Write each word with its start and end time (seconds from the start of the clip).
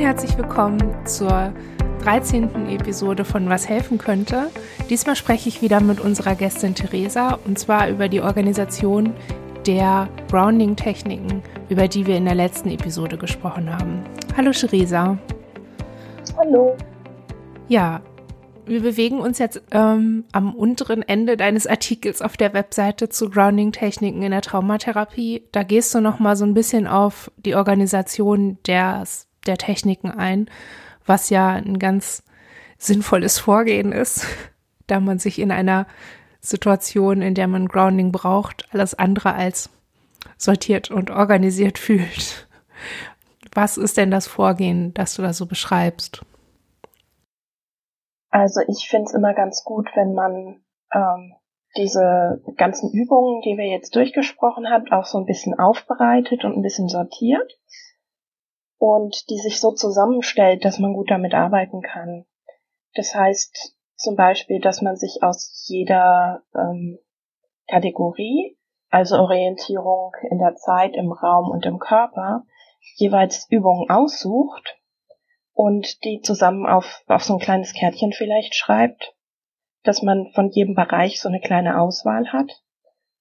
und 0.00 0.06
herzlich 0.06 0.38
willkommen 0.38 1.06
zur 1.06 1.52
13. 2.04 2.68
Episode 2.70 3.26
von 3.26 3.50
Was 3.50 3.68
helfen 3.68 3.98
könnte. 3.98 4.48
Diesmal 4.88 5.14
spreche 5.14 5.50
ich 5.50 5.60
wieder 5.60 5.82
mit 5.82 6.00
unserer 6.00 6.34
Gästin 6.34 6.74
Theresa 6.74 7.38
und 7.44 7.58
zwar 7.58 7.90
über 7.90 8.08
die 8.08 8.22
Organisation 8.22 9.12
der 9.66 10.08
Grounding-Techniken, 10.30 11.42
über 11.68 11.86
die 11.86 12.06
wir 12.06 12.16
in 12.16 12.24
der 12.24 12.34
letzten 12.34 12.70
Episode 12.70 13.18
gesprochen 13.18 13.70
haben. 13.70 14.02
Hallo 14.34 14.52
Theresa. 14.52 15.18
Hallo. 16.38 16.74
Ja, 17.68 18.00
wir 18.64 18.80
bewegen 18.80 19.20
uns 19.20 19.38
jetzt 19.38 19.60
ähm, 19.70 20.24
am 20.32 20.54
unteren 20.54 21.02
Ende 21.02 21.36
deines 21.36 21.66
Artikels 21.66 22.22
auf 22.22 22.38
der 22.38 22.54
Webseite 22.54 23.10
zu 23.10 23.28
Grounding-Techniken 23.28 24.22
in 24.22 24.30
der 24.30 24.40
Traumatherapie. 24.40 25.42
Da 25.52 25.62
gehst 25.62 25.94
du 25.94 26.00
noch 26.00 26.20
mal 26.20 26.36
so 26.36 26.46
ein 26.46 26.54
bisschen 26.54 26.86
auf 26.86 27.30
die 27.36 27.54
Organisation 27.54 28.56
der, 28.66 29.04
der 29.46 29.56
Techniken 29.56 30.10
ein, 30.10 30.48
was 31.06 31.30
ja 31.30 31.50
ein 31.50 31.78
ganz 31.78 32.22
sinnvolles 32.78 33.38
Vorgehen 33.38 33.92
ist, 33.92 34.26
da 34.86 35.00
man 35.00 35.18
sich 35.18 35.38
in 35.38 35.50
einer 35.50 35.86
Situation, 36.40 37.22
in 37.22 37.34
der 37.34 37.48
man 37.48 37.68
Grounding 37.68 38.12
braucht, 38.12 38.66
alles 38.72 38.94
andere 38.94 39.34
als 39.34 39.70
sortiert 40.36 40.90
und 40.90 41.10
organisiert 41.10 41.78
fühlt. 41.78 42.48
Was 43.52 43.76
ist 43.76 43.96
denn 43.96 44.10
das 44.10 44.26
Vorgehen, 44.26 44.94
das 44.94 45.14
du 45.14 45.22
da 45.22 45.32
so 45.32 45.46
beschreibst? 45.46 46.24
Also 48.30 48.60
ich 48.68 48.88
finde 48.88 49.06
es 49.06 49.14
immer 49.14 49.34
ganz 49.34 49.64
gut, 49.64 49.88
wenn 49.96 50.14
man 50.14 50.62
ähm, 50.94 51.34
diese 51.76 52.40
ganzen 52.56 52.92
Übungen, 52.92 53.42
die 53.42 53.56
wir 53.56 53.66
jetzt 53.66 53.94
durchgesprochen 53.96 54.70
haben, 54.70 54.90
auch 54.92 55.04
so 55.04 55.18
ein 55.18 55.26
bisschen 55.26 55.58
aufbereitet 55.58 56.44
und 56.44 56.56
ein 56.56 56.62
bisschen 56.62 56.88
sortiert 56.88 57.58
und 58.80 59.28
die 59.28 59.36
sich 59.36 59.60
so 59.60 59.72
zusammenstellt, 59.72 60.64
dass 60.64 60.78
man 60.78 60.94
gut 60.94 61.10
damit 61.10 61.34
arbeiten 61.34 61.82
kann. 61.82 62.24
Das 62.94 63.14
heißt 63.14 63.76
zum 63.94 64.16
Beispiel, 64.16 64.58
dass 64.58 64.80
man 64.80 64.96
sich 64.96 65.22
aus 65.22 65.66
jeder 65.68 66.42
ähm, 66.54 66.98
Kategorie, 67.68 68.56
also 68.88 69.16
Orientierung 69.16 70.12
in 70.30 70.38
der 70.38 70.56
Zeit, 70.56 70.96
im 70.96 71.12
Raum 71.12 71.50
und 71.50 71.66
im 71.66 71.78
Körper, 71.78 72.44
jeweils 72.96 73.46
Übungen 73.50 73.90
aussucht 73.90 74.78
und 75.52 76.02
die 76.04 76.22
zusammen 76.22 76.64
auf, 76.64 77.04
auf 77.06 77.22
so 77.22 77.34
ein 77.34 77.38
kleines 77.38 77.74
Kärtchen 77.74 78.14
vielleicht 78.14 78.54
schreibt, 78.54 79.14
dass 79.82 80.00
man 80.00 80.30
von 80.32 80.48
jedem 80.48 80.74
Bereich 80.74 81.20
so 81.20 81.28
eine 81.28 81.40
kleine 81.40 81.78
Auswahl 81.78 82.32
hat 82.32 82.62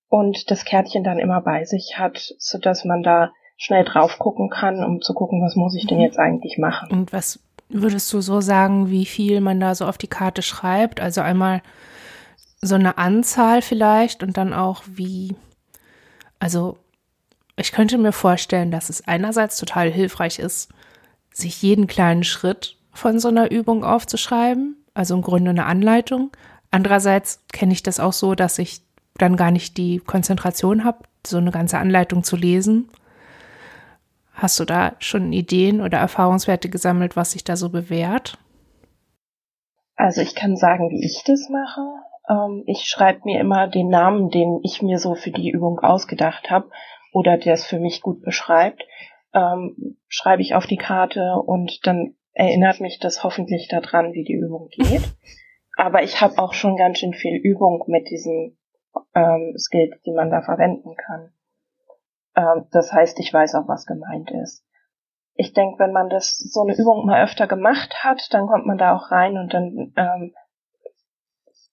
und 0.08 0.50
das 0.52 0.64
Kärtchen 0.64 1.04
dann 1.04 1.20
immer 1.20 1.42
bei 1.42 1.66
sich 1.66 1.98
hat, 1.98 2.34
so 2.38 2.58
dass 2.58 2.86
man 2.86 3.04
da 3.04 3.34
schnell 3.60 3.84
drauf 3.84 4.18
gucken 4.18 4.50
kann, 4.50 4.84
um 4.84 5.02
zu 5.02 5.14
gucken, 5.14 5.44
was 5.44 5.56
muss 5.56 5.76
ich 5.76 5.86
denn 5.86 5.98
mhm. 5.98 6.06
jetzt 6.06 6.18
eigentlich 6.18 6.58
machen. 6.58 6.90
Und 6.92 7.14
was 7.14 7.40
würdest 7.68 8.12
du 8.12 8.22
so 8.22 8.42
sagen, 8.42 8.90
wie 8.90 9.06
viel 9.06 9.42
man 9.42 9.60
da 9.60 9.76
so 9.76 9.86
auf 9.86 9.98
die 9.98 10.08
Karte 10.08 10.42
schreibt? 10.42 11.02
Also 11.02 11.22
einmal 11.22 11.62
so 12.62 12.76
eine 12.76 12.98
Anzahl 12.98 13.62
vielleicht 13.62 14.24
und 14.24 14.38
dann 14.38 14.54
auch 14.54 14.84
wie, 14.88 15.36
also 16.40 16.78
ich 17.58 17.74
könnte 17.74 17.98
mir 17.98 18.14
vorstellen, 18.14 18.72
dass 18.72 18.90
es 18.90 19.06
einerseits 19.08 19.58
total 19.58 19.92
hilfreich 19.92 20.40
ist, 20.40 20.70
sich 21.32 21.62
jeden 21.62 21.88
kleinen 21.88 22.24
Schritt 22.24 22.78
von 22.94 23.20
so 23.20 23.28
einer 23.28 23.52
Übung 23.52 23.84
aufzuschreiben, 23.84 24.78
also 24.94 25.16
im 25.16 25.22
Grunde 25.22 25.50
eine 25.50 25.66
Anleitung. 25.66 26.32
Andererseits 26.72 27.42
kenne 27.52 27.74
ich 27.74 27.84
das 27.84 28.00
auch 28.00 28.14
so, 28.14 28.36
dass 28.36 28.58
ich 28.58 28.82
dann 29.18 29.36
gar 29.36 29.52
nicht 29.52 29.76
die 29.76 30.00
Konzentration 30.00 30.86
habe, 30.86 31.00
so 31.28 31.38
eine 31.38 31.52
ganze 31.52 31.78
Anleitung 31.78 32.24
zu 32.24 32.38
lesen. 32.38 32.90
Hast 34.42 34.60
du 34.60 34.66
da 34.66 34.94
schon 35.00 35.34
Ideen 35.34 35.82
oder 35.82 35.98
Erfahrungswerte 35.98 36.70
gesammelt, 36.70 37.16
was 37.16 37.32
sich 37.32 37.44
da 37.44 37.56
so 37.56 37.70
bewährt? 37.70 38.38
Also 39.96 40.22
ich 40.22 40.34
kann 40.34 40.56
sagen, 40.56 40.90
wie 40.90 41.06
ich 41.06 41.24
das 41.26 41.50
mache. 41.50 41.82
Ähm, 42.30 42.64
ich 42.66 42.86
schreibe 42.86 43.22
mir 43.26 43.40
immer 43.42 43.68
den 43.68 43.90
Namen, 43.90 44.30
den 44.30 44.60
ich 44.64 44.82
mir 44.82 44.98
so 44.98 45.16
für 45.16 45.32
die 45.32 45.50
Übung 45.50 45.80
ausgedacht 45.80 46.50
habe 46.50 46.70
oder 47.12 47.38
der 47.38 47.54
es 47.54 47.66
für 47.66 47.80
mich 47.80 48.02
gut 48.02 48.22
beschreibt 48.22 48.84
ähm, 49.34 49.98
schreibe 50.08 50.42
ich 50.42 50.56
auf 50.56 50.66
die 50.66 50.78
Karte 50.78 51.36
und 51.46 51.86
dann 51.86 52.16
erinnert 52.34 52.80
mich 52.80 53.00
das 53.00 53.24
hoffentlich 53.24 53.68
daran, 53.68 54.14
wie 54.14 54.24
die 54.24 54.34
Übung 54.34 54.70
geht. 54.70 55.04
Aber 55.78 56.04
ich 56.04 56.20
habe 56.22 56.38
auch 56.40 56.54
schon 56.54 56.76
ganz 56.76 57.00
schön 57.00 57.14
viel 57.14 57.36
Übung 57.36 57.84
mit 57.88 58.10
diesen 58.10 58.58
ähm, 59.16 59.54
Skills, 59.58 60.02
die 60.06 60.12
man 60.12 60.30
da 60.30 60.42
verwenden 60.42 60.96
kann. 60.96 61.32
Ähm, 62.40 62.66
das 62.72 62.94
heißt, 62.94 63.20
ich 63.20 63.34
weiß 63.34 63.56
auch, 63.56 63.68
was 63.68 63.86
gemeint 63.86 64.32
ist. 64.32 64.66
Ich 65.34 65.54
denke, 65.54 65.80
wenn 65.80 65.92
man 65.92 66.10
das 66.10 66.38
so 66.38 66.62
eine 66.62 66.78
Übung 66.78 67.06
mal 67.06 67.24
öfter 67.24 67.48
gemacht 67.48 68.04
hat, 68.04 68.34
dann 68.34 68.48
kommt 68.48 68.66
man 68.66 68.78
da 68.78 68.96
auch 68.96 69.12
rein 69.12 69.38
und 69.38 69.54
dann 69.54 69.94
ähm, 69.96 70.34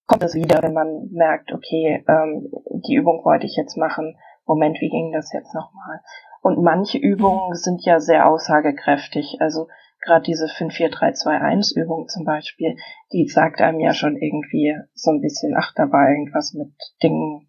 kommt 0.07 0.23
es 0.23 0.35
wieder, 0.35 0.63
wenn 0.63 0.73
man 0.73 1.09
merkt, 1.11 1.53
okay, 1.53 2.05
ähm, 2.09 2.49
die 2.87 2.95
Übung 2.95 3.25
wollte 3.25 3.47
ich 3.47 3.57
jetzt 3.57 3.77
machen. 3.77 4.17
Moment, 4.45 4.81
wie 4.81 4.89
ging 4.89 5.13
das 5.13 5.33
jetzt 5.33 5.55
nochmal? 5.55 6.01
Und 6.43 6.63
manche 6.63 6.99
Übungen 6.99 7.55
sind 7.55 7.85
ja 7.85 7.99
sehr 7.99 8.29
aussagekräftig. 8.29 9.39
Also 9.41 9.67
gerade 10.01 10.23
diese 10.23 10.47
54321 10.47 11.77
Übung 11.77 12.07
zum 12.09 12.25
Beispiel, 12.25 12.77
die 13.13 13.27
sagt 13.27 13.61
einem 13.61 13.81
ja 13.81 13.93
schon 13.93 14.17
irgendwie 14.17 14.77
so 14.95 15.11
ein 15.11 15.21
bisschen, 15.21 15.55
ach, 15.59 15.73
da 15.75 15.91
war 15.91 16.09
irgendwas 16.09 16.55
mit 16.55 16.73
Dingen, 17.03 17.46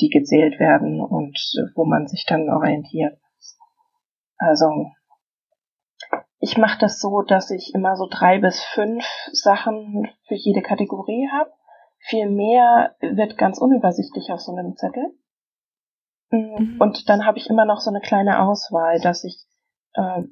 die 0.00 0.10
gezählt 0.10 0.58
werden 0.58 1.00
und 1.00 1.38
wo 1.74 1.84
man 1.84 2.06
sich 2.06 2.24
dann 2.26 2.48
orientiert. 2.50 3.18
Also 4.38 4.90
ich 6.40 6.56
mache 6.56 6.78
das 6.78 7.00
so, 7.00 7.22
dass 7.22 7.50
ich 7.50 7.74
immer 7.74 7.96
so 7.96 8.06
drei 8.08 8.38
bis 8.38 8.62
fünf 8.62 9.04
Sachen 9.32 10.08
für 10.26 10.36
jede 10.36 10.62
Kategorie 10.62 11.28
habe. 11.32 11.50
Viel 11.98 12.30
mehr 12.30 12.94
wird 13.00 13.36
ganz 13.36 13.58
unübersichtlich 13.58 14.30
auf 14.30 14.40
so 14.40 14.54
einem 14.54 14.76
Zettel. 14.76 15.12
Mhm. 16.30 16.76
Und 16.78 17.08
dann 17.08 17.26
habe 17.26 17.38
ich 17.38 17.50
immer 17.50 17.64
noch 17.64 17.80
so 17.80 17.90
eine 17.90 18.00
kleine 18.00 18.40
Auswahl, 18.40 19.00
dass 19.00 19.24
ich 19.24 19.36
äh, 19.94 20.22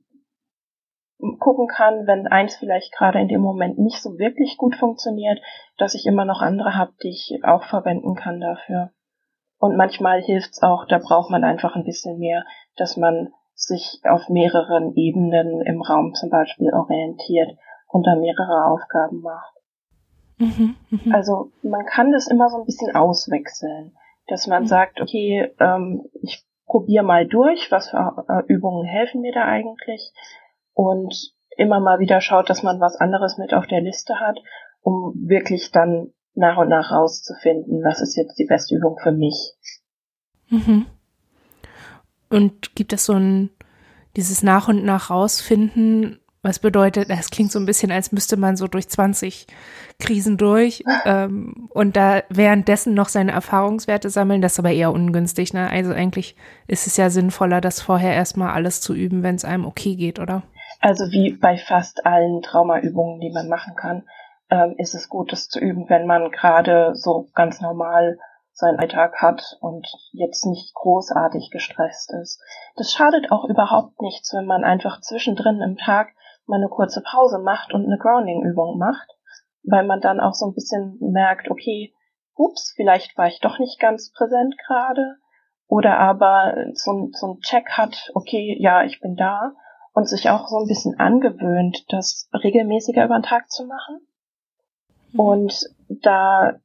gucken 1.40 1.66
kann, 1.66 2.06
wenn 2.06 2.26
eins 2.26 2.56
vielleicht 2.56 2.92
gerade 2.92 3.20
in 3.20 3.28
dem 3.28 3.40
Moment 3.40 3.78
nicht 3.78 4.00
so 4.00 4.18
wirklich 4.18 4.56
gut 4.58 4.76
funktioniert, 4.76 5.40
dass 5.78 5.94
ich 5.94 6.06
immer 6.06 6.24
noch 6.24 6.40
andere 6.40 6.76
habe, 6.76 6.92
die 7.02 7.08
ich 7.08 7.40
auch 7.42 7.64
verwenden 7.64 8.14
kann 8.14 8.40
dafür. 8.40 8.92
Und 9.58 9.76
manchmal 9.76 10.22
hilft's 10.22 10.62
auch, 10.62 10.86
da 10.86 10.98
braucht 10.98 11.30
man 11.30 11.44
einfach 11.44 11.74
ein 11.76 11.84
bisschen 11.84 12.18
mehr, 12.18 12.44
dass 12.76 12.96
man 12.96 13.32
sich 13.54 14.00
auf 14.04 14.28
mehreren 14.28 14.94
Ebenen 14.94 15.62
im 15.62 15.80
Raum 15.80 16.14
zum 16.14 16.28
Beispiel 16.28 16.72
orientiert 16.72 17.56
und 17.88 18.06
da 18.06 18.14
mehrere 18.16 18.66
Aufgaben 18.66 19.22
macht. 19.22 19.54
Mhm, 20.38 20.76
mh. 20.90 21.14
Also 21.14 21.52
man 21.62 21.86
kann 21.86 22.12
das 22.12 22.26
immer 22.26 22.50
so 22.50 22.58
ein 22.58 22.66
bisschen 22.66 22.94
auswechseln 22.94 23.96
dass 24.26 24.46
man 24.46 24.64
mhm. 24.64 24.66
sagt, 24.66 25.00
okay, 25.00 25.52
ähm, 25.60 26.08
ich 26.22 26.44
probiere 26.66 27.04
mal 27.04 27.26
durch, 27.26 27.70
was 27.70 27.90
für 27.90 28.24
äh, 28.28 28.52
Übungen 28.52 28.84
helfen 28.84 29.20
mir 29.20 29.32
da 29.32 29.44
eigentlich 29.44 30.12
und 30.74 31.32
immer 31.56 31.80
mal 31.80 32.00
wieder 32.00 32.20
schaut, 32.20 32.50
dass 32.50 32.62
man 32.62 32.80
was 32.80 32.96
anderes 32.96 33.38
mit 33.38 33.54
auf 33.54 33.66
der 33.66 33.80
Liste 33.80 34.18
hat, 34.20 34.38
um 34.80 35.14
wirklich 35.14 35.70
dann 35.70 36.12
nach 36.36 36.58
und 36.58 36.68
nach 36.68 36.92
rauszufinden, 36.92 37.82
was 37.82 38.00
ist 38.00 38.16
jetzt 38.16 38.38
die 38.38 38.44
beste 38.44 38.76
Übung 38.76 38.98
für 39.02 39.12
mich. 39.12 39.54
Mhm. 40.48 40.86
Und 42.28 42.74
gibt 42.74 42.92
es 42.92 43.06
so 43.06 43.14
ein, 43.14 43.50
dieses 44.16 44.42
nach 44.42 44.68
und 44.68 44.84
nach 44.84 45.10
rausfinden, 45.10 46.20
was 46.42 46.60
bedeutet, 46.60 47.10
das 47.10 47.30
klingt 47.30 47.50
so 47.50 47.58
ein 47.58 47.66
bisschen, 47.66 47.90
als 47.90 48.12
müsste 48.12 48.36
man 48.36 48.56
so 48.56 48.68
durch 48.68 48.88
20 48.88 49.46
Krisen 49.98 50.36
durch 50.36 50.84
ähm, 51.04 51.68
und 51.70 51.96
da 51.96 52.22
währenddessen 52.28 52.94
noch 52.94 53.08
seine 53.08 53.32
Erfahrungswerte 53.32 54.10
sammeln. 54.10 54.42
Das 54.42 54.52
ist 54.52 54.58
aber 54.60 54.70
eher 54.70 54.92
ungünstig. 54.92 55.52
Ne? 55.52 55.68
Also 55.68 55.92
eigentlich 55.92 56.36
ist 56.68 56.86
es 56.86 56.96
ja 56.96 57.10
sinnvoller, 57.10 57.60
das 57.60 57.80
vorher 57.80 58.14
erstmal 58.14 58.50
alles 58.50 58.80
zu 58.80 58.94
üben, 58.94 59.22
wenn 59.22 59.34
es 59.34 59.44
einem 59.44 59.64
okay 59.64 59.96
geht, 59.96 60.20
oder? 60.20 60.44
Also 60.80 61.10
wie 61.10 61.32
bei 61.32 61.56
fast 61.56 62.06
allen 62.06 62.42
Traumaübungen, 62.42 63.20
die 63.20 63.30
man 63.30 63.48
machen 63.48 63.74
kann, 63.74 64.04
ähm, 64.50 64.74
ist 64.78 64.94
es 64.94 65.08
gut, 65.08 65.32
das 65.32 65.48
zu 65.48 65.60
üben, 65.60 65.88
wenn 65.88 66.06
man 66.06 66.30
gerade 66.30 66.94
so 66.94 67.28
ganz 67.34 67.60
normal 67.60 68.18
seinen 68.52 68.78
Alltag 68.78 69.20
hat 69.20 69.58
und 69.60 69.86
jetzt 70.12 70.46
nicht 70.46 70.72
großartig 70.74 71.50
gestresst 71.50 72.12
ist. 72.14 72.40
Das 72.76 72.92
schadet 72.92 73.30
auch 73.30 73.44
überhaupt 73.44 74.00
nichts, 74.00 74.32
wenn 74.32 74.46
man 74.46 74.64
einfach 74.64 75.00
zwischendrin 75.00 75.60
im 75.60 75.76
Tag 75.76 76.08
mal 76.46 76.56
eine 76.56 76.68
kurze 76.68 77.02
Pause 77.02 77.38
macht 77.38 77.74
und 77.74 77.84
eine 77.84 77.98
Grounding-Übung 77.98 78.78
macht, 78.78 79.08
weil 79.62 79.84
man 79.84 80.00
dann 80.00 80.20
auch 80.20 80.32
so 80.32 80.46
ein 80.46 80.54
bisschen 80.54 80.96
merkt, 81.00 81.50
okay, 81.50 81.92
ups, 82.34 82.72
vielleicht 82.76 83.16
war 83.18 83.26
ich 83.26 83.40
doch 83.40 83.58
nicht 83.58 83.78
ganz 83.78 84.12
präsent 84.12 84.54
gerade, 84.66 85.16
oder 85.68 85.98
aber 85.98 86.54
so, 86.74 87.10
so 87.12 87.32
ein 87.32 87.40
Check 87.40 87.72
hat, 87.72 88.10
okay, 88.14 88.56
ja, 88.60 88.84
ich 88.84 89.00
bin 89.00 89.16
da, 89.16 89.52
und 89.92 90.08
sich 90.08 90.30
auch 90.30 90.46
so 90.46 90.58
ein 90.58 90.66
bisschen 90.66 90.98
angewöhnt, 90.98 91.84
das 91.88 92.28
regelmäßiger 92.32 93.04
über 93.04 93.18
den 93.18 93.22
Tag 93.22 93.50
zu 93.50 93.66
machen. 93.66 94.06
Mhm. 95.16 95.20
Und 95.20 95.66
da 95.88 96.60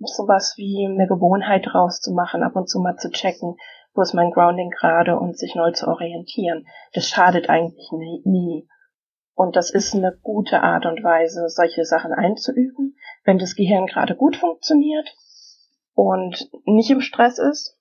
sowas 0.00 0.54
wie 0.56 0.86
eine 0.86 1.06
Gewohnheit 1.06 1.74
rauszumachen, 1.74 2.42
ab 2.42 2.56
und 2.56 2.68
zu 2.68 2.80
mal 2.80 2.96
zu 2.96 3.10
checken, 3.10 3.56
wo 3.94 4.02
ist 4.02 4.14
mein 4.14 4.30
Grounding 4.30 4.70
gerade 4.70 5.18
und 5.18 5.38
sich 5.38 5.54
neu 5.54 5.70
zu 5.72 5.86
orientieren. 5.86 6.66
Das 6.92 7.08
schadet 7.08 7.48
eigentlich 7.48 7.90
nie. 7.92 8.68
Und 9.34 9.56
das 9.56 9.70
ist 9.70 9.94
eine 9.94 10.16
gute 10.22 10.62
Art 10.62 10.86
und 10.86 11.02
Weise, 11.02 11.48
solche 11.48 11.84
Sachen 11.84 12.12
einzuüben, 12.12 12.96
wenn 13.24 13.38
das 13.38 13.54
Gehirn 13.54 13.86
gerade 13.86 14.14
gut 14.14 14.36
funktioniert 14.36 15.14
und 15.94 16.50
nicht 16.64 16.90
im 16.90 17.00
Stress 17.00 17.38
ist. 17.38 17.78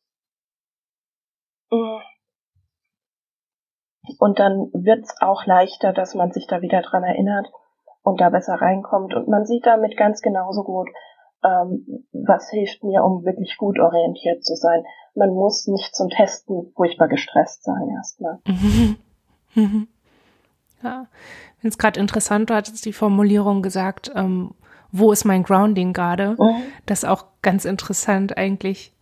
Und 4.18 4.40
dann 4.40 4.72
wird's 4.74 5.16
auch 5.22 5.46
leichter, 5.46 5.94
dass 5.94 6.16
man 6.16 6.32
sich 6.32 6.48
da 6.48 6.62
wieder 6.62 6.82
dran 6.82 7.04
erinnert 7.04 7.52
und 8.04 8.22
da 8.22 8.30
besser 8.30 8.56
reinkommt. 8.56 9.14
Und 9.14 9.28
man 9.28 9.46
sieht 9.46 9.66
damit 9.66 9.98
ganz 9.98 10.22
genauso 10.22 10.64
gut, 10.64 10.90
ähm, 11.44 12.06
was 12.12 12.50
hilft 12.50 12.84
mir, 12.84 13.04
um 13.04 13.26
wirklich 13.26 13.58
gut 13.58 13.80
orientiert 13.80 14.44
zu 14.44 14.56
sein. 14.56 14.84
Man 15.16 15.30
muss 15.30 15.68
nicht 15.68 15.96
zum 15.96 16.10
Testen 16.10 16.72
furchtbar 16.76 17.08
gestresst 17.08 17.64
sein 17.64 17.90
erstmal. 17.90 18.40
Ja, 20.84 21.08
ich 21.56 21.62
finde 21.62 21.74
es 21.74 21.78
gerade 21.78 22.00
interessant, 22.00 22.50
du 22.50 22.56
hattest 22.56 22.86
die 22.86 22.94
Formulierung 22.94 23.62
gesagt, 23.62 24.12
ähm, 24.16 24.56
wo 24.92 25.12
ist 25.12 25.26
mein 25.26 25.44
Grounding 25.44 25.94
gerade? 25.94 26.36
Mhm. 26.40 26.64
Das 26.86 27.04
ist 27.04 27.10
auch 27.10 27.26
ganz 27.42 27.66
interessant 27.66 28.38
eigentlich. 28.38 28.94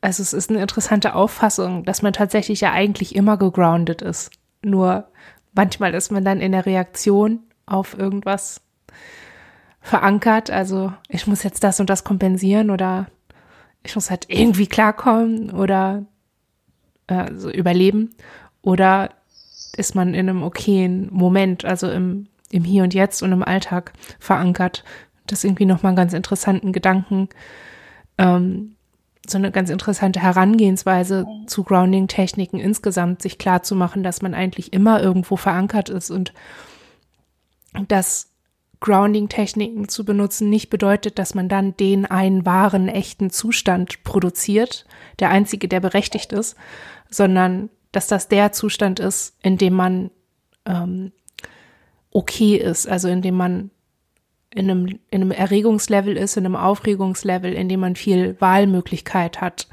Also 0.00 0.22
es 0.22 0.32
ist 0.32 0.50
eine 0.50 0.60
interessante 0.60 1.14
Auffassung, 1.14 1.84
dass 1.84 2.02
man 2.02 2.12
tatsächlich 2.12 2.60
ja 2.60 2.72
eigentlich 2.72 3.16
immer 3.16 3.36
gegroundet 3.36 4.02
ist. 4.02 4.30
Nur 4.62 5.08
manchmal 5.52 5.94
ist 5.94 6.12
man 6.12 6.24
dann 6.24 6.40
in 6.40 6.52
der 6.52 6.66
Reaktion 6.66 7.40
auf 7.66 7.98
irgendwas 7.98 8.60
verankert. 9.80 10.50
Also 10.50 10.92
ich 11.08 11.26
muss 11.26 11.42
jetzt 11.42 11.64
das 11.64 11.80
und 11.80 11.90
das 11.90 12.04
kompensieren 12.04 12.70
oder 12.70 13.06
ich 13.82 13.94
muss 13.94 14.10
halt 14.10 14.26
irgendwie 14.28 14.66
klarkommen 14.66 15.50
oder 15.50 16.04
äh, 17.06 17.32
so 17.34 17.50
überleben. 17.50 18.14
Oder 18.62 19.10
ist 19.76 19.94
man 19.94 20.14
in 20.14 20.28
einem 20.28 20.42
okayen 20.42 21.08
Moment, 21.12 21.64
also 21.64 21.90
im, 21.90 22.28
im 22.50 22.64
Hier 22.64 22.82
und 22.82 22.94
Jetzt 22.94 23.22
und 23.22 23.32
im 23.32 23.42
Alltag 23.42 23.92
verankert. 24.18 24.84
Das 25.26 25.40
ist 25.40 25.44
irgendwie 25.44 25.66
nochmal 25.66 25.90
einen 25.90 25.96
ganz 25.96 26.12
interessanten 26.12 26.72
Gedanken, 26.72 27.28
ähm, 28.18 28.76
so 29.26 29.38
eine 29.38 29.50
ganz 29.50 29.70
interessante 29.70 30.20
Herangehensweise 30.20 31.26
zu 31.46 31.64
Grounding-Techniken 31.64 32.60
insgesamt, 32.60 33.22
sich 33.22 33.38
klar 33.38 33.62
zu 33.62 33.74
machen, 33.74 34.02
dass 34.02 34.20
man 34.20 34.34
eigentlich 34.34 34.72
immer 34.72 35.02
irgendwo 35.02 35.36
verankert 35.36 35.88
ist 35.88 36.10
und 36.10 36.34
dass 37.88 38.30
Grounding-Techniken 38.80 39.88
zu 39.88 40.04
benutzen 40.04 40.50
nicht 40.50 40.68
bedeutet, 40.68 41.18
dass 41.18 41.34
man 41.34 41.48
dann 41.48 41.76
den 41.76 42.04
einen 42.06 42.44
wahren, 42.44 42.88
echten 42.88 43.30
Zustand 43.30 44.04
produziert, 44.04 44.84
der 45.20 45.30
einzige, 45.30 45.68
der 45.68 45.80
berechtigt 45.80 46.32
ist, 46.32 46.56
sondern 47.08 47.70
dass 47.92 48.08
das 48.08 48.28
der 48.28 48.52
Zustand 48.52 49.00
ist, 49.00 49.38
in 49.42 49.56
dem 49.56 49.74
man 49.74 50.10
ähm, 50.66 51.12
okay 52.10 52.56
ist, 52.56 52.86
also 52.86 53.08
in 53.08 53.22
dem 53.22 53.36
man 53.36 53.70
in 54.50 54.70
einem, 54.70 55.00
in 55.10 55.22
einem 55.22 55.30
Erregungslevel 55.30 56.16
ist, 56.16 56.36
in 56.36 56.44
einem 56.44 56.56
Aufregungslevel, 56.56 57.52
in 57.52 57.68
dem 57.68 57.80
man 57.80 57.96
viel 57.96 58.40
Wahlmöglichkeit 58.40 59.40
hat 59.40 59.68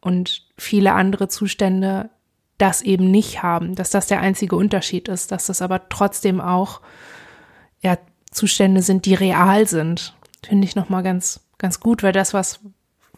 und 0.00 0.46
viele 0.58 0.92
andere 0.92 1.28
Zustände 1.28 2.10
das 2.58 2.82
eben 2.82 3.10
nicht 3.10 3.42
haben, 3.42 3.74
dass 3.74 3.90
das 3.90 4.06
der 4.08 4.20
einzige 4.20 4.56
Unterschied 4.56 5.08
ist, 5.08 5.32
dass 5.32 5.46
das 5.46 5.62
aber 5.62 5.88
trotzdem 5.88 6.40
auch 6.40 6.80
ja, 7.82 7.98
Zustände 8.30 8.82
sind, 8.82 9.06
die 9.06 9.14
real 9.14 9.66
sind. 9.66 10.14
Finde 10.44 10.66
ich 10.66 10.76
nochmal 10.76 11.02
ganz, 11.02 11.40
ganz 11.58 11.80
gut, 11.80 12.02
weil 12.02 12.12
das 12.12 12.32
was, 12.32 12.60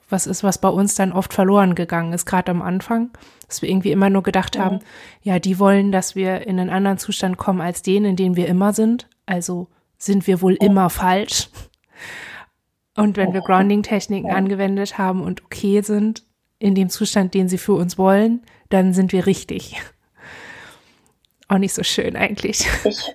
was 0.09 0.27
ist, 0.27 0.43
was 0.43 0.59
bei 0.59 0.69
uns 0.69 0.95
dann 0.95 1.13
oft 1.13 1.33
verloren 1.33 1.75
gegangen 1.75 2.13
ist, 2.13 2.27
gerade 2.27 2.51
am 2.51 2.63
Anfang, 2.63 3.11
dass 3.47 3.63
wir 3.63 3.69
irgendwie 3.69 3.93
immer 3.93 4.11
nur 4.11 4.23
gedacht 4.23 4.57
ja. 4.57 4.65
haben, 4.65 4.81
ja, 5.23 5.39
die 5.39 5.59
wollen, 5.59 5.93
dass 5.93 6.15
wir 6.15 6.47
in 6.47 6.59
einen 6.59 6.71
anderen 6.71 6.99
Zustand 6.99 7.37
kommen 7.37 7.61
als 7.61 7.83
den, 7.83 8.05
in 8.05 8.17
dem 8.17 8.37
wir 8.37 8.47
immer 8.49 8.73
sind. 8.73 9.09
Also 9.27 9.69
sind 9.99 10.27
wir 10.27 10.41
wohl 10.41 10.57
oh. 10.61 10.65
immer 10.65 10.91
falsch. 10.91 11.49
Und 12.97 13.17
wenn 13.17 13.33
wir. 13.33 13.41
Grounding-Techniken 13.41 14.31
angewendet 14.31 14.99
haben 14.99 15.23
und 15.23 15.45
okay 15.45 15.81
sind, 15.81 16.25
in 16.59 16.75
dem 16.75 16.91
Zustand, 16.91 17.35
den 17.35 17.49
sie 17.49 17.59
für 17.59 17.73
uns 17.73 17.99
wollen, 17.99 18.43
dann 18.69 18.93
sind 18.93 19.13
wir 19.13 19.27
richtig. 19.27 19.81
Auch 21.49 21.59
nicht 21.59 21.75
so 21.75 21.83
schön 21.83 22.17
eigentlich. 22.17 22.67
Ich, 22.85 23.15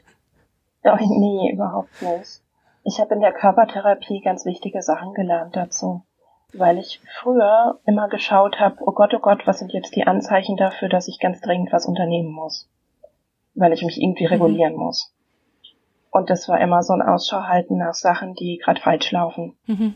nee, 0.95 1.51
überhaupt 1.51 2.01
nicht. 2.01 2.42
Ich 2.84 3.00
habe 3.00 3.16
in 3.16 3.22
der 3.22 3.34
Körpertherapie 3.34 4.22
ganz 4.22 4.45
wichtige 4.45 4.81
Sachen 4.81 5.13
gelernt 5.13 5.56
dazu 5.56 6.04
weil 6.54 6.78
ich 6.78 7.01
früher 7.22 7.80
immer 7.86 8.07
geschaut 8.07 8.60
habe, 8.60 8.78
oh 8.80 8.92
Gott, 8.92 9.13
oh 9.13 9.19
Gott, 9.19 9.45
was 9.45 9.60
sind 9.60 9.74
jetzt 9.74 9.95
die 9.95 10.07
Anzeichen 10.07 10.57
dafür, 10.57 10.89
dass 10.89 11.07
ich 11.07 11.19
ganz 11.19 11.42
dringend 11.42 11.72
was 11.72 11.86
unternehmen 11.86 12.31
muss, 12.31 12.69
weil 13.54 13.74
ich 13.74 13.84
mich 13.84 14.01
irgendwie 14.01 14.25
mhm. 14.25 14.31
regulieren 14.31 14.75
muss. 14.75 15.13
Und 16.10 16.30
das 16.30 16.48
war 16.48 16.60
immer 16.60 16.84
so 16.84 16.94
ein 16.94 17.01
Ausschau 17.01 17.44
halten 17.44 17.78
nach 17.78 17.94
Sachen, 17.94 18.33
die 18.33 18.60
gerade 18.63 18.81
falsch 18.81 19.12
laufen. 19.12 19.57
Mhm. 19.66 19.95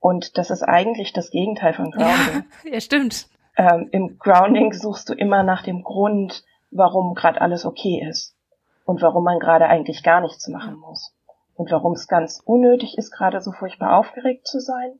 Und 0.00 0.38
das 0.38 0.50
ist 0.50 0.62
eigentlich 0.62 1.12
das 1.12 1.30
Gegenteil 1.30 1.74
von 1.74 1.90
Grounding. 1.90 2.44
Ja, 2.64 2.72
ja 2.72 2.80
stimmt. 2.80 3.28
Ähm, 3.56 3.88
Im 3.92 4.18
Grounding 4.18 4.72
suchst 4.72 5.08
du 5.10 5.12
immer 5.12 5.42
nach 5.42 5.62
dem 5.62 5.82
Grund, 5.82 6.42
warum 6.70 7.14
gerade 7.14 7.40
alles 7.40 7.66
okay 7.66 8.04
ist 8.08 8.34
und 8.84 9.02
warum 9.02 9.24
man 9.24 9.38
gerade 9.38 9.66
eigentlich 9.66 10.02
gar 10.02 10.20
nichts 10.20 10.48
machen 10.48 10.76
muss 10.76 11.14
und 11.54 11.70
warum 11.70 11.92
es 11.92 12.08
ganz 12.08 12.40
unnötig 12.44 12.98
ist, 12.98 13.10
gerade 13.10 13.40
so 13.40 13.52
furchtbar 13.52 13.98
aufgeregt 13.98 14.46
zu 14.46 14.60
sein 14.60 14.98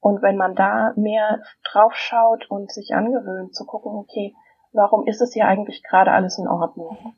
und 0.00 0.22
wenn 0.22 0.36
man 0.36 0.54
da 0.54 0.92
mehr 0.96 1.42
drauf 1.64 1.94
schaut 1.94 2.50
und 2.50 2.70
sich 2.70 2.94
angewöhnt 2.94 3.54
zu 3.54 3.64
gucken, 3.64 3.92
okay, 3.92 4.34
warum 4.72 5.06
ist 5.06 5.20
es 5.20 5.32
hier 5.32 5.46
eigentlich 5.46 5.82
gerade 5.82 6.12
alles 6.12 6.38
in 6.38 6.46
Ordnung? 6.46 7.14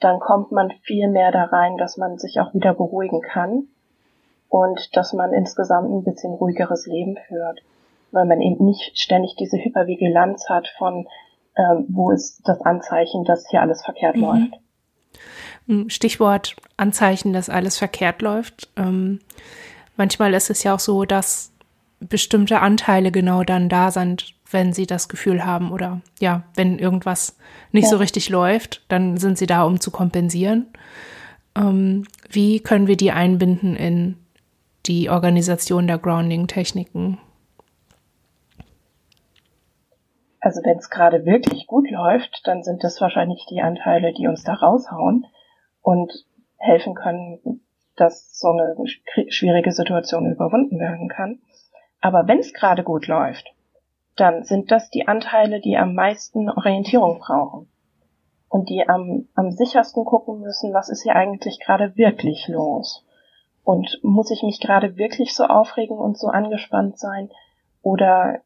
Dann 0.00 0.20
kommt 0.20 0.52
man 0.52 0.70
viel 0.82 1.08
mehr 1.08 1.32
da 1.32 1.44
rein, 1.44 1.76
dass 1.76 1.96
man 1.96 2.18
sich 2.18 2.40
auch 2.40 2.54
wieder 2.54 2.74
beruhigen 2.74 3.20
kann 3.20 3.68
und 4.48 4.96
dass 4.96 5.12
man 5.12 5.32
insgesamt 5.32 5.90
ein 5.90 6.04
bisschen 6.04 6.34
ruhigeres 6.34 6.86
Leben 6.86 7.16
führt, 7.28 7.60
weil 8.10 8.24
man 8.24 8.40
eben 8.40 8.64
nicht 8.64 8.98
ständig 8.98 9.36
diese 9.36 9.58
Hypervigilanz 9.58 10.48
hat 10.48 10.68
von, 10.78 11.06
ähm, 11.56 11.86
wo 11.88 12.10
ist 12.10 12.42
das 12.48 12.60
Anzeichen, 12.62 13.24
dass 13.24 13.48
hier 13.48 13.60
alles 13.60 13.84
verkehrt 13.84 14.16
mhm. 14.16 14.22
läuft. 14.22 14.60
Stichwort 15.88 16.56
Anzeichen, 16.76 17.32
dass 17.32 17.50
alles 17.50 17.78
verkehrt 17.78 18.22
läuft. 18.22 18.68
Ähm, 18.76 19.20
manchmal 19.96 20.34
ist 20.34 20.50
es 20.50 20.62
ja 20.62 20.74
auch 20.74 20.80
so, 20.80 21.04
dass 21.04 21.52
bestimmte 22.00 22.60
Anteile 22.60 23.10
genau 23.10 23.44
dann 23.44 23.68
da 23.68 23.90
sind, 23.90 24.34
wenn 24.50 24.72
sie 24.72 24.86
das 24.86 25.08
Gefühl 25.08 25.44
haben 25.44 25.72
oder 25.72 26.00
ja, 26.20 26.44
wenn 26.54 26.78
irgendwas 26.78 27.36
nicht 27.72 27.84
ja. 27.84 27.90
so 27.90 27.96
richtig 27.96 28.28
läuft, 28.28 28.82
dann 28.88 29.16
sind 29.18 29.36
sie 29.36 29.46
da, 29.46 29.64
um 29.64 29.80
zu 29.80 29.90
kompensieren. 29.90 30.66
Ähm, 31.54 32.04
wie 32.30 32.60
können 32.60 32.86
wir 32.86 32.96
die 32.96 33.12
einbinden 33.12 33.76
in 33.76 34.16
die 34.86 35.10
Organisation 35.10 35.86
der 35.86 35.98
Grounding-Techniken? 35.98 37.18
Also 40.40 40.60
wenn 40.64 40.78
es 40.78 40.90
gerade 40.90 41.24
wirklich 41.24 41.66
gut 41.66 41.90
läuft, 41.90 42.42
dann 42.44 42.62
sind 42.62 42.84
das 42.84 43.00
wahrscheinlich 43.00 43.44
die 43.50 43.60
Anteile, 43.60 44.12
die 44.12 44.28
uns 44.28 44.44
da 44.44 44.54
raushauen 44.54 45.26
und 45.82 46.12
helfen 46.58 46.94
können, 46.94 47.60
dass 47.96 48.38
so 48.38 48.48
eine 48.48 48.76
schwierige 49.28 49.72
Situation 49.72 50.30
überwunden 50.30 50.78
werden 50.78 51.08
kann. 51.08 51.40
Aber 52.00 52.28
wenn 52.28 52.38
es 52.38 52.52
gerade 52.52 52.84
gut 52.84 53.08
läuft, 53.08 53.48
dann 54.16 54.44
sind 54.44 54.70
das 54.70 54.90
die 54.90 55.08
Anteile, 55.08 55.60
die 55.60 55.76
am 55.76 55.94
meisten 55.94 56.48
Orientierung 56.50 57.18
brauchen 57.18 57.68
und 58.48 58.68
die 58.68 58.88
am, 58.88 59.28
am 59.34 59.50
sichersten 59.50 60.04
gucken 60.04 60.40
müssen, 60.40 60.72
was 60.72 60.88
ist 60.88 61.02
hier 61.02 61.16
eigentlich 61.16 61.60
gerade 61.60 61.96
wirklich 61.96 62.48
los? 62.48 63.04
Und 63.64 64.00
muss 64.02 64.30
ich 64.30 64.42
mich 64.42 64.60
gerade 64.60 64.96
wirklich 64.96 65.34
so 65.34 65.44
aufregen 65.44 65.98
und 65.98 66.18
so 66.18 66.28
angespannt 66.28 66.98
sein? 66.98 67.30
Oder 67.82 68.40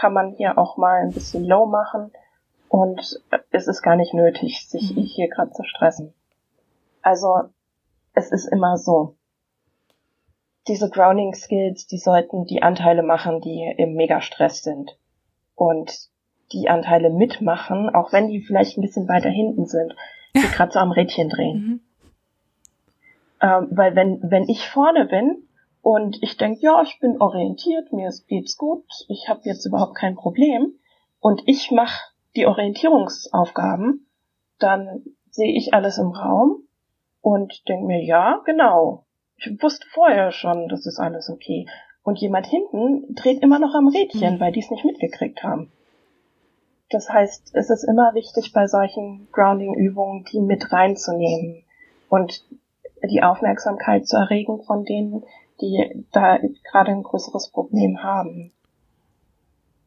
kann 0.00 0.14
man 0.14 0.32
hier 0.32 0.56
auch 0.56 0.78
mal 0.78 1.02
ein 1.02 1.12
bisschen 1.12 1.44
low 1.44 1.66
machen 1.66 2.10
und 2.68 3.20
es 3.50 3.66
ist 3.66 3.82
gar 3.82 3.96
nicht 3.96 4.14
nötig, 4.14 4.66
sich 4.66 4.96
mhm. 4.96 5.02
hier 5.02 5.28
gerade 5.28 5.52
zu 5.52 5.62
stressen? 5.62 6.14
Also 7.02 7.50
es 8.14 8.32
ist 8.32 8.46
immer 8.46 8.78
so 8.78 9.16
diese 10.68 10.88
Grounding 10.88 11.34
Skills, 11.34 11.86
die 11.86 11.98
sollten 11.98 12.46
die 12.46 12.62
Anteile 12.62 13.02
machen, 13.02 13.40
die 13.40 13.74
im 13.76 13.94
Megastress 13.94 14.62
sind. 14.62 14.96
Und 15.54 16.08
die 16.52 16.68
Anteile 16.68 17.10
mitmachen, 17.10 17.94
auch 17.94 18.12
wenn 18.12 18.28
die 18.28 18.40
vielleicht 18.40 18.78
ein 18.78 18.82
bisschen 18.82 19.08
weiter 19.08 19.30
hinten 19.30 19.66
sind, 19.66 19.94
die 20.34 20.40
gerade 20.54 20.72
so 20.72 20.78
am 20.78 20.92
Rädchen 20.92 21.28
drehen. 21.28 21.58
Mhm. 21.58 21.80
Ähm, 23.42 23.68
weil 23.70 23.94
wenn, 23.96 24.18
wenn 24.22 24.48
ich 24.48 24.68
vorne 24.68 25.04
bin 25.06 25.46
und 25.82 26.18
ich 26.22 26.36
denke, 26.36 26.60
ja, 26.62 26.82
ich 26.82 26.98
bin 27.00 27.20
orientiert, 27.20 27.92
mir 27.92 28.10
geht's 28.28 28.56
gut, 28.56 28.84
ich 29.08 29.28
habe 29.28 29.40
jetzt 29.44 29.64
überhaupt 29.64 29.94
kein 29.94 30.14
Problem 30.14 30.74
und 31.20 31.42
ich 31.46 31.70
mache 31.70 32.12
die 32.36 32.46
Orientierungsaufgaben, 32.46 34.06
dann 34.58 35.02
sehe 35.30 35.56
ich 35.56 35.72
alles 35.74 35.98
im 35.98 36.10
Raum 36.10 36.64
und 37.22 37.68
denke 37.68 37.86
mir, 37.86 38.04
ja, 38.04 38.40
genau, 38.44 39.04
ich 39.36 39.62
wusste 39.62 39.86
vorher 39.88 40.32
schon, 40.32 40.68
das 40.68 40.86
ist 40.86 40.98
alles 40.98 41.30
okay. 41.30 41.66
Und 42.02 42.18
jemand 42.18 42.46
hinten 42.46 43.14
dreht 43.14 43.42
immer 43.42 43.58
noch 43.58 43.74
am 43.74 43.88
Rädchen, 43.88 44.34
mhm. 44.34 44.40
weil 44.40 44.52
die 44.52 44.60
es 44.60 44.70
nicht 44.70 44.84
mitgekriegt 44.84 45.42
haben. 45.42 45.70
Das 46.90 47.08
heißt, 47.08 47.54
es 47.54 47.70
ist 47.70 47.84
immer 47.84 48.14
wichtig, 48.14 48.52
bei 48.52 48.66
solchen 48.66 49.28
Grounding-Übungen 49.32 50.24
die 50.24 50.40
mit 50.40 50.72
reinzunehmen 50.72 51.64
und 52.08 52.44
die 53.08 53.22
Aufmerksamkeit 53.22 54.06
zu 54.06 54.16
erregen 54.16 54.62
von 54.64 54.84
denen, 54.84 55.24
die 55.60 56.04
da 56.12 56.38
gerade 56.70 56.92
ein 56.92 57.02
größeres 57.02 57.50
Problem 57.50 58.02
haben. 58.02 58.52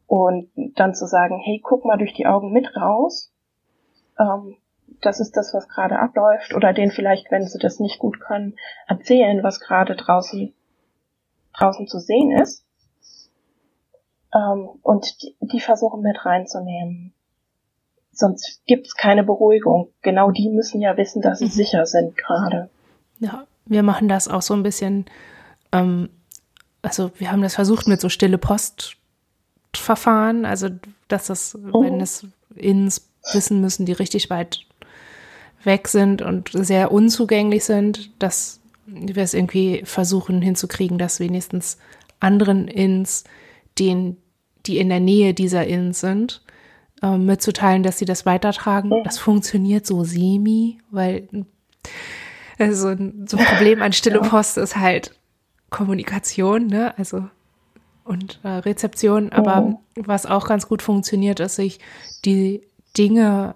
Und 0.06 0.50
dann 0.76 0.94
zu 0.94 1.06
sagen, 1.06 1.40
hey, 1.42 1.60
guck 1.62 1.84
mal 1.84 1.96
durch 1.96 2.14
die 2.14 2.26
Augen 2.26 2.52
mit 2.52 2.76
raus. 2.76 3.32
Ähm, 4.18 4.56
das 5.00 5.20
ist 5.20 5.36
das, 5.36 5.52
was 5.54 5.68
gerade 5.68 5.98
abläuft. 5.98 6.54
Oder 6.54 6.72
denen 6.72 6.92
vielleicht, 6.92 7.30
wenn 7.30 7.46
sie 7.46 7.58
das 7.58 7.80
nicht 7.80 7.98
gut 7.98 8.20
können, 8.20 8.56
erzählen, 8.86 9.42
was 9.42 9.60
gerade 9.60 9.96
draußen, 9.96 10.52
draußen 11.58 11.88
zu 11.88 11.98
sehen 11.98 12.30
ist. 12.32 12.64
Ähm, 14.34 14.68
und 14.82 15.22
die, 15.22 15.36
die 15.40 15.60
versuchen 15.60 16.02
mit 16.02 16.24
reinzunehmen. 16.24 17.12
Sonst 18.12 18.62
gibt's 18.66 18.94
keine 18.94 19.24
Beruhigung. 19.24 19.88
Genau 20.02 20.30
die 20.30 20.48
müssen 20.48 20.80
ja 20.80 20.96
wissen, 20.96 21.22
dass 21.22 21.40
sie 21.40 21.46
mhm. 21.46 21.50
sicher 21.50 21.86
sind 21.86 22.16
gerade. 22.16 22.70
Ja, 23.18 23.46
wir 23.66 23.82
machen 23.82 24.08
das 24.08 24.28
auch 24.28 24.42
so 24.42 24.54
ein 24.54 24.62
bisschen 24.62 25.06
ähm, 25.74 26.08
also 26.82 27.10
wir 27.18 27.30
haben 27.30 27.42
das 27.42 27.54
versucht 27.54 27.88
mit 27.88 28.00
so 28.00 28.08
stille 28.08 28.38
Postverfahren, 28.38 30.44
also 30.44 30.68
dass 31.08 31.26
das, 31.26 31.58
oh. 31.72 31.82
wenn 31.82 32.00
es 32.00 32.26
ins 32.54 33.08
wissen 33.32 33.60
müssen, 33.60 33.86
die 33.86 33.92
richtig 33.92 34.30
weit 34.30 34.60
weg 35.64 35.88
sind 35.88 36.22
und 36.22 36.50
sehr 36.52 36.92
unzugänglich 36.92 37.64
sind, 37.64 38.10
dass 38.18 38.60
wir 38.86 39.22
es 39.22 39.34
irgendwie 39.34 39.82
versuchen 39.84 40.42
hinzukriegen, 40.42 40.98
dass 40.98 41.20
wenigstens 41.20 41.78
anderen 42.20 42.68
Ins, 42.68 43.24
den, 43.78 44.18
die 44.66 44.78
in 44.78 44.90
der 44.90 45.00
Nähe 45.00 45.32
dieser 45.32 45.66
Ins 45.66 46.00
sind, 46.00 46.42
äh, 47.02 47.16
mitzuteilen, 47.16 47.82
dass 47.82 47.98
sie 47.98 48.04
das 48.04 48.26
weitertragen. 48.26 48.92
Das 49.04 49.18
funktioniert 49.18 49.86
so 49.86 50.04
semi, 50.04 50.78
weil 50.90 51.28
also 52.58 52.94
so 53.26 53.36
ein 53.36 53.36
Problem 53.46 53.82
an 53.82 53.92
Stille 53.92 54.20
Post 54.20 54.58
ist 54.58 54.76
halt, 54.76 55.12
Kommunikation, 55.74 56.68
ne? 56.68 56.96
Also 56.98 57.28
und 58.04 58.38
äh, 58.42 58.48
Rezeption. 58.48 59.32
Aber 59.32 59.62
mhm. 59.62 59.78
was 59.96 60.26
auch 60.26 60.46
ganz 60.46 60.68
gut 60.68 60.82
funktioniert, 60.82 61.40
ist 61.40 61.56
sich 61.56 61.80
die 62.24 62.62
Dinge, 62.96 63.54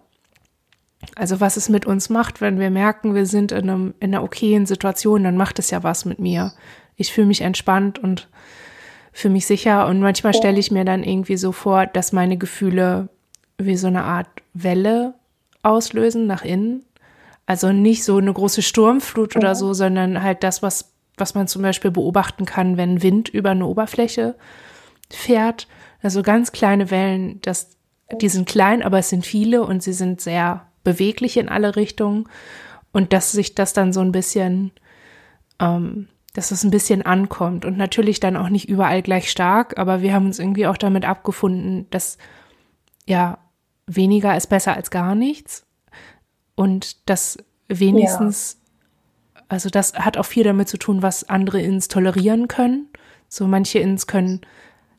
also 1.14 1.40
was 1.40 1.56
es 1.56 1.68
mit 1.68 1.86
uns 1.86 2.10
macht, 2.10 2.40
wenn 2.40 2.58
wir 2.58 2.70
merken, 2.70 3.14
wir 3.14 3.26
sind 3.26 3.52
in, 3.52 3.70
einem, 3.70 3.94
in 4.00 4.14
einer 4.14 4.24
okayen 4.24 4.66
Situation, 4.66 5.22
dann 5.22 5.36
macht 5.36 5.58
es 5.58 5.70
ja 5.70 5.82
was 5.82 6.04
mit 6.04 6.18
mir. 6.18 6.52
Ich 6.96 7.12
fühle 7.12 7.28
mich 7.28 7.42
entspannt 7.42 7.98
und 7.98 8.28
fühle 9.12 9.34
mich 9.34 9.46
sicher. 9.46 9.86
Und 9.86 10.00
manchmal 10.00 10.32
ja. 10.32 10.38
stelle 10.38 10.58
ich 10.58 10.70
mir 10.70 10.84
dann 10.84 11.04
irgendwie 11.04 11.36
so 11.36 11.52
vor, 11.52 11.86
dass 11.86 12.12
meine 12.12 12.36
Gefühle 12.36 13.10
wie 13.58 13.76
so 13.76 13.86
eine 13.86 14.04
Art 14.04 14.28
Welle 14.54 15.14
auslösen 15.62 16.26
nach 16.26 16.44
innen. 16.44 16.84
Also 17.46 17.70
nicht 17.72 18.04
so 18.04 18.16
eine 18.16 18.32
große 18.32 18.62
Sturmflut 18.62 19.34
ja. 19.34 19.40
oder 19.40 19.54
so, 19.54 19.72
sondern 19.72 20.22
halt 20.22 20.42
das, 20.42 20.62
was 20.62 20.92
was 21.18 21.34
man 21.34 21.48
zum 21.48 21.62
Beispiel 21.62 21.90
beobachten 21.90 22.44
kann, 22.44 22.76
wenn 22.76 23.02
Wind 23.02 23.28
über 23.28 23.50
eine 23.50 23.66
Oberfläche 23.66 24.36
fährt. 25.10 25.68
Also 26.02 26.22
ganz 26.22 26.52
kleine 26.52 26.90
Wellen, 26.90 27.40
das, 27.42 27.76
die 28.20 28.28
sind 28.28 28.48
klein, 28.48 28.82
aber 28.82 28.98
es 28.98 29.08
sind 29.08 29.26
viele 29.26 29.62
und 29.64 29.82
sie 29.82 29.92
sind 29.92 30.20
sehr 30.20 30.66
beweglich 30.84 31.36
in 31.36 31.48
alle 31.48 31.76
Richtungen. 31.76 32.28
Und 32.92 33.12
dass 33.12 33.32
sich 33.32 33.54
das 33.54 33.72
dann 33.72 33.92
so 33.92 34.00
ein 34.00 34.12
bisschen, 34.12 34.72
ähm, 35.60 36.08
dass 36.34 36.50
es 36.50 36.64
ein 36.64 36.70
bisschen 36.70 37.02
ankommt. 37.02 37.64
Und 37.64 37.76
natürlich 37.76 38.20
dann 38.20 38.36
auch 38.36 38.48
nicht 38.48 38.68
überall 38.68 39.02
gleich 39.02 39.30
stark, 39.30 39.78
aber 39.78 40.02
wir 40.02 40.14
haben 40.14 40.26
uns 40.26 40.38
irgendwie 40.38 40.66
auch 40.66 40.76
damit 40.76 41.04
abgefunden, 41.04 41.86
dass 41.90 42.18
ja, 43.06 43.38
weniger 43.86 44.36
ist 44.36 44.48
besser 44.48 44.74
als 44.74 44.90
gar 44.90 45.14
nichts. 45.14 45.66
Und 46.54 47.08
dass 47.08 47.38
wenigstens 47.68 48.57
also 49.48 49.70
das 49.70 49.94
hat 49.94 50.16
auch 50.16 50.26
viel 50.26 50.44
damit 50.44 50.68
zu 50.68 50.76
tun, 50.76 51.02
was 51.02 51.28
andere 51.28 51.60
Ins 51.60 51.88
tolerieren 51.88 52.48
können. 52.48 52.88
So 53.28 53.46
manche 53.46 53.78
Ins 53.78 54.06
können 54.06 54.42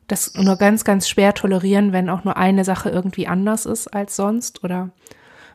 das 0.08 0.34
nur 0.34 0.56
ganz, 0.56 0.84
ganz 0.84 1.08
schwer 1.08 1.34
tolerieren, 1.34 1.92
wenn 1.92 2.10
auch 2.10 2.24
nur 2.24 2.36
eine 2.36 2.64
Sache 2.64 2.90
irgendwie 2.90 3.28
anders 3.28 3.64
ist 3.64 3.88
als 3.88 4.16
sonst 4.16 4.64
oder 4.64 4.90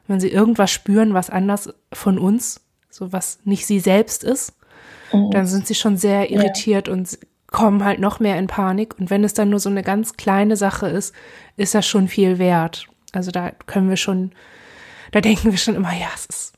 wenn 0.07 0.19
sie 0.19 0.29
irgendwas 0.29 0.71
spüren, 0.71 1.13
was 1.13 1.29
anders 1.29 1.73
von 1.91 2.17
uns, 2.17 2.61
so 2.89 3.11
was 3.11 3.39
nicht 3.43 3.65
sie 3.65 3.79
selbst 3.79 4.23
ist, 4.23 4.53
mhm. 5.11 5.31
dann 5.31 5.45
sind 5.45 5.67
sie 5.67 5.75
schon 5.75 5.97
sehr 5.97 6.31
irritiert 6.31 6.87
ja. 6.87 6.93
und 6.93 7.17
kommen 7.47 7.83
halt 7.83 7.99
noch 7.99 8.19
mehr 8.19 8.37
in 8.37 8.47
Panik. 8.47 8.97
Und 8.99 9.09
wenn 9.09 9.23
es 9.23 9.33
dann 9.33 9.49
nur 9.49 9.59
so 9.59 9.69
eine 9.69 9.83
ganz 9.83 10.13
kleine 10.13 10.57
Sache 10.57 10.87
ist, 10.87 11.13
ist 11.57 11.75
das 11.75 11.85
schon 11.85 12.07
viel 12.07 12.37
wert. 12.37 12.87
Also 13.13 13.31
da 13.31 13.51
können 13.65 13.89
wir 13.89 13.97
schon, 13.97 14.31
da 15.11 15.21
denken 15.21 15.51
wir 15.51 15.57
schon 15.57 15.75
immer, 15.75 15.93
ja, 15.93 16.07
es 16.13 16.25
ist 16.27 16.54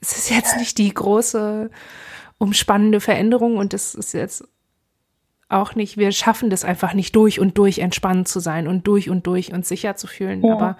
es 0.00 0.16
ist 0.16 0.30
jetzt 0.30 0.56
nicht 0.56 0.78
die 0.78 0.92
große 0.92 1.70
umspannende 2.38 3.00
Veränderung 3.00 3.56
und 3.56 3.74
es 3.74 3.94
ist 3.94 4.12
jetzt 4.14 4.44
auch 5.50 5.74
nicht, 5.74 5.96
wir 5.96 6.12
schaffen 6.12 6.48
das 6.48 6.64
einfach 6.64 6.94
nicht 6.94 7.14
durch 7.16 7.40
und 7.40 7.58
durch 7.58 7.78
entspannt 7.78 8.28
zu 8.28 8.40
sein 8.40 8.68
und 8.68 8.86
durch 8.86 9.10
und 9.10 9.26
durch 9.26 9.52
uns 9.52 9.68
sicher 9.68 9.96
zu 9.96 10.06
fühlen. 10.06 10.44
Ja. 10.44 10.52
Aber 10.54 10.78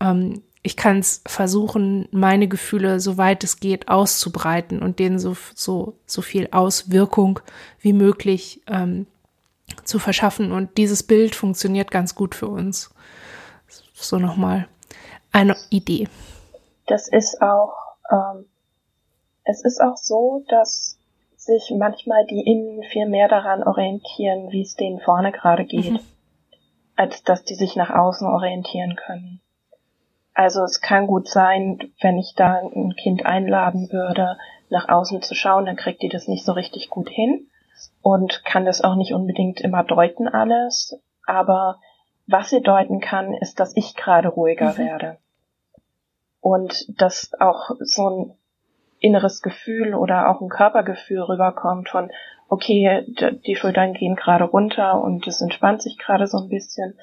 ähm, 0.00 0.42
ich 0.62 0.76
kann 0.76 0.98
es 0.98 1.22
versuchen, 1.26 2.08
meine 2.10 2.48
Gefühle, 2.48 2.98
soweit 2.98 3.44
es 3.44 3.60
geht, 3.60 3.88
auszubreiten 3.88 4.80
und 4.80 4.98
denen 4.98 5.18
so, 5.18 5.36
so, 5.54 5.98
so 6.06 6.22
viel 6.22 6.48
Auswirkung 6.50 7.40
wie 7.80 7.92
möglich 7.92 8.62
ähm, 8.66 9.06
zu 9.84 9.98
verschaffen. 9.98 10.52
Und 10.52 10.78
dieses 10.78 11.02
Bild 11.02 11.34
funktioniert 11.34 11.90
ganz 11.90 12.14
gut 12.14 12.34
für 12.34 12.48
uns. 12.48 12.90
So 13.92 14.18
nochmal 14.18 14.66
eine 15.30 15.56
Idee. 15.68 16.08
Das 16.86 17.08
ist 17.08 17.42
auch 17.42 17.83
ähm, 18.10 18.46
es 19.44 19.64
ist 19.64 19.80
auch 19.80 19.96
so, 19.96 20.44
dass 20.48 20.98
sich 21.36 21.72
manchmal 21.76 22.24
die 22.26 22.40
Innen 22.40 22.82
viel 22.84 23.06
mehr 23.06 23.28
daran 23.28 23.62
orientieren, 23.62 24.50
wie 24.50 24.62
es 24.62 24.76
denen 24.76 25.00
vorne 25.00 25.32
gerade 25.32 25.64
geht, 25.64 25.92
mhm. 25.92 26.00
als 26.96 27.22
dass 27.22 27.44
die 27.44 27.54
sich 27.54 27.76
nach 27.76 27.90
außen 27.90 28.26
orientieren 28.26 28.96
können. 28.96 29.40
Also 30.32 30.62
es 30.62 30.80
kann 30.80 31.06
gut 31.06 31.28
sein, 31.28 31.78
wenn 32.00 32.18
ich 32.18 32.34
da 32.34 32.60
ein 32.74 32.96
Kind 32.96 33.24
einladen 33.24 33.92
würde, 33.92 34.36
nach 34.70 34.88
außen 34.88 35.22
zu 35.22 35.34
schauen, 35.34 35.66
dann 35.66 35.76
kriegt 35.76 36.02
die 36.02 36.08
das 36.08 36.26
nicht 36.26 36.44
so 36.44 36.52
richtig 36.52 36.88
gut 36.88 37.08
hin 37.08 37.48
und 38.02 38.44
kann 38.44 38.64
das 38.64 38.80
auch 38.80 38.96
nicht 38.96 39.12
unbedingt 39.14 39.60
immer 39.60 39.84
deuten 39.84 40.26
alles. 40.26 40.98
Aber 41.26 41.78
was 42.26 42.50
sie 42.50 42.62
deuten 42.62 43.00
kann, 43.00 43.34
ist, 43.34 43.60
dass 43.60 43.76
ich 43.76 43.94
gerade 43.94 44.28
ruhiger 44.28 44.72
mhm. 44.72 44.78
werde 44.78 45.18
und 46.44 47.00
dass 47.00 47.32
auch 47.40 47.70
so 47.80 48.10
ein 48.10 48.34
inneres 49.00 49.40
Gefühl 49.40 49.94
oder 49.94 50.28
auch 50.28 50.42
ein 50.42 50.50
Körpergefühl 50.50 51.22
rüberkommt 51.22 51.88
von, 51.88 52.10
okay, 52.50 53.06
die 53.46 53.56
Schultern 53.56 53.94
gehen 53.94 54.14
gerade 54.14 54.44
runter 54.44 55.00
und 55.00 55.26
es 55.26 55.40
entspannt 55.40 55.80
sich 55.80 55.96
gerade 55.96 56.26
so 56.26 56.36
ein 56.36 56.50
bisschen 56.50 56.98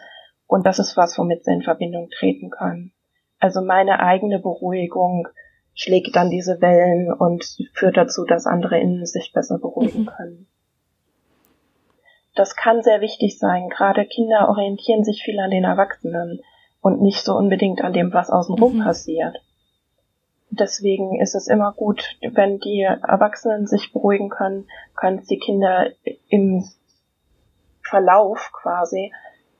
und 0.46 0.68
das 0.68 0.78
ist 0.78 0.96
was, 0.96 1.18
womit 1.18 1.44
sie 1.44 1.54
in 1.54 1.64
Verbindung 1.64 2.12
treten 2.12 2.52
können. 2.52 2.94
Also 3.40 3.64
meine 3.64 4.00
eigene 4.02 4.38
Beruhigung 4.38 5.28
schlägt 5.74 6.16
dann 6.16 6.30
diese 6.30 6.62
Wellen 6.62 7.12
und 7.12 7.44
führt 7.74 7.98
dazu, 7.98 8.26
dass 8.26 8.46
andere 8.46 8.80
innen 8.80 9.08
sich 9.08 9.34
besser 9.34 9.58
beruhigen 9.58 10.02
mhm. 10.02 10.06
können. 10.06 10.48
Das 12.36 12.56
kann 12.56 12.84
sehr 12.84 13.02
wichtig 13.02 13.40
sein. 13.40 13.70
Gerade 13.70 14.06
Kinder 14.06 14.50
orientieren 14.50 15.04
sich 15.04 15.24
viel 15.24 15.40
an 15.40 15.50
den 15.50 15.64
Erwachsenen 15.64 16.42
und 16.82 17.02
nicht 17.02 17.24
so 17.24 17.36
unbedingt 17.36 17.82
an 17.82 17.94
dem, 17.94 18.14
was 18.14 18.30
außenrum 18.30 18.78
mhm. 18.78 18.84
passiert. 18.84 19.38
Deswegen 20.50 21.22
ist 21.22 21.34
es 21.34 21.48
immer 21.48 21.72
gut, 21.72 22.18
wenn 22.22 22.60
die 22.60 22.82
Erwachsenen 22.82 23.68
sich 23.68 23.94
beruhigen 23.94 24.30
können, 24.30 24.68
können 24.96 25.20
es 25.20 25.28
die 25.28 25.40
Kinder 25.40 25.92
im 26.28 26.66
Verlauf 27.82 28.52
quasi 28.52 29.12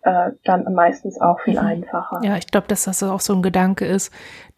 äh, 0.04 0.32
dann 0.44 0.74
meistens 0.74 1.22
auch 1.22 1.40
viel 1.42 1.60
mhm. 1.60 1.66
einfacher. 1.66 2.22
Ja, 2.24 2.36
ich 2.36 2.48
glaube, 2.48 2.68
dass 2.68 2.86
das 2.86 3.04
auch 3.04 3.20
so 3.20 3.34
ein 3.34 3.42
Gedanke 3.42 3.86
ist, 3.86 4.12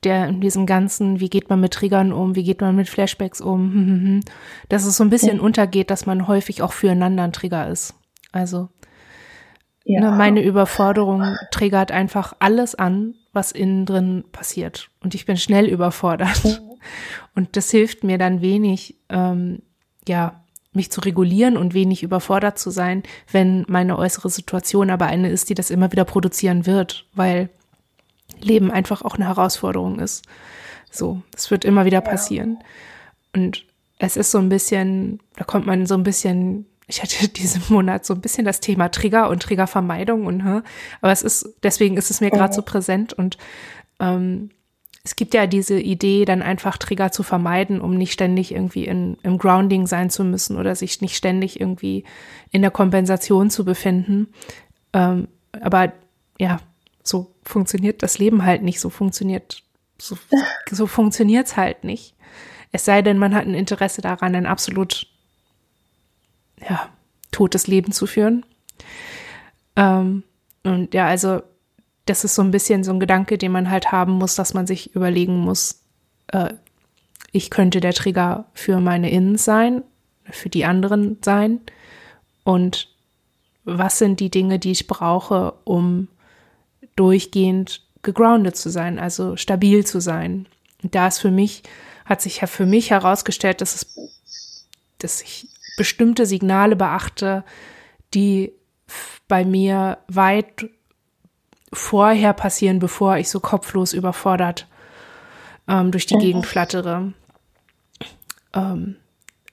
der 0.03 0.27
in 0.27 0.41
diesem 0.41 0.65
ganzen, 0.65 1.19
wie 1.19 1.29
geht 1.29 1.49
man 1.49 1.59
mit 1.59 1.73
Triggern 1.73 2.13
um, 2.13 2.35
wie 2.35 2.43
geht 2.43 2.61
man 2.61 2.75
mit 2.75 2.89
Flashbacks 2.89 3.41
um, 3.41 4.21
dass 4.69 4.85
es 4.85 4.97
so 4.97 5.03
ein 5.03 5.09
bisschen 5.09 5.37
mhm. 5.37 5.43
untergeht, 5.43 5.91
dass 5.91 6.05
man 6.05 6.27
häufig 6.27 6.61
auch 6.61 6.73
füreinander 6.73 7.23
ein 7.23 7.33
Trigger 7.33 7.67
ist. 7.67 7.93
Also 8.31 8.69
ja. 9.83 9.99
Ne, 9.99 10.11
meine 10.11 10.41
Überforderung 10.41 11.35
triggert 11.51 11.91
einfach 11.91 12.33
alles 12.39 12.75
an, 12.75 13.15
was 13.33 13.51
innen 13.51 13.85
drin 13.85 14.23
passiert. 14.31 14.89
Und 15.01 15.15
ich 15.15 15.25
bin 15.25 15.37
schnell 15.37 15.67
überfordert. 15.67 16.61
Und 17.35 17.55
das 17.55 17.71
hilft 17.71 18.03
mir 18.03 18.17
dann 18.17 18.41
wenig, 18.41 18.97
ähm, 19.09 19.61
ja, 20.07 20.43
mich 20.73 20.91
zu 20.91 21.01
regulieren 21.01 21.55
und 21.55 21.73
wenig 21.73 22.03
überfordert 22.03 22.57
zu 22.57 22.71
sein, 22.71 23.03
wenn 23.31 23.63
meine 23.67 23.97
äußere 23.97 24.29
Situation 24.29 24.89
aber 24.89 25.05
eine 25.05 25.29
ist, 25.29 25.49
die 25.49 25.53
das 25.53 25.69
immer 25.69 25.91
wieder 25.91 26.03
produzieren 26.03 26.65
wird, 26.65 27.05
weil 27.13 27.49
Leben 28.41 28.71
einfach 28.71 29.03
auch 29.03 29.15
eine 29.15 29.27
Herausforderung 29.27 29.99
ist. 29.99 30.25
So, 30.91 31.21
es 31.35 31.51
wird 31.51 31.63
immer 31.63 31.85
wieder 31.85 32.01
passieren. 32.01 32.59
Und 33.33 33.65
es 33.99 34.17
ist 34.17 34.31
so 34.31 34.39
ein 34.39 34.49
bisschen, 34.49 35.19
da 35.35 35.43
kommt 35.43 35.65
man 35.65 35.85
so 35.85 35.95
ein 35.95 36.03
bisschen 36.03 36.65
ich 36.87 37.01
hatte 37.01 37.27
diesen 37.29 37.63
Monat 37.69 38.05
so 38.05 38.13
ein 38.13 38.21
bisschen 38.21 38.45
das 38.45 38.59
Thema 38.59 38.89
Trigger 38.89 39.29
und 39.29 39.43
Triggervermeidung 39.43 40.25
und 40.25 40.41
aber 40.41 41.11
es 41.11 41.21
ist, 41.21 41.55
deswegen 41.63 41.97
ist 41.97 42.11
es 42.11 42.21
mir 42.21 42.31
gerade 42.31 42.53
so 42.53 42.61
präsent 42.61 43.13
und 43.13 43.37
ähm, 43.99 44.49
es 45.05 45.17
gibt 45.17 45.33
ja 45.33 45.47
diese 45.47 45.79
Idee, 45.79 46.23
dann 46.23 46.41
einfach 46.41 46.77
Trigger 46.77 47.11
zu 47.11 47.23
vermeiden, 47.23 47.81
um 47.81 47.95
nicht 47.97 48.13
ständig 48.13 48.53
irgendwie 48.53 48.85
in, 48.85 49.17
im 49.23 49.37
Grounding 49.37 49.85
sein 49.85 50.09
zu 50.09 50.23
müssen 50.23 50.57
oder 50.57 50.75
sich 50.75 51.01
nicht 51.01 51.17
ständig 51.17 51.59
irgendwie 51.59 52.05
in 52.51 52.61
der 52.61 52.71
Kompensation 52.71 53.49
zu 53.49 53.65
befinden. 53.65 54.29
Ähm, 54.93 55.27
aber 55.61 55.91
ja, 56.39 56.59
so 57.03 57.35
funktioniert 57.43 58.01
das 58.01 58.17
Leben 58.17 58.45
halt 58.45 58.63
nicht, 58.63 58.79
so 58.79 58.89
funktioniert, 58.89 59.63
so, 59.97 60.17
so 60.71 60.87
funktioniert's 60.87 61.57
halt 61.57 61.83
nicht. 61.83 62.15
Es 62.71 62.85
sei 62.85 63.01
denn, 63.01 63.17
man 63.17 63.35
hat 63.35 63.45
ein 63.45 63.53
Interesse 63.53 64.01
daran, 64.01 64.35
ein 64.35 64.45
absolut, 64.45 65.07
ja, 66.67 66.89
totes 67.31 67.67
Leben 67.67 67.91
zu 67.91 68.05
führen. 68.05 68.45
Ähm, 69.75 70.23
und 70.63 70.93
ja, 70.93 71.07
also 71.07 71.41
das 72.05 72.23
ist 72.23 72.35
so 72.35 72.41
ein 72.41 72.51
bisschen 72.51 72.83
so 72.83 72.91
ein 72.91 72.99
Gedanke, 72.99 73.37
den 73.37 73.51
man 73.51 73.69
halt 73.69 73.91
haben 73.91 74.13
muss, 74.13 74.35
dass 74.35 74.53
man 74.53 74.67
sich 74.67 74.95
überlegen 74.95 75.37
muss, 75.37 75.81
äh, 76.27 76.53
ich 77.31 77.49
könnte 77.49 77.79
der 77.79 77.93
Trigger 77.93 78.45
für 78.53 78.79
meine 78.79 79.09
Innen 79.09 79.37
sein, 79.37 79.83
für 80.29 80.49
die 80.49 80.65
anderen 80.65 81.17
sein 81.23 81.61
und 82.43 82.89
was 83.65 83.97
sind 83.97 84.19
die 84.19 84.29
Dinge, 84.29 84.59
die 84.59 84.71
ich 84.71 84.87
brauche, 84.87 85.53
um 85.63 86.09
durchgehend 86.95 87.81
gegroundet 88.03 88.55
zu 88.57 88.69
sein, 88.69 88.99
also 88.99 89.37
stabil 89.37 89.85
zu 89.85 90.01
sein. 90.01 90.45
Und 90.83 90.93
da 90.93 91.07
ist 91.07 91.19
für 91.19 91.31
mich, 91.31 91.63
hat 92.05 92.21
sich 92.21 92.41
ja 92.41 92.47
für 92.47 92.65
mich 92.65 92.91
herausgestellt, 92.91 93.61
dass 93.61 93.75
es, 93.75 93.95
dass 94.99 95.21
ich 95.21 95.47
bestimmte 95.77 96.25
Signale 96.25 96.75
beachte, 96.75 97.43
die 98.13 98.53
bei 99.27 99.45
mir 99.45 99.97
weit 100.07 100.69
vorher 101.71 102.33
passieren, 102.33 102.79
bevor 102.79 103.17
ich 103.17 103.29
so 103.29 103.39
kopflos 103.39 103.93
überfordert 103.93 104.67
ähm, 105.67 105.91
durch 105.91 106.05
die 106.05 106.15
mhm. 106.15 106.19
Gegend 106.19 106.45
flattere. 106.45 107.13
Ähm, 108.53 108.97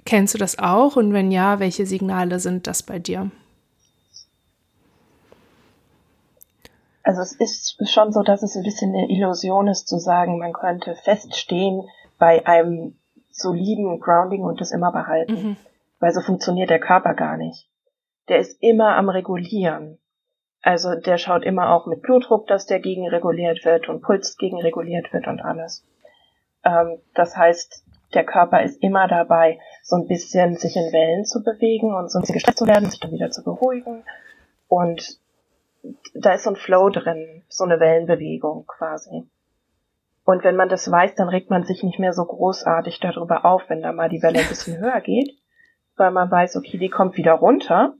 kennst 0.04 0.34
du 0.34 0.38
das 0.38 0.58
auch? 0.58 0.96
Und 0.96 1.12
wenn 1.12 1.30
ja, 1.30 1.60
welche 1.60 1.86
Signale 1.86 2.40
sind 2.40 2.66
das 2.66 2.82
bei 2.82 2.98
dir? 2.98 3.30
Also 7.02 7.22
es 7.22 7.32
ist 7.32 7.76
schon 7.90 8.12
so, 8.12 8.22
dass 8.22 8.42
es 8.42 8.54
ein 8.56 8.62
bisschen 8.62 8.94
eine 8.94 9.10
Illusion 9.10 9.68
ist 9.68 9.88
zu 9.88 9.98
sagen, 9.98 10.38
man 10.38 10.52
könnte 10.52 10.94
feststehen 10.94 11.88
bei 12.18 12.46
einem 12.46 12.94
soliden 13.30 13.98
Grounding 14.00 14.42
und 14.42 14.60
das 14.60 14.70
immer 14.70 14.92
behalten. 14.92 15.32
Mhm. 15.32 15.56
Weil 16.00 16.12
so 16.12 16.21
funktioniert 16.21 16.71
der 16.71 16.80
Körper 16.80 17.14
gar 17.14 17.37
nicht. 17.37 17.69
Der 18.28 18.38
ist 18.38 18.61
immer 18.62 18.97
am 18.97 19.09
Regulieren. 19.09 19.99
Also 20.62 20.95
der 20.95 21.19
schaut 21.19 21.45
immer 21.45 21.71
auch 21.71 21.87
mit 21.87 22.02
Blutdruck, 22.02 22.47
dass 22.47 22.66
der 22.66 22.80
gegenreguliert 22.80 23.64
wird 23.64 23.88
und 23.88 24.02
Puls 24.02 24.37
gegenreguliert 24.37 25.12
wird 25.12 25.26
und 25.26 25.40
alles. 25.40 25.87
Ähm, 26.64 26.99
das 27.14 27.37
heißt, 27.37 27.85
der 28.14 28.25
Körper 28.25 28.62
ist 28.62 28.83
immer 28.83 29.09
dabei, 29.09 29.59
so 29.83 29.97
ein 29.97 30.07
bisschen 30.07 30.57
sich 30.57 30.76
in 30.76 30.92
Wellen 30.92 31.25
zu 31.25 31.42
bewegen 31.42 31.95
und 31.95 32.11
so 32.11 32.19
ein 32.19 32.23
bisschen 32.23 32.35
gestresst 32.35 32.59
zu 32.59 32.66
werden, 32.66 32.90
sich 32.90 33.00
dann 33.00 33.12
wieder 33.12 33.30
zu 33.30 33.42
beruhigen. 33.42 34.04
Und 34.69 35.19
da 36.14 36.35
ist 36.35 36.45
so 36.45 36.50
ein 36.50 36.57
Flow 36.57 36.90
drin, 36.90 37.42
so 37.49 37.64
eine 37.64 37.80
Wellenbewegung 37.80 38.66
quasi. 38.66 39.25
Und 40.25 40.45
wenn 40.45 40.57
man 40.57 40.69
das 40.69 40.90
weiß, 40.90 41.14
dann 41.14 41.28
regt 41.28 41.50
man 41.50 41.64
sich 41.64 41.83
nicht 41.83 41.99
mehr 41.99 42.12
so 42.12 42.25
großartig 42.25 43.00
darüber 43.00 43.45
auf, 43.45 43.62
wenn 43.69 43.80
da 43.80 43.92
mal 43.92 44.09
die 44.09 44.23
Welle 44.23 44.40
ein 44.40 44.49
bisschen 44.49 44.78
höher 44.78 45.00
geht, 45.00 45.39
weil 46.00 46.11
man 46.11 46.30
weiß, 46.30 46.57
okay, 46.57 46.78
die 46.78 46.88
kommt 46.88 47.16
wieder 47.16 47.35
runter 47.35 47.95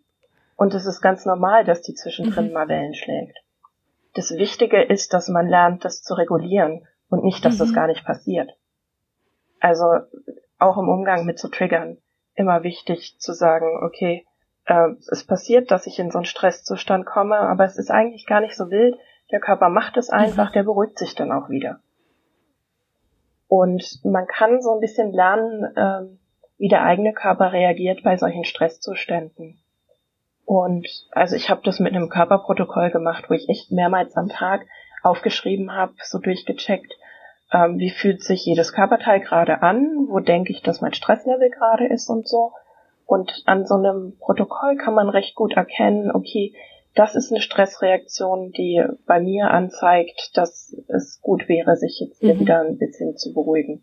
und 0.57 0.75
es 0.75 0.87
ist 0.87 1.00
ganz 1.00 1.25
normal, 1.25 1.64
dass 1.64 1.83
die 1.83 1.95
zwischendrin 1.95 2.48
mhm. 2.48 2.53
mal 2.53 2.68
Wellen 2.68 2.94
schlägt. 2.94 3.38
Das 4.14 4.33
Wichtige 4.33 4.83
ist, 4.83 5.12
dass 5.12 5.29
man 5.29 5.46
lernt, 5.46 5.85
das 5.85 6.03
zu 6.03 6.14
regulieren 6.14 6.87
und 7.09 7.22
nicht, 7.22 7.44
dass 7.44 7.55
mhm. 7.55 7.59
das 7.59 7.74
gar 7.74 7.87
nicht 7.87 8.05
passiert. 8.05 8.51
Also 9.61 9.85
auch 10.59 10.79
im 10.79 10.88
Umgang 10.88 11.24
mit 11.24 11.38
so 11.38 11.48
Triggern 11.48 11.98
immer 12.35 12.62
wichtig 12.62 13.16
zu 13.18 13.33
sagen, 13.33 13.85
okay, 13.85 14.27
äh, 14.64 14.88
es 15.11 15.24
passiert, 15.24 15.70
dass 15.70 15.87
ich 15.87 15.98
in 15.98 16.11
so 16.11 16.18
einen 16.18 16.24
Stresszustand 16.24 17.07
komme, 17.07 17.38
aber 17.38 17.64
es 17.64 17.77
ist 17.77 17.90
eigentlich 17.90 18.27
gar 18.27 18.40
nicht 18.40 18.57
so 18.57 18.70
wild. 18.70 18.96
Der 19.31 19.40
Körper 19.40 19.68
macht 19.68 19.96
es 19.96 20.11
einfach, 20.11 20.51
mhm. 20.51 20.55
der 20.55 20.62
beruhigt 20.64 20.98
sich 20.98 21.14
dann 21.14 21.31
auch 21.31 21.48
wieder. 21.48 21.81
Und 23.46 24.01
man 24.05 24.27
kann 24.27 24.62
so 24.62 24.72
ein 24.74 24.81
bisschen 24.81 25.12
lernen, 25.12 25.64
äh, 25.77 26.19
wie 26.61 26.68
der 26.68 26.85
eigene 26.85 27.14
Körper 27.14 27.53
reagiert 27.53 28.03
bei 28.03 28.18
solchen 28.18 28.44
Stresszuständen. 28.44 29.59
Und 30.44 30.87
also 31.11 31.35
ich 31.35 31.49
habe 31.49 31.62
das 31.64 31.81
mit 31.81 31.94
einem 31.94 32.11
Körperprotokoll 32.11 32.90
gemacht, 32.90 33.25
wo 33.29 33.35
ich 33.35 33.49
echt 33.49 33.73
mehrmals 33.73 34.14
am 34.16 34.29
Tag 34.29 34.66
aufgeschrieben 35.03 35.73
habe, 35.73 35.94
so 36.05 36.18
durchgecheckt, 36.18 36.92
ähm, 37.51 37.79
wie 37.79 37.88
fühlt 37.88 38.23
sich 38.23 38.44
jedes 38.44 38.75
Körperteil 38.75 39.20
gerade 39.20 39.62
an, 39.62 40.07
wo 40.11 40.20
denke 40.20 40.53
ich, 40.53 40.61
dass 40.61 40.83
mein 40.83 40.92
Stresslevel 40.92 41.49
gerade 41.49 41.87
ist 41.87 42.11
und 42.11 42.29
so. 42.29 42.53
Und 43.07 43.42
an 43.46 43.64
so 43.64 43.77
einem 43.77 44.18
Protokoll 44.18 44.77
kann 44.77 44.92
man 44.92 45.09
recht 45.09 45.35
gut 45.35 45.55
erkennen, 45.55 46.12
okay, 46.12 46.53
das 46.94 47.14
ist 47.14 47.33
eine 47.33 47.40
Stressreaktion, 47.40 48.53
die 48.53 48.85
bei 49.07 49.18
mir 49.18 49.51
anzeigt, 49.51 50.37
dass 50.37 50.77
es 50.88 51.23
gut 51.23 51.49
wäre, 51.49 51.77
sich 51.77 52.01
jetzt 52.01 52.20
hier 52.20 52.35
mhm. 52.35 52.40
wieder 52.40 52.61
ein 52.61 52.77
bisschen 52.77 53.16
zu 53.16 53.33
beruhigen 53.33 53.83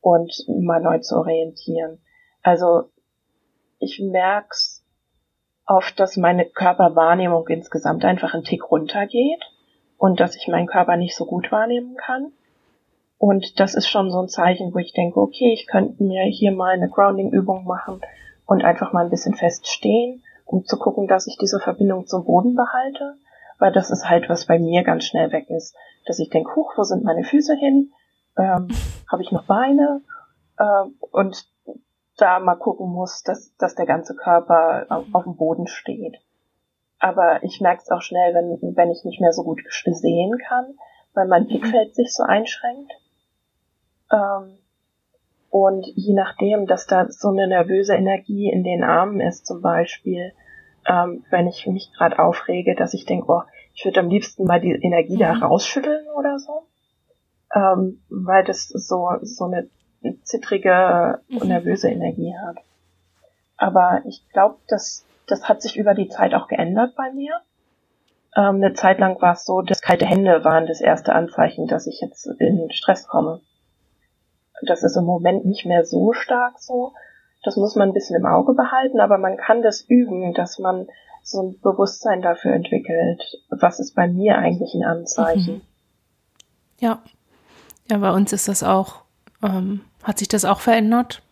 und 0.00 0.32
mal 0.48 0.80
neu 0.80 0.98
zu 0.98 1.16
orientieren. 1.16 1.98
Also 2.42 2.90
ich 3.78 4.00
merk's 4.00 4.84
oft, 5.66 5.98
dass 6.00 6.16
meine 6.16 6.46
Körperwahrnehmung 6.46 7.46
insgesamt 7.48 8.04
einfach 8.04 8.34
einen 8.34 8.44
Tick 8.44 8.70
runtergeht 8.70 9.42
und 9.98 10.20
dass 10.20 10.36
ich 10.36 10.48
meinen 10.48 10.66
Körper 10.66 10.96
nicht 10.96 11.14
so 11.14 11.26
gut 11.26 11.52
wahrnehmen 11.52 11.96
kann. 11.96 12.32
Und 13.18 13.58
das 13.58 13.74
ist 13.74 13.88
schon 13.88 14.10
so 14.10 14.20
ein 14.20 14.28
Zeichen, 14.28 14.72
wo 14.72 14.78
ich 14.78 14.92
denke, 14.92 15.20
okay, 15.20 15.52
ich 15.52 15.66
könnte 15.66 16.02
mir 16.02 16.22
hier 16.24 16.52
mal 16.52 16.72
eine 16.72 16.88
Grounding-Übung 16.88 17.64
machen 17.64 18.00
und 18.46 18.64
einfach 18.64 18.92
mal 18.92 19.04
ein 19.04 19.10
bisschen 19.10 19.34
feststehen, 19.34 20.22
um 20.44 20.64
zu 20.64 20.78
gucken, 20.78 21.08
dass 21.08 21.26
ich 21.26 21.36
diese 21.36 21.58
Verbindung 21.58 22.06
zum 22.06 22.24
Boden 22.24 22.54
behalte. 22.54 23.14
Weil 23.58 23.72
das 23.72 23.90
ist 23.90 24.08
halt, 24.08 24.28
was 24.28 24.46
bei 24.46 24.60
mir 24.60 24.84
ganz 24.84 25.04
schnell 25.04 25.32
weg 25.32 25.50
ist. 25.50 25.74
Dass 26.06 26.20
ich 26.20 26.30
denke, 26.30 26.54
huch, 26.54 26.74
wo 26.76 26.84
sind 26.84 27.02
meine 27.02 27.24
Füße 27.24 27.56
hin? 27.56 27.92
Ähm, 28.38 28.68
Habe 29.10 29.22
ich 29.22 29.32
noch 29.32 29.44
Beine? 29.44 30.02
Ähm, 30.58 30.94
und 31.10 31.48
da 32.16 32.40
mal 32.40 32.56
gucken 32.56 32.90
muss, 32.90 33.22
dass, 33.22 33.54
dass 33.56 33.74
der 33.74 33.86
ganze 33.86 34.14
Körper 34.14 34.86
auf, 34.88 35.06
auf 35.12 35.24
dem 35.24 35.36
Boden 35.36 35.66
steht. 35.66 36.16
Aber 36.98 37.42
ich 37.44 37.60
merke 37.60 37.82
es 37.82 37.90
auch 37.90 38.02
schnell, 38.02 38.34
wenn, 38.34 38.76
wenn 38.76 38.90
ich 38.90 39.04
nicht 39.04 39.20
mehr 39.20 39.32
so 39.32 39.44
gut 39.44 39.60
sehen 39.70 40.36
kann, 40.48 40.74
weil 41.14 41.28
mein 41.28 41.46
Blickfeld 41.46 41.94
sich 41.94 42.12
so 42.12 42.24
einschränkt. 42.24 42.92
Ähm, 44.12 44.58
und 45.50 45.86
je 45.94 46.14
nachdem, 46.14 46.66
dass 46.66 46.86
da 46.86 47.08
so 47.08 47.28
eine 47.28 47.46
nervöse 47.46 47.94
Energie 47.94 48.50
in 48.50 48.64
den 48.64 48.82
Armen 48.82 49.20
ist, 49.20 49.46
zum 49.46 49.62
Beispiel, 49.62 50.32
ähm, 50.86 51.24
wenn 51.30 51.46
ich 51.46 51.66
mich 51.66 51.90
gerade 51.96 52.18
aufrege, 52.18 52.74
dass 52.74 52.94
ich 52.94 53.06
denke, 53.06 53.26
oh, 53.28 53.42
ich 53.74 53.84
würde 53.84 54.00
am 54.00 54.08
liebsten 54.08 54.44
mal 54.44 54.60
die 54.60 54.72
Energie 54.72 55.16
da 55.16 55.34
mhm. 55.34 55.42
rausschütteln 55.42 56.08
oder 56.16 56.38
so. 56.38 56.66
Ähm, 57.54 58.02
weil 58.08 58.44
das 58.44 58.68
so, 58.68 59.10
so 59.22 59.44
eine 59.44 59.68
zittrige 60.22 61.20
und 61.30 61.44
mhm. 61.44 61.48
nervöse 61.48 61.88
Energie 61.88 62.34
hat. 62.36 62.58
Aber 63.56 64.02
ich 64.06 64.26
glaube, 64.32 64.56
das, 64.68 65.04
das 65.26 65.48
hat 65.48 65.62
sich 65.62 65.76
über 65.76 65.94
die 65.94 66.08
Zeit 66.08 66.34
auch 66.34 66.46
geändert 66.48 66.94
bei 66.94 67.12
mir. 67.12 67.40
Ähm, 68.36 68.56
eine 68.56 68.74
Zeit 68.74 68.98
lang 68.98 69.20
war 69.20 69.32
es 69.32 69.44
so, 69.44 69.62
dass 69.62 69.82
kalte 69.82 70.06
Hände 70.06 70.44
waren 70.44 70.66
das 70.66 70.80
erste 70.80 71.14
Anzeichen, 71.14 71.66
dass 71.66 71.86
ich 71.86 72.00
jetzt 72.00 72.26
in 72.26 72.70
Stress 72.70 73.08
komme. 73.08 73.40
Das 74.62 74.82
ist 74.82 74.96
im 74.96 75.04
Moment 75.04 75.44
nicht 75.44 75.66
mehr 75.66 75.84
so 75.84 76.12
stark 76.12 76.58
so. 76.58 76.92
Das 77.44 77.56
muss 77.56 77.76
man 77.76 77.90
ein 77.90 77.94
bisschen 77.94 78.16
im 78.16 78.26
Auge 78.26 78.54
behalten, 78.54 79.00
aber 79.00 79.18
man 79.18 79.36
kann 79.36 79.62
das 79.62 79.82
üben, 79.82 80.34
dass 80.34 80.58
man 80.58 80.88
so 81.22 81.42
ein 81.42 81.60
Bewusstsein 81.60 82.22
dafür 82.22 82.52
entwickelt, 82.52 83.22
was 83.50 83.80
ist 83.80 83.94
bei 83.94 84.08
mir 84.08 84.38
eigentlich 84.38 84.74
ein 84.74 84.84
Anzeichen. 84.84 85.54
Mhm. 85.54 85.62
Ja. 86.80 87.02
Ja, 87.90 87.98
bei 87.98 88.10
uns 88.10 88.32
ist 88.32 88.48
das 88.48 88.62
auch 88.62 89.02
ähm, 89.42 89.80
hat 90.02 90.18
sich 90.18 90.28
das 90.28 90.44
auch 90.44 90.60
verändert? 90.60 91.22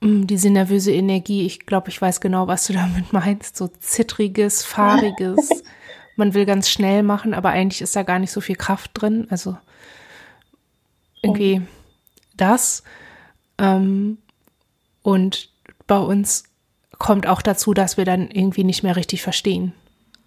Mm, 0.00 0.26
diese 0.26 0.50
nervöse 0.50 0.92
Energie, 0.92 1.46
ich 1.46 1.66
glaube, 1.66 1.88
ich 1.88 2.00
weiß 2.00 2.20
genau, 2.20 2.46
was 2.46 2.66
du 2.66 2.72
damit 2.74 3.12
meinst. 3.12 3.56
So 3.56 3.68
zittriges, 3.68 4.64
fahriges. 4.64 5.48
Man 6.16 6.34
will 6.34 6.46
ganz 6.46 6.68
schnell 6.68 7.02
machen, 7.02 7.34
aber 7.34 7.50
eigentlich 7.50 7.82
ist 7.82 7.96
da 7.96 8.04
gar 8.04 8.20
nicht 8.20 8.30
so 8.30 8.40
viel 8.40 8.56
Kraft 8.56 8.92
drin. 8.94 9.26
Also 9.30 9.56
irgendwie 11.22 11.60
oh. 11.64 11.68
das. 12.36 12.84
Ähm, 13.58 14.18
und 15.02 15.50
bei 15.86 15.98
uns 15.98 16.44
kommt 16.98 17.26
auch 17.26 17.42
dazu, 17.42 17.74
dass 17.74 17.96
wir 17.96 18.04
dann 18.04 18.30
irgendwie 18.30 18.62
nicht 18.62 18.84
mehr 18.84 18.94
richtig 18.94 19.22
verstehen. 19.22 19.72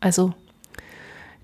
Also 0.02 0.34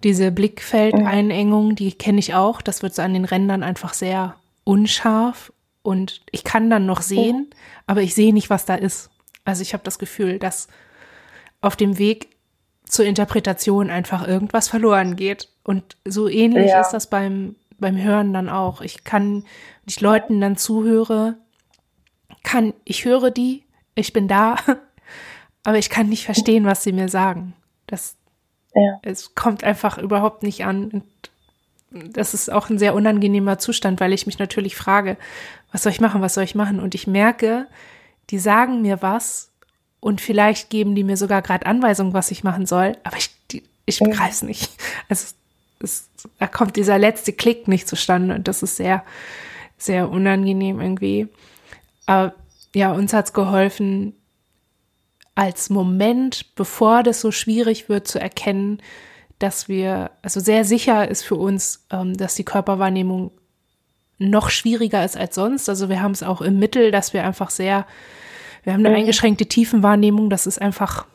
diese 0.04 0.32
Blickfeldeinengung, 0.32 1.76
die 1.76 1.94
kenne 1.94 2.20
ich 2.20 2.34
auch. 2.34 2.62
Das 2.62 2.84
wird 2.84 2.94
so 2.94 3.02
an 3.02 3.14
den 3.14 3.26
Rändern 3.26 3.64
einfach 3.64 3.94
sehr 3.94 4.36
unscharf 4.64 5.52
und 5.84 6.22
ich 6.32 6.44
kann 6.44 6.70
dann 6.70 6.86
noch 6.86 7.02
sehen, 7.02 7.50
aber 7.86 8.02
ich 8.02 8.16
sehe 8.16 8.34
nicht, 8.34 8.50
was 8.50 8.66
da 8.66 8.76
ist. 8.76 9.10
Also 9.46 9.62
ich 9.62 9.74
habe 9.74 9.84
das 9.84 10.00
Gefühl, 10.00 10.40
dass 10.40 10.68
auf 11.62 11.76
dem 11.76 11.98
Weg 11.98 12.30
zur 12.86 13.06
Interpretation 13.06 13.90
einfach 13.90 14.26
irgendwas 14.28 14.70
verloren 14.70 15.16
geht. 15.16 15.50
Und 15.64 15.98
so 16.06 16.28
ähnlich 16.28 16.70
ja. 16.70 16.82
ist 16.82 16.92
das 16.92 17.10
beim, 17.10 17.56
beim 17.80 18.02
Hören 18.02 18.34
dann 18.34 18.50
auch. 18.50 18.82
Ich 18.82 19.04
kann, 19.04 19.46
ich 19.86 20.00
Leuten 20.00 20.40
dann 20.40 20.58
zuhöre, 20.58 21.36
kann, 22.44 22.74
ich 22.86 23.06
höre 23.06 23.32
die, 23.32 23.64
ich 23.96 24.14
bin 24.14 24.28
da, 24.28 24.56
aber 25.64 25.78
ich 25.78 25.90
kann 25.90 26.10
nicht 26.10 26.26
verstehen, 26.26 26.66
was 26.66 26.84
sie 26.84 26.94
mir 26.94 27.10
sagen. 27.10 27.54
Das, 27.88 28.16
ja. 28.76 29.00
es 29.04 29.36
kommt 29.36 29.64
einfach 29.64 29.98
überhaupt 29.98 30.44
nicht 30.44 30.66
an. 30.66 30.90
Und 30.90 31.04
das 32.16 32.34
ist 32.34 32.52
auch 32.52 32.70
ein 32.70 32.80
sehr 32.80 32.96
unangenehmer 32.96 33.60
Zustand, 33.60 34.00
weil 34.00 34.14
ich 34.14 34.26
mich 34.26 34.40
natürlich 34.40 34.76
frage, 34.76 35.18
was 35.72 35.84
soll 35.84 35.92
ich 35.92 36.02
machen, 36.02 36.22
was 36.22 36.34
soll 36.34 36.44
ich 36.44 36.56
machen? 36.56 36.80
Und 36.80 36.96
ich 36.96 37.08
merke, 37.08 37.68
die 38.30 38.40
sagen 38.40 38.82
mir 38.82 39.02
was 39.02 39.52
und 40.00 40.22
vielleicht 40.22 40.70
geben 40.70 40.96
die 40.96 41.04
mir 41.04 41.18
sogar 41.18 41.42
gerade 41.42 41.66
Anweisungen, 41.66 42.14
was 42.14 42.32
ich 42.32 42.44
machen 42.44 42.66
soll, 42.66 42.98
aber 43.04 43.18
ich, 43.18 43.30
die, 43.52 43.64
ich 43.86 44.00
begreife 44.00 44.32
es 44.32 44.42
nicht. 44.42 44.72
Also 45.10 45.34
es, 45.80 46.10
da 46.40 46.48
kommt 46.48 46.76
dieser 46.76 46.98
letzte 46.98 47.34
Klick 47.34 47.68
nicht 47.68 47.88
zustande 47.88 48.36
und 48.36 48.48
das 48.48 48.64
ist 48.64 48.78
sehr, 48.78 49.04
sehr 49.78 50.10
unangenehm 50.10 50.80
irgendwie. 50.80 51.28
Aber 52.06 52.34
ja, 52.74 52.92
uns 52.92 53.14
hat 53.14 53.26
es 53.26 53.34
geholfen, 53.34 54.16
als 55.36 55.70
Moment, 55.70 56.56
bevor 56.56 57.04
das 57.04 57.22
so 57.22 57.32
schwierig 57.32 57.90
wird, 57.90 58.08
zu 58.08 58.20
erkennen, 58.20 58.82
dass 59.40 59.68
wir, 59.68 60.12
also 60.22 60.40
sehr 60.40 60.64
sicher 60.64 61.10
ist 61.10 61.24
für 61.24 61.36
uns, 61.36 61.86
ähm, 61.92 62.16
dass 62.16 62.36
die 62.36 62.46
Körperwahrnehmung 62.46 63.32
noch 64.20 64.50
schwieriger 64.50 65.04
ist 65.04 65.18
als 65.18 65.36
sonst. 65.36 65.68
Also 65.70 65.90
wir 65.90 66.02
haben 66.02 66.12
es 66.12 66.24
auch 66.24 66.42
im 66.42 66.60
Mittel, 66.60 66.92
dass 66.92 67.14
wir 67.14 67.26
einfach 67.26 67.50
sehr, 67.50 67.86
wir 68.64 68.74
haben 68.74 68.86
eine 68.86 68.90
mhm. 68.90 69.02
eingeschränkte 69.02 69.46
Tiefenwahrnehmung, 69.46 70.30
das 70.30 70.48
ist 70.48 70.62
einfach, 70.62 71.08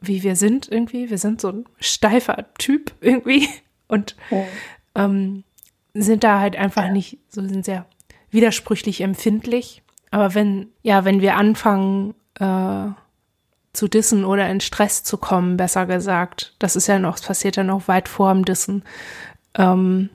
wie 0.00 0.22
wir 0.22 0.34
sind 0.34 0.68
irgendwie. 0.70 1.10
Wir 1.10 1.18
sind 1.18 1.40
so 1.40 1.48
ein 1.48 1.64
steifer 1.78 2.46
Typ 2.58 2.92
irgendwie 3.00 3.48
und 3.86 4.16
ähm, 4.94 5.44
sind 5.94 6.24
da 6.24 6.40
halt 6.40 6.56
einfach 6.56 6.90
nicht, 6.90 7.18
so 7.28 7.46
sind 7.46 7.64
sehr 7.64 7.86
widersprüchlich 8.30 9.02
empfindlich. 9.02 9.82
Aber 10.10 10.34
wenn, 10.34 10.68
ja, 10.82 11.04
wenn 11.04 11.20
wir 11.20 11.36
anfangen, 11.36 12.14
äh, 12.40 12.86
zu 13.72 13.88
dissen 13.88 14.24
oder 14.24 14.48
in 14.48 14.60
Stress 14.60 15.02
zu 15.02 15.16
kommen, 15.16 15.56
besser 15.56 15.86
gesagt, 15.86 16.54
das 16.58 16.76
ist 16.76 16.86
ja 16.86 16.98
noch, 16.98 17.16
es 17.16 17.22
passiert 17.22 17.56
ja 17.56 17.64
noch 17.64 17.88
weit 17.88 18.08
vor 18.08 18.32
dem 18.32 18.44
Dissen, 18.44 18.84
ähm, 19.54 20.10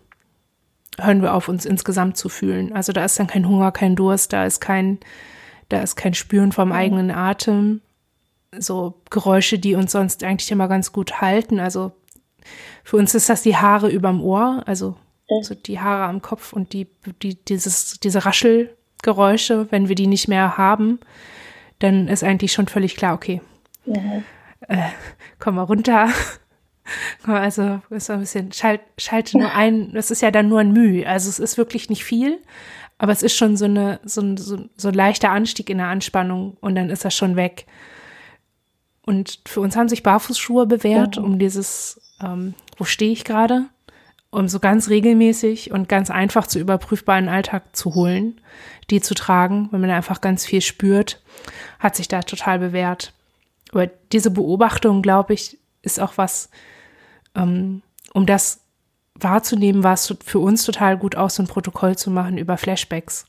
hören 1.00 1.22
wir 1.22 1.34
auf, 1.34 1.48
uns 1.48 1.66
insgesamt 1.66 2.18
zu 2.18 2.30
fühlen. 2.30 2.74
Also 2.74 2.92
da 2.92 3.06
ist 3.06 3.20
dann 3.20 3.28
kein 3.28 3.48
Hunger, 3.48 3.72
kein 3.72 3.96
Durst, 3.96 4.34
da 4.34 4.46
ist 4.46 4.60
kein, 4.60 5.00
da 5.70 5.82
ist 5.82 5.96
kein 5.96 6.14
Spüren 6.14 6.52
vom 6.52 6.70
mhm. 6.70 6.76
eigenen 6.76 7.12
Atem. 7.12 7.82
So 8.58 8.96
Geräusche, 9.10 9.60
die 9.60 9.76
uns 9.76 9.92
sonst 9.92 10.24
eigentlich 10.24 10.52
immer 10.52 10.68
ganz 10.68 10.92
gut 10.92 11.22
halten. 11.22 11.60
Also 11.60 11.92
für 12.84 12.98
uns 12.98 13.14
ist 13.14 13.30
das 13.30 13.42
die 13.42 13.58
Haare 13.58 13.90
überm 13.90 14.22
Ohr, 14.22 14.64
also, 14.66 14.96
also 15.30 15.54
die 15.54 15.80
Haare 15.80 16.06
am 16.06 16.22
Kopf 16.22 16.54
und 16.54 16.74
die, 16.74 16.88
die, 17.22 17.36
dieses, 17.36 18.00
diese 18.00 18.26
Raschelgeräusche, 18.26 19.68
wenn 19.72 19.90
wir 19.90 19.96
die 19.96 20.08
nicht 20.08 20.28
mehr 20.28 20.58
haben, 20.58 21.00
dann 21.80 22.08
ist 22.08 22.24
eigentlich 22.24 22.52
schon 22.52 22.68
völlig 22.68 22.96
klar, 22.96 23.14
okay, 23.14 23.42
ja. 23.86 24.24
äh, 24.68 24.90
komm 25.40 25.56
mal 25.56 25.64
runter. 25.64 26.10
Also 27.26 27.82
ist 27.90 28.10
ein 28.10 28.22
bisschen, 28.22 28.54
schalt, 28.54 28.80
schalte 28.98 29.38
nur 29.38 29.54
ein, 29.54 29.92
das 29.92 30.10
ist 30.10 30.22
ja 30.22 30.32
dann 30.32 30.48
nur 30.48 30.62
ein 30.62 30.72
Mühe. 30.72 31.06
Also 31.06 31.28
es 31.28 31.38
ist 31.38 31.58
wirklich 31.58 31.90
nicht 31.90 32.06
viel, 32.06 32.40
aber 32.98 33.12
es 33.12 33.24
ist 33.24 33.36
schon 33.36 33.58
so 33.58 33.66
eine, 33.66 34.00
so 34.06 34.22
ein, 34.22 34.38
so, 34.38 34.58
so 34.78 34.88
ein 34.88 34.94
leichter 34.94 35.32
Anstieg 35.32 35.70
in 35.70 35.80
der 35.80 35.88
Anspannung 35.88 36.56
und 36.62 36.76
dann 36.76 36.90
ist 36.90 37.04
das 37.04 37.14
schon 37.14 37.36
weg. 37.36 37.66
Und 39.06 39.40
für 39.46 39.62
uns 39.62 39.76
haben 39.76 39.90
sich 39.90 40.04
Barfußschuhe 40.04 40.66
bewährt, 40.66 41.18
mhm. 41.18 41.24
um 41.26 41.40
dieses, 41.40 42.00
ähm, 42.22 42.54
wo 42.78 42.86
stehe 42.86 43.12
ich 43.12 43.26
gerade, 43.26 43.66
um 44.38 44.48
so 44.48 44.60
ganz 44.60 44.90
regelmäßig 44.90 45.72
und 45.72 45.90
ganz 45.90 46.12
einfach 46.12 46.46
zu 46.46 46.60
überprüfbaren 46.60 47.28
Alltag 47.28 47.76
zu 47.76 47.96
holen, 47.96 48.40
die 48.92 49.02
zu 49.02 49.16
tragen, 49.16 49.68
wenn 49.72 49.82
man 49.82 49.90
einfach 49.90 50.22
ganz 50.22 50.46
viel 50.46 50.62
spürt, 50.62 51.24
hat 51.80 51.96
sich 51.96 52.08
da 52.08 52.22
total 52.22 52.60
bewährt. 52.60 53.14
Aber 53.72 53.88
diese 54.12 54.30
Beobachtung, 54.30 55.02
glaube 55.02 55.34
ich, 55.34 55.58
ist 55.82 56.00
auch 56.00 56.20
was, 56.20 56.52
ähm, 57.34 57.82
um 58.14 58.28
das 58.28 58.62
wahrzunehmen, 59.16 59.84
war 59.84 59.94
es 59.94 60.16
für 60.24 60.38
uns 60.38 60.64
total 60.64 60.98
gut 60.98 61.16
aus, 61.16 61.34
so 61.34 61.44
ein 61.44 61.48
Protokoll 61.48 61.98
zu 61.98 62.12
machen 62.12 62.38
über 62.38 62.58
Flashbacks. 62.58 63.26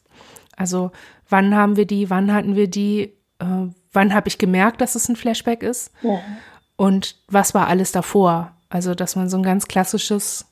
Also 0.57 0.91
wann 1.31 1.55
haben 1.55 1.77
wir 1.77 1.87
die, 1.87 2.11
wann 2.11 2.35
hatten 2.35 2.55
wir 2.55 2.69
die, 2.69 3.15
äh, 3.39 3.67
wann 3.95 4.13
habe 4.13 4.29
ich 4.29 4.37
gemerkt, 4.37 4.83
dass 4.83 4.95
es 4.95 5.09
ein 5.09 5.17
Flashback 5.17 5.63
ist 5.63 5.91
ja. 6.03 6.21
und 6.77 7.17
was 7.29 7.55
war 7.55 7.67
alles 7.67 7.93
davor. 7.93 8.53
Also 8.69 8.95
dass 8.95 9.17
man 9.17 9.31
so 9.31 9.39
ein 9.39 9.43
ganz 9.43 9.69
klassisches, 9.69 10.45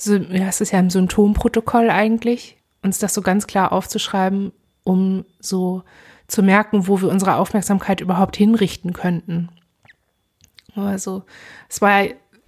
so, 0.00 0.16
ja, 0.16 0.48
es 0.48 0.60
ist 0.60 0.72
ja 0.72 0.78
ein 0.78 0.90
Symptomprotokoll 0.90 1.90
eigentlich, 1.90 2.56
uns 2.82 2.98
das 2.98 3.14
so 3.14 3.22
ganz 3.22 3.46
klar 3.46 3.72
aufzuschreiben, 3.72 4.52
um 4.84 5.24
so 5.40 5.82
zu 6.26 6.42
merken, 6.42 6.86
wo 6.86 7.00
wir 7.00 7.08
unsere 7.08 7.36
Aufmerksamkeit 7.36 8.00
überhaupt 8.00 8.36
hinrichten 8.36 8.92
könnten. 8.92 9.50
Also 10.74 11.24
es 11.68 11.80
war 11.82 12.04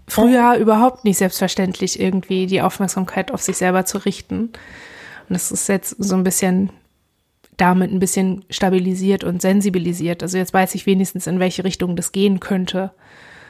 früher 0.08 0.54
überhaupt 0.56 1.04
nicht 1.04 1.18
selbstverständlich, 1.18 2.00
irgendwie 2.00 2.46
die 2.46 2.62
Aufmerksamkeit 2.62 3.32
auf 3.32 3.42
sich 3.42 3.56
selber 3.56 3.84
zu 3.84 3.98
richten. 3.98 4.40
Und 4.42 5.30
das 5.30 5.52
ist 5.52 5.68
jetzt 5.68 5.96
so 5.98 6.14
ein 6.14 6.24
bisschen 6.24 6.70
damit 7.56 7.92
ein 7.92 7.98
bisschen 7.98 8.44
stabilisiert 8.50 9.24
und 9.24 9.42
sensibilisiert. 9.42 10.22
Also 10.22 10.38
jetzt 10.38 10.54
weiß 10.54 10.74
ich 10.74 10.86
wenigstens, 10.86 11.26
in 11.26 11.38
welche 11.38 11.64
Richtung 11.64 11.96
das 11.96 12.12
gehen 12.12 12.40
könnte. 12.40 12.92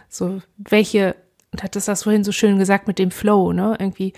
So, 0.08 0.42
welche, 0.56 1.14
und 1.52 1.62
hat 1.62 1.76
das 1.76 1.84
das 1.84 2.04
vorhin 2.04 2.24
so 2.24 2.32
schön 2.32 2.58
gesagt 2.58 2.88
mit 2.88 2.98
dem 2.98 3.10
Flow, 3.10 3.52
ne? 3.52 3.76
Irgendwie, 3.78 4.14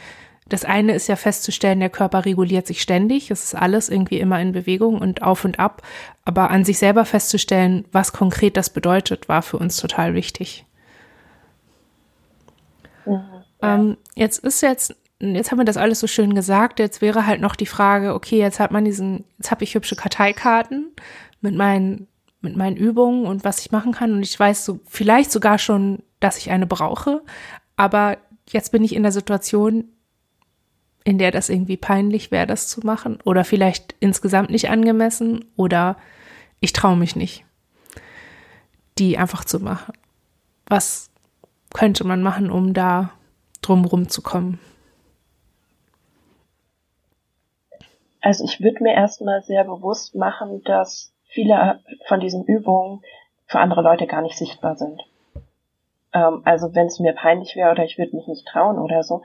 das 0.49 0.65
eine 0.65 0.95
ist 0.95 1.09
ja 1.09 1.17
festzustellen, 1.17 1.81
der 1.81 1.91
Körper 1.91 2.25
reguliert 2.25 2.67
sich 2.67 2.81
ständig. 2.81 3.31
Es 3.31 3.45
ist 3.45 3.55
alles 3.55 3.89
irgendwie 3.89 4.21
immer 4.21 4.41
in 4.41 4.53
Bewegung 4.53 4.99
und 4.99 5.23
auf 5.23 5.45
und 5.45 5.59
ab. 5.59 5.83
Aber 6.25 6.51
an 6.51 6.65
sich 6.65 6.79
selber 6.79 7.05
festzustellen, 7.05 7.87
was 7.93 8.13
konkret 8.13 8.57
das 8.57 8.71
bedeutet, 8.71 9.29
war 9.29 9.43
für 9.43 9.57
uns 9.57 9.77
total 9.79 10.15
wichtig. 10.15 10.65
Mhm. 13.07 13.23
Ähm, 13.63 13.97
jetzt 14.15 14.39
ist 14.45 14.61
jetzt, 14.61 14.95
jetzt 15.19 15.51
haben 15.51 15.59
wir 15.59 15.65
das 15.65 15.79
alles 15.79 16.01
so 16.01 16.07
schön 16.07 16.35
gesagt. 16.35 16.79
Jetzt 16.79 17.01
wäre 17.01 17.27
halt 17.27 17.41
noch 17.41 17.57
die 17.57 17.67
Frage, 17.67 18.15
okay, 18.15 18.39
jetzt 18.39 18.61
hat 18.61 18.71
man 18.71 18.85
diesen, 18.85 19.25
jetzt 19.39 19.51
habe 19.51 19.65
ich 19.65 19.75
hübsche 19.75 19.97
Karteikarten 19.97 20.93
mit 21.41 21.55
meinen, 21.55 22.07
mit 22.43 22.57
meinen 22.57 22.77
Übungen 22.77 23.27
und 23.27 23.45
was 23.45 23.61
ich 23.61 23.73
machen 23.73 23.93
kann. 23.93 24.13
Und 24.13 24.23
ich 24.23 24.39
weiß 24.39 24.67
so, 24.67 24.81
vielleicht 24.87 25.33
sogar 25.33 25.59
schon, 25.59 26.03
dass 26.25 26.39
ich 26.39 26.51
eine 26.51 26.67
brauche. 26.67 27.23
Aber 27.77 28.17
jetzt 28.49 28.73
bin 28.73 28.83
ich 28.83 28.95
in 28.95 29.03
der 29.03 29.13
Situation, 29.13 29.85
in 31.05 31.19
der 31.19 31.31
das 31.31 31.51
irgendwie 31.51 31.77
peinlich 31.77 32.31
wäre, 32.31 32.47
das 32.47 32.67
zu 32.67 32.81
machen. 32.81 33.19
Oder 33.25 33.45
vielleicht 33.45 33.95
insgesamt 34.01 34.49
nicht 34.49 34.71
angemessen. 34.71 35.45
Oder 35.57 35.99
ich 36.61 36.73
traue 36.73 36.97
mich 36.97 37.15
nicht, 37.15 37.45
die 38.99 39.19
einfach 39.19 39.45
zu 39.45 39.61
machen. 39.61 39.93
Was 40.67 41.11
könnte 41.75 42.05
man 42.05 42.23
machen, 42.23 42.51
um 42.51 42.73
da 42.73 43.11
drumrum 43.61 44.09
zu 44.09 44.23
kommen? 44.23 44.59
Also 48.23 48.45
ich 48.45 48.63
würde 48.63 48.83
mir 48.83 48.95
erstmal 48.95 49.43
sehr 49.43 49.65
bewusst 49.65 50.15
machen, 50.15 50.63
dass 50.65 51.13
viele 51.27 51.81
von 52.09 52.21
diesen 52.21 52.45
Übungen 52.45 53.03
für 53.47 53.59
andere 53.59 53.83
Leute 53.83 54.07
gar 54.07 54.23
nicht 54.23 54.39
sichtbar 54.39 54.77
sind. 54.77 55.03
Ähm, 56.15 56.43
also 56.45 56.75
wenn 56.75 56.87
es 56.87 57.01
mir 57.01 57.13
peinlich 57.13 57.57
wäre 57.57 57.73
oder 57.73 57.85
ich 57.85 57.99
würde 57.99 58.17
mich 58.17 58.27
nicht 58.27 58.47
trauen 58.47 58.79
oder 58.79 59.03
so, 59.03 59.23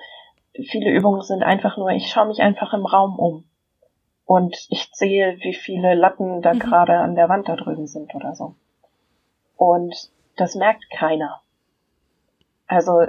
viele 0.54 0.90
Übungen 0.90 1.22
sind 1.22 1.44
einfach 1.44 1.78
nur, 1.78 1.92
ich 1.92 2.12
schaue 2.12 2.28
mich 2.28 2.42
einfach 2.42 2.74
im 2.74 2.86
Raum 2.86 3.18
um 3.18 3.46
und 4.26 4.56
ich 4.70 4.90
sehe, 4.94 5.38
wie 5.42 5.54
viele 5.54 5.94
Latten 5.94 6.42
da 6.42 6.54
mhm. 6.54 6.60
gerade 6.60 6.98
an 6.98 7.16
der 7.16 7.30
Wand 7.30 7.48
da 7.48 7.56
drüben 7.56 7.88
sind 7.88 8.14
oder 8.16 8.36
so. 8.36 8.56
Und 9.56 9.96
das 10.36 10.56
merkt 10.56 10.90
keiner. 10.90 11.42
Also 12.68 13.04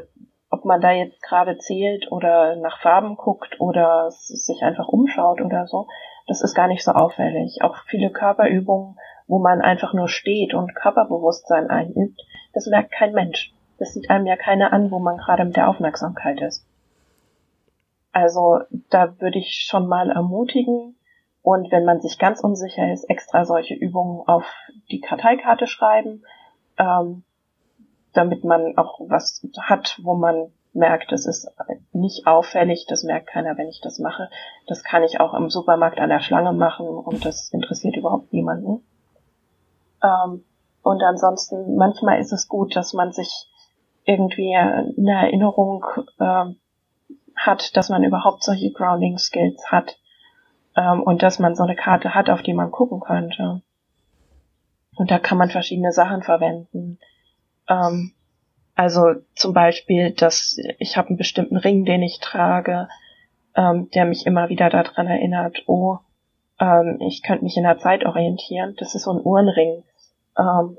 ob 0.51 0.65
man 0.65 0.81
da 0.81 0.91
jetzt 0.91 1.23
gerade 1.23 1.59
zählt 1.59 2.11
oder 2.11 2.57
nach 2.57 2.81
Farben 2.81 3.17
guckt 3.17 3.61
oder 3.61 4.11
sich 4.11 4.63
einfach 4.63 4.89
umschaut 4.89 5.41
oder 5.41 5.67
so, 5.67 5.87
das 6.27 6.43
ist 6.43 6.55
gar 6.55 6.67
nicht 6.67 6.83
so 6.83 6.93
auffällig. 6.93 7.63
Auch 7.63 7.77
viele 7.87 8.11
Körperübungen, 8.11 8.99
wo 9.29 9.39
man 9.39 9.61
einfach 9.61 9.95
nur 9.95 10.09
steht 10.09 10.55
und 10.55 10.75
Körperbewusstsein 10.75 11.71
einübt, 11.71 12.21
das 12.53 12.67
merkt 12.67 12.91
kein 12.93 13.13
Mensch. 13.13 13.53
Das 13.81 13.93
sieht 13.93 14.11
einem 14.11 14.27
ja 14.27 14.37
keiner 14.37 14.73
an, 14.73 14.93
wo 14.93 15.01
man 15.01 15.17
gerade 15.17 15.45
mit 15.45 15.57
der 15.57 15.69
Aufmerksamkeit 15.69 16.41
ist. 16.41 16.65
Also 18.13 18.61
da 18.91 19.21
würde 19.21 19.39
ich 19.39 19.67
schon 19.69 19.89
mal 19.89 20.11
ermutigen 20.11 20.97
und 21.43 21.73
wenn 21.73 21.85
man 21.85 22.01
sich 22.01 22.19
ganz 22.19 22.41
unsicher 22.41 22.93
ist, 22.93 23.05
extra 23.05 23.45
solche 23.45 23.75
Übungen 23.75 24.29
auf 24.29 24.45
die 24.91 25.01
Karteikarte 25.01 25.67
schreiben. 25.67 26.23
Ähm, 26.77 27.25
damit 28.13 28.45
man 28.45 28.77
auch 28.77 29.01
was 29.09 29.47
hat, 29.61 29.99
wo 30.03 30.15
man 30.15 30.53
merkt, 30.73 31.13
es 31.13 31.27
ist 31.27 31.49
nicht 31.93 32.27
auffällig, 32.27 32.87
das 32.89 33.03
merkt 33.03 33.29
keiner, 33.29 33.57
wenn 33.57 33.69
ich 33.69 33.81
das 33.81 33.99
mache. 33.99 34.29
Das 34.67 34.85
kann 34.85 35.03
ich 35.03 35.21
auch 35.21 35.35
im 35.35 35.51
Supermarkt 35.51 35.99
an 35.99 36.11
der 36.11 36.21
Schlange 36.21 36.53
machen 36.53 36.87
und 36.87 37.25
das 37.25 37.53
interessiert 37.53 37.97
überhaupt 37.97 38.33
niemanden. 38.33 38.85
Ähm, 40.03 40.45
und 40.83 41.03
ansonsten, 41.03 41.77
manchmal 41.77 42.21
ist 42.21 42.33
es 42.33 42.49
gut, 42.49 42.75
dass 42.77 42.93
man 42.95 43.13
sich 43.13 43.47
irgendwie 44.05 44.57
eine 44.57 45.27
Erinnerung 45.27 45.85
äh, 46.19 46.45
hat, 47.37 47.77
dass 47.77 47.89
man 47.89 48.05
überhaupt 48.05 48.43
solche 48.43 48.71
Grounding 48.73 49.19
Skills 49.19 49.71
hat 49.71 49.99
ähm, 50.77 51.03
und 51.03 51.23
dass 51.23 51.39
man 51.39 51.55
so 51.55 51.63
eine 51.63 51.77
Karte 51.77 52.15
hat, 52.15 52.31
auf 52.31 52.43
die 52.43 52.55
man 52.55 52.71
gucken 52.71 53.01
könnte. 53.01 53.63
Und 54.97 55.11
da 55.11 55.19
kann 55.19 55.39
man 55.39 55.51
verschiedene 55.51 55.93
Sachen 55.93 56.23
verwenden. 56.23 56.99
Ähm, 57.69 58.13
also 58.75 59.15
zum 59.35 59.53
Beispiel, 59.53 60.13
dass 60.13 60.57
ich 60.79 60.97
habe 60.97 61.09
einen 61.09 61.19
bestimmten 61.19 61.57
Ring, 61.57 61.85
den 61.85 62.03
ich 62.03 62.21
trage, 62.21 62.89
ähm, 63.55 63.91
der 63.95 64.05
mich 64.05 64.27
immer 64.27 64.49
wieder 64.49 64.71
daran 64.71 65.07
erinnert, 65.07 65.63
oh, 65.67 65.99
ähm, 66.59 66.99
ich 67.01 67.23
könnte 67.23 67.45
mich 67.45 67.57
in 67.57 67.65
der 67.65 67.79
Zeit 67.79 68.05
orientieren. 68.05 68.75
Das 68.79 68.95
ist 68.95 69.05
so 69.05 69.13
ein 69.13 69.21
Uhrenring, 69.23 69.83
ähm, 70.39 70.79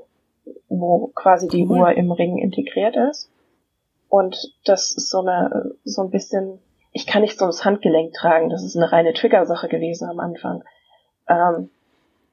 wo 0.68 1.08
quasi 1.14 1.48
die 1.48 1.66
cool. 1.66 1.80
Uhr 1.80 1.92
im 1.92 2.10
Ring 2.10 2.38
integriert 2.38 2.96
ist. 2.96 3.30
Und 4.08 4.36
das 4.64 4.92
ist 4.92 5.10
so 5.10 5.20
eine, 5.20 5.74
so 5.84 6.02
ein 6.02 6.10
bisschen, 6.10 6.58
ich 6.92 7.06
kann 7.06 7.22
nicht 7.22 7.38
so 7.38 7.46
das 7.46 7.64
Handgelenk 7.64 8.12
tragen. 8.12 8.50
Das 8.50 8.62
ist 8.62 8.76
eine 8.76 8.92
reine 8.92 9.14
Triggersache 9.14 9.68
gewesen 9.68 10.08
am 10.08 10.20
Anfang. 10.20 10.62
Ähm, 11.28 11.70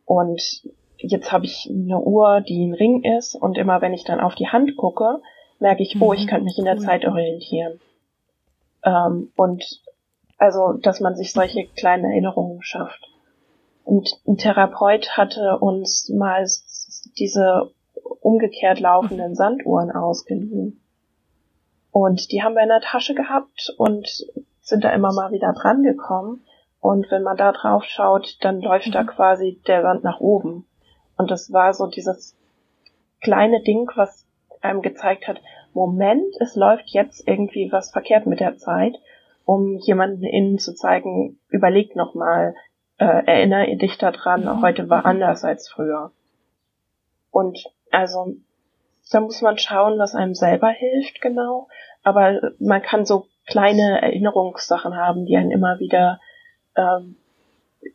und 0.05 0.63
jetzt 0.97 1.31
habe 1.31 1.45
ich 1.45 1.69
eine 1.69 1.99
Uhr, 1.99 2.41
die 2.41 2.65
ein 2.65 2.73
Ring 2.73 3.03
ist 3.17 3.35
und 3.35 3.57
immer 3.57 3.81
wenn 3.81 3.93
ich 3.93 4.03
dann 4.03 4.19
auf 4.19 4.35
die 4.35 4.47
Hand 4.47 4.75
gucke, 4.75 5.21
merke 5.59 5.83
ich, 5.83 6.01
oh, 6.01 6.13
ich 6.13 6.25
mhm. 6.25 6.29
könnte 6.29 6.43
mich 6.45 6.57
in 6.57 6.65
der 6.65 6.77
Zeit 6.77 7.05
orientieren. 7.05 7.79
Ähm, 8.83 9.31
und 9.35 9.81
also, 10.37 10.73
dass 10.73 10.99
man 10.99 11.15
sich 11.15 11.33
solche 11.33 11.67
kleinen 11.67 12.05
Erinnerungen 12.05 12.61
schafft. 12.61 13.07
Und 13.83 14.09
ein 14.27 14.37
Therapeut 14.37 15.17
hatte 15.17 15.57
uns 15.59 16.09
mal 16.09 16.45
diese 17.17 17.71
umgekehrt 18.21 18.79
laufenden 18.79 19.35
Sanduhren 19.35 19.91
ausgeliehen. 19.91 20.81
Und 21.91 22.31
die 22.31 22.43
haben 22.43 22.55
wir 22.55 22.63
in 22.63 22.69
der 22.69 22.81
Tasche 22.81 23.15
gehabt 23.15 23.73
und 23.77 24.25
sind 24.61 24.83
da 24.83 24.91
immer 24.91 25.13
mal 25.13 25.31
wieder 25.31 25.53
dran 25.53 25.83
gekommen. 25.83 26.43
Und 26.79 27.09
wenn 27.11 27.23
man 27.23 27.37
da 27.37 27.51
drauf 27.51 27.83
schaut, 27.83 28.37
dann 28.41 28.61
läuft 28.61 28.87
mhm. 28.87 28.91
da 28.91 29.03
quasi 29.03 29.61
der 29.67 29.81
Sand 29.81 30.03
nach 30.03 30.19
oben. 30.19 30.65
Und 31.17 31.31
das 31.31 31.51
war 31.51 31.73
so 31.73 31.87
dieses 31.87 32.37
kleine 33.21 33.61
Ding, 33.61 33.89
was 33.95 34.25
einem 34.61 34.81
gezeigt 34.81 35.27
hat, 35.27 35.41
Moment, 35.73 36.35
es 36.39 36.55
läuft 36.55 36.89
jetzt 36.89 37.27
irgendwie 37.27 37.71
was 37.71 37.91
verkehrt 37.91 38.25
mit 38.25 38.39
der 38.39 38.57
Zeit, 38.57 38.97
um 39.45 39.77
jemanden 39.77 40.23
innen 40.23 40.57
zu 40.57 40.73
zeigen, 40.73 41.39
überleg 41.49 41.95
nochmal, 41.95 42.55
äh, 42.97 43.05
erinnere 43.05 43.75
dich 43.77 43.97
daran, 43.97 44.43
mhm. 44.43 44.61
heute 44.61 44.89
war 44.89 45.05
anders 45.05 45.43
als 45.43 45.69
früher. 45.69 46.11
Und 47.31 47.63
also, 47.91 48.35
da 49.11 49.21
muss 49.21 49.41
man 49.41 49.57
schauen, 49.57 49.97
was 49.99 50.15
einem 50.15 50.35
selber 50.35 50.69
hilft, 50.69 51.21
genau. 51.21 51.67
Aber 52.03 52.53
man 52.59 52.81
kann 52.81 53.05
so 53.05 53.25
kleine 53.47 54.01
Erinnerungssachen 54.01 54.95
haben, 54.95 55.25
die 55.25 55.35
einen 55.35 55.51
immer 55.51 55.79
wieder 55.79 56.19
ähm, 56.75 57.15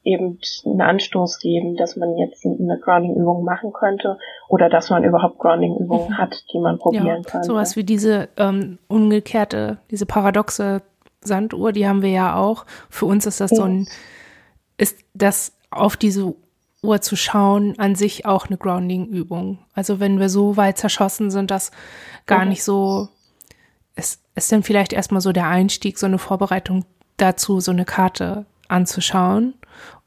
eben 0.03 0.39
einen 0.65 0.81
Anstoß 0.81 1.39
geben, 1.39 1.77
dass 1.77 1.97
man 1.97 2.17
jetzt 2.17 2.45
eine 2.45 2.79
Grounding-Übung 2.79 3.45
machen 3.45 3.73
könnte 3.73 4.19
oder 4.49 4.69
dass 4.69 4.91
man 4.91 5.05
überhaupt 5.05 5.39
Grounding-Übungen 5.39 6.11
mhm. 6.11 6.19
hat, 6.19 6.45
die 6.53 6.59
man 6.59 6.79
probieren 6.79 7.07
ja, 7.07 7.21
kann. 7.23 7.43
Sowas 7.43 7.77
wie 7.77 7.85
diese 7.85 8.29
ähm, 8.37 8.79
umgekehrte, 8.89 9.79
diese 9.91 10.07
paradoxe 10.07 10.83
Sanduhr, 11.21 11.73
die 11.73 11.87
haben 11.87 12.03
wir 12.03 12.11
ja 12.11 12.37
auch. 12.37 12.65
Für 12.89 13.07
uns 13.07 13.27
ist 13.27 13.41
das 13.41 13.51
so 13.51 13.63
ein, 13.63 13.87
ist 14.77 14.99
das 15.15 15.53
auf 15.71 15.97
diese 15.97 16.35
Uhr 16.85 17.01
zu 17.01 17.17
schauen 17.17 17.79
an 17.79 17.95
sich 17.95 18.27
auch 18.27 18.47
eine 18.47 18.57
Grounding-Übung. 18.57 19.59
Also 19.75 20.01
wenn 20.01 20.21
wir 20.21 20.29
so 20.29 20.57
weit 20.57 20.79
zerschossen 20.79 21.31
sind, 21.31 21.51
dass 21.51 21.71
gar 22.27 22.45
mhm. 22.45 22.51
nicht 22.51 22.65
so, 22.65 23.09
es 23.95 24.21
ist 24.35 24.53
dann 24.53 24.63
vielleicht 24.63 24.93
erstmal 24.93 25.21
so 25.21 25.33
der 25.33 25.49
Einstieg, 25.49 25.99
so 25.99 26.07
eine 26.07 26.19
Vorbereitung 26.19 26.85
dazu, 27.17 27.61
so 27.61 27.71
eine 27.71 27.85
Karte 27.85 28.47
anzuschauen 28.69 29.55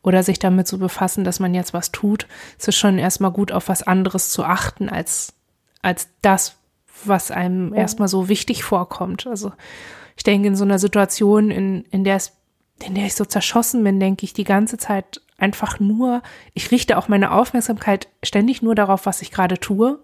oder 0.02 0.24
sich 0.24 0.40
damit 0.40 0.68
zu 0.68 0.80
befassen, 0.80 1.24
dass 1.24 1.40
man 1.40 1.54
jetzt 1.54 1.74
was 1.74 1.92
tut, 1.92 2.28
ist 2.58 2.68
es 2.68 2.76
schon 2.76 2.98
erstmal 2.98 3.32
gut, 3.32 3.52
auf 3.52 3.68
was 3.68 3.84
anderes 3.84 4.30
zu 4.30 4.44
achten, 4.44 4.90
als, 4.90 5.34
als 5.82 6.08
das, 6.22 6.56
was 7.04 7.32
einem 7.32 7.74
ja. 7.74 7.82
erstmal 7.82 8.08
so 8.08 8.30
wichtig 8.30 8.64
vorkommt. 8.64 9.28
Also 9.28 9.52
ich 10.16 10.24
denke, 10.24 10.48
in 10.48 10.56
so 10.56 10.64
einer 10.64 10.80
Situation, 10.80 11.52
in, 11.52 11.84
in 11.92 12.04
der 12.04 12.16
es, 12.16 12.34
in 12.84 12.96
der 12.96 13.06
ich 13.06 13.16
so 13.16 13.26
zerschossen 13.26 13.84
bin, 13.84 14.00
denke 14.00 14.24
ich 14.24 14.34
die 14.34 14.44
ganze 14.44 14.78
Zeit 14.78 15.22
einfach 15.38 15.80
nur, 15.80 16.22
ich 16.54 16.72
richte 16.72 16.98
auch 16.98 17.08
meine 17.08 17.32
Aufmerksamkeit 17.32 18.08
ständig 18.24 18.62
nur 18.62 18.76
darauf, 18.76 19.06
was 19.06 19.22
ich 19.22 19.32
gerade 19.32 19.60
tue 19.60 20.00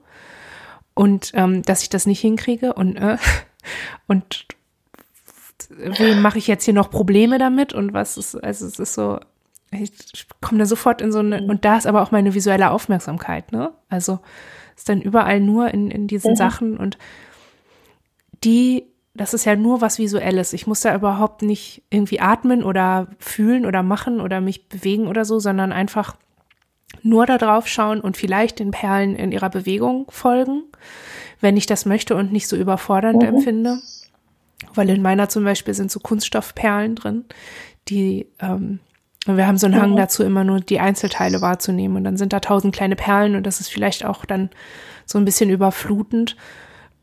und 0.94 1.32
ähm, 1.34 1.64
dass 1.64 1.82
ich 1.82 1.90
das 1.90 2.06
nicht 2.06 2.22
hinkriege 2.22 2.74
und 2.74 2.96
äh, 2.98 3.18
und 4.08 4.46
wem 5.70 6.22
mache 6.22 6.38
ich 6.38 6.48
jetzt 6.48 6.66
hier 6.66 6.74
noch 6.74 6.90
Probleme 6.90 7.38
damit 7.38 7.74
und 7.74 7.94
was 7.94 8.18
ist, 8.18 8.36
also 8.36 8.66
es 8.68 8.80
ist 8.80 8.94
so, 8.94 9.20
ich 9.72 10.28
komme 10.42 10.60
da 10.60 10.66
sofort 10.66 11.02
in 11.02 11.12
so 11.12 11.20
eine, 11.20 11.42
mhm. 11.42 11.50
und 11.50 11.66
da 11.66 11.78
ist 11.78 11.88
aber 11.88 12.04
auch 12.04 12.12
meine 12.12 12.34
visuelle 12.34 12.70
Aufmerksamkeit, 12.72 13.52
ne? 13.52 13.72
Also 13.90 14.20
ist 14.76 14.90
dann 14.90 15.02
überall 15.02 15.40
nur 15.40 15.74
in, 15.74 15.90
in 15.92 16.08
diesen 16.08 16.32
mhm. 16.32 16.36
Sachen 16.36 16.78
und 16.78 16.98
die, 18.44 18.88
das 19.14 19.34
ist 19.34 19.46
ja 19.46 19.56
nur 19.56 19.82
was 19.82 20.00
Visuelles. 20.00 20.54
Ich 20.54 20.66
muss 20.66 20.82
da 20.82 20.96
überhaupt 20.96 21.42
nicht 21.42 21.84
irgendwie 21.90 22.20
atmen 22.20 22.64
oder 22.64 23.08
fühlen 23.20 23.66
oder 23.66 23.84
machen 23.84 24.20
oder 24.20 24.42
mich 24.42 24.68
bewegen 24.70 25.08
oder 25.08 25.24
so, 25.26 25.40
sondern 25.40 25.72
einfach 25.72 26.16
nur 27.02 27.26
da 27.26 27.38
drauf 27.38 27.68
schauen 27.68 28.02
und 28.02 28.18
vielleicht 28.18 28.60
den 28.60 28.72
Perlen 28.72 29.16
in 29.16 29.32
ihrer 29.32 29.50
Bewegung 29.50 30.06
folgen, 30.10 30.64
wenn 31.42 31.58
ich 31.58 31.66
das 31.66 31.86
möchte 31.86 32.16
und 32.16 32.32
nicht 32.32 32.48
so 32.48 32.56
überfordernd 32.56 33.22
mhm. 33.22 33.28
empfinde 33.28 33.80
weil 34.76 34.90
in 34.90 35.02
meiner 35.02 35.30
zum 35.30 35.44
Beispiel 35.44 35.74
sind 35.74 35.92
so 35.92 36.00
Kunststoffperlen 36.00 36.96
drin, 36.96 37.26
die 37.88 38.28
ähm, 38.40 38.80
wir 39.26 39.48
haben 39.48 39.58
so 39.58 39.68
einen 39.68 39.82
Hang 39.82 39.92
mhm. 39.92 39.98
dazu, 39.98 40.24
immer 40.24 40.44
nur 40.44 40.60
die 40.60 40.82
Einzelteile 40.82 41.40
wahrzunehmen. 41.40 41.96
Und 41.96 42.04
dann 42.04 42.18
sind 42.18 42.34
da 42.34 42.42
tausend 42.42 42.76
kleine 42.76 42.98
Perlen 42.98 43.36
und 43.36 43.48
das 43.48 43.62
ist 43.62 43.70
vielleicht 43.70 44.04
auch 44.04 44.26
dann 44.26 44.50
so 45.06 45.18
ein 45.18 45.24
bisschen 45.24 45.50
überflutend. 45.50 46.36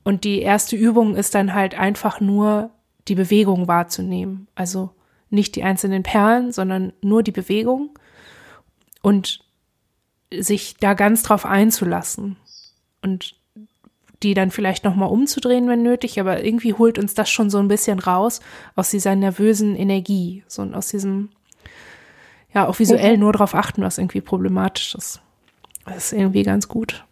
Und 0.02 0.24
die 0.24 0.40
erste 0.40 0.76
Übung 0.76 1.14
ist 1.14 1.34
dann 1.34 1.54
halt 1.54 1.78
einfach 1.78 2.20
nur 2.20 2.70
die 3.08 3.14
Bewegung 3.14 3.68
wahrzunehmen. 3.68 4.48
Also 4.54 4.90
nicht 5.28 5.56
die 5.56 5.62
einzelnen 5.62 6.02
Perlen, 6.02 6.52
sondern 6.52 6.92
nur 7.02 7.22
die 7.22 7.32
Bewegung 7.32 7.90
und 9.02 9.44
sich 10.32 10.76
da 10.78 10.94
ganz 10.94 11.22
drauf 11.22 11.46
einzulassen. 11.46 12.36
Und 13.02 13.36
die 14.22 14.34
dann 14.34 14.50
vielleicht 14.50 14.84
nochmal 14.84 15.08
umzudrehen, 15.08 15.66
wenn 15.68 15.82
nötig, 15.82 16.20
aber 16.20 16.44
irgendwie 16.44 16.74
holt 16.74 16.98
uns 16.98 17.14
das 17.14 17.30
schon 17.30 17.48
so 17.48 17.58
ein 17.58 17.68
bisschen 17.68 17.98
raus 17.98 18.40
aus 18.76 18.90
dieser 18.90 19.16
nervösen 19.16 19.74
Energie, 19.74 20.44
so 20.46 20.62
aus 20.62 20.88
diesem, 20.88 21.30
ja, 22.52 22.66
auch 22.66 22.78
visuell 22.78 23.16
nur 23.16 23.32
darauf 23.32 23.54
achten, 23.54 23.82
was 23.82 23.96
irgendwie 23.96 24.20
problematisch 24.20 24.94
ist. 24.94 25.22
Das 25.86 26.12
ist 26.12 26.12
irgendwie 26.12 26.42
ganz 26.42 26.68
gut. 26.68 27.06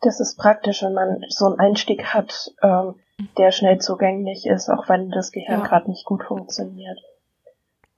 Das 0.00 0.20
ist 0.20 0.36
praktisch, 0.36 0.82
wenn 0.82 0.94
man 0.94 1.24
so 1.28 1.46
einen 1.46 1.58
Einstieg 1.58 2.14
hat, 2.14 2.52
ähm, 2.62 2.94
der 3.36 3.50
schnell 3.50 3.78
zugänglich 3.78 4.46
ist, 4.46 4.68
auch 4.68 4.88
wenn 4.88 5.10
das 5.10 5.32
Gehirn 5.32 5.60
ja. 5.60 5.66
gerade 5.66 5.90
nicht 5.90 6.04
gut 6.04 6.22
funktioniert. 6.22 6.98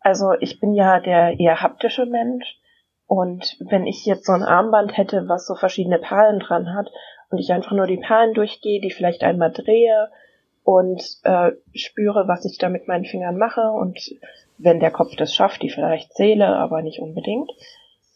Also 0.01 0.33
ich 0.41 0.61
bin 0.61 0.73
ja 0.73 0.99
der 0.99 1.39
eher 1.39 1.61
haptische 1.61 2.07
Mensch 2.07 2.59
und 3.07 3.59
wenn 3.61 3.87
ich 3.87 4.07
jetzt 4.07 4.27
so 4.27 4.33
ein 4.33 4.43
Armband 4.43 4.97
hätte, 4.97 5.29
was 5.29 5.47
so 5.47 5.55
verschiedene 5.55 5.99
Perlen 5.99 6.41
dran 6.41 6.75
hat 6.75 6.91
und 7.29 7.39
ich 7.39 7.53
einfach 7.53 7.73
nur 7.73 7.87
die 7.87 7.99
Perlen 7.99 8.33
durchgehe, 8.33 8.81
die 8.81 8.91
vielleicht 8.91 9.23
einmal 9.23 9.53
drehe 9.53 10.11
und 10.65 11.03
äh, 11.25 11.53
spüre, 11.75 12.29
was 12.29 12.45
ich 12.47 12.57
da 12.57 12.69
mit 12.71 12.89
meinen 12.89 13.05
Fingern 13.05 13.37
mache 13.37 13.63
und 13.63 13.99
wenn 14.57 14.81
der 14.81 14.91
Kopf 14.91 15.17
das 15.17 15.35
schafft, 15.35 15.63
die 15.63 15.71
vielleicht 15.71 16.15
Seele, 16.15 16.47
aber 16.47 16.83
nicht 16.83 17.01
unbedingt, 17.01 17.51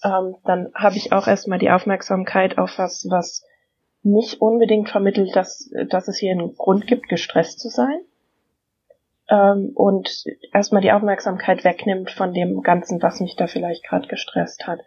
ähm, 0.02 0.36
dann 0.44 0.70
habe 0.74 0.96
ich 0.96 1.12
auch 1.12 1.26
erstmal 1.26 1.58
die 1.58 1.70
Aufmerksamkeit 1.70 2.56
auf 2.56 2.78
was, 2.78 3.06
was 3.10 3.44
nicht 4.04 4.40
unbedingt 4.40 4.90
vermittelt, 4.90 5.34
dass, 5.34 5.70
dass 5.88 6.08
es 6.08 6.18
hier 6.18 6.32
einen 6.32 6.54
Grund 6.56 6.86
gibt, 6.86 7.08
gestresst 7.08 7.60
zu 7.60 7.68
sein 7.68 8.00
ähm, 9.28 9.72
und 9.74 10.24
erstmal 10.52 10.82
die 10.82 10.92
Aufmerksamkeit 10.92 11.64
wegnimmt 11.64 12.10
von 12.10 12.34
dem 12.34 12.62
Ganzen, 12.62 13.02
was 13.02 13.20
mich 13.20 13.36
da 13.36 13.46
vielleicht 13.46 13.84
gerade 13.84 14.06
gestresst 14.06 14.66
hat. 14.66 14.80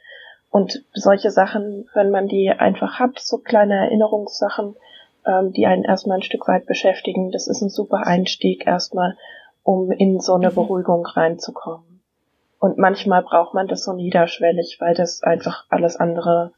Und 0.49 0.83
solche 0.93 1.31
Sachen, 1.31 1.89
wenn 1.93 2.11
man 2.11 2.27
die 2.27 2.49
einfach 2.51 2.99
hat, 2.99 3.19
so 3.19 3.39
kleine 3.39 3.75
Erinnerungssachen, 3.75 4.75
ähm, 5.25 5.51
die 5.53 5.65
einen 5.65 5.83
erstmal 5.83 6.19
ein 6.19 6.23
Stück 6.23 6.47
weit 6.47 6.65
beschäftigen, 6.65 7.31
das 7.31 7.47
ist 7.47 7.61
ein 7.61 7.69
super 7.69 8.05
Einstieg 8.05 8.65
erstmal, 8.65 9.17
um 9.63 9.91
in 9.91 10.19
so 10.19 10.35
eine 10.35 10.51
mhm. 10.51 10.55
Beruhigung 10.55 11.05
reinzukommen. 11.05 12.01
Und 12.59 12.77
manchmal 12.77 13.23
braucht 13.23 13.53
man 13.53 13.67
das 13.67 13.83
so 13.83 13.93
niederschwellig, 13.93 14.77
weil 14.79 14.95
das 14.95 15.21
einfach 15.21 15.65
alles 15.69 15.95
andere 15.97 16.53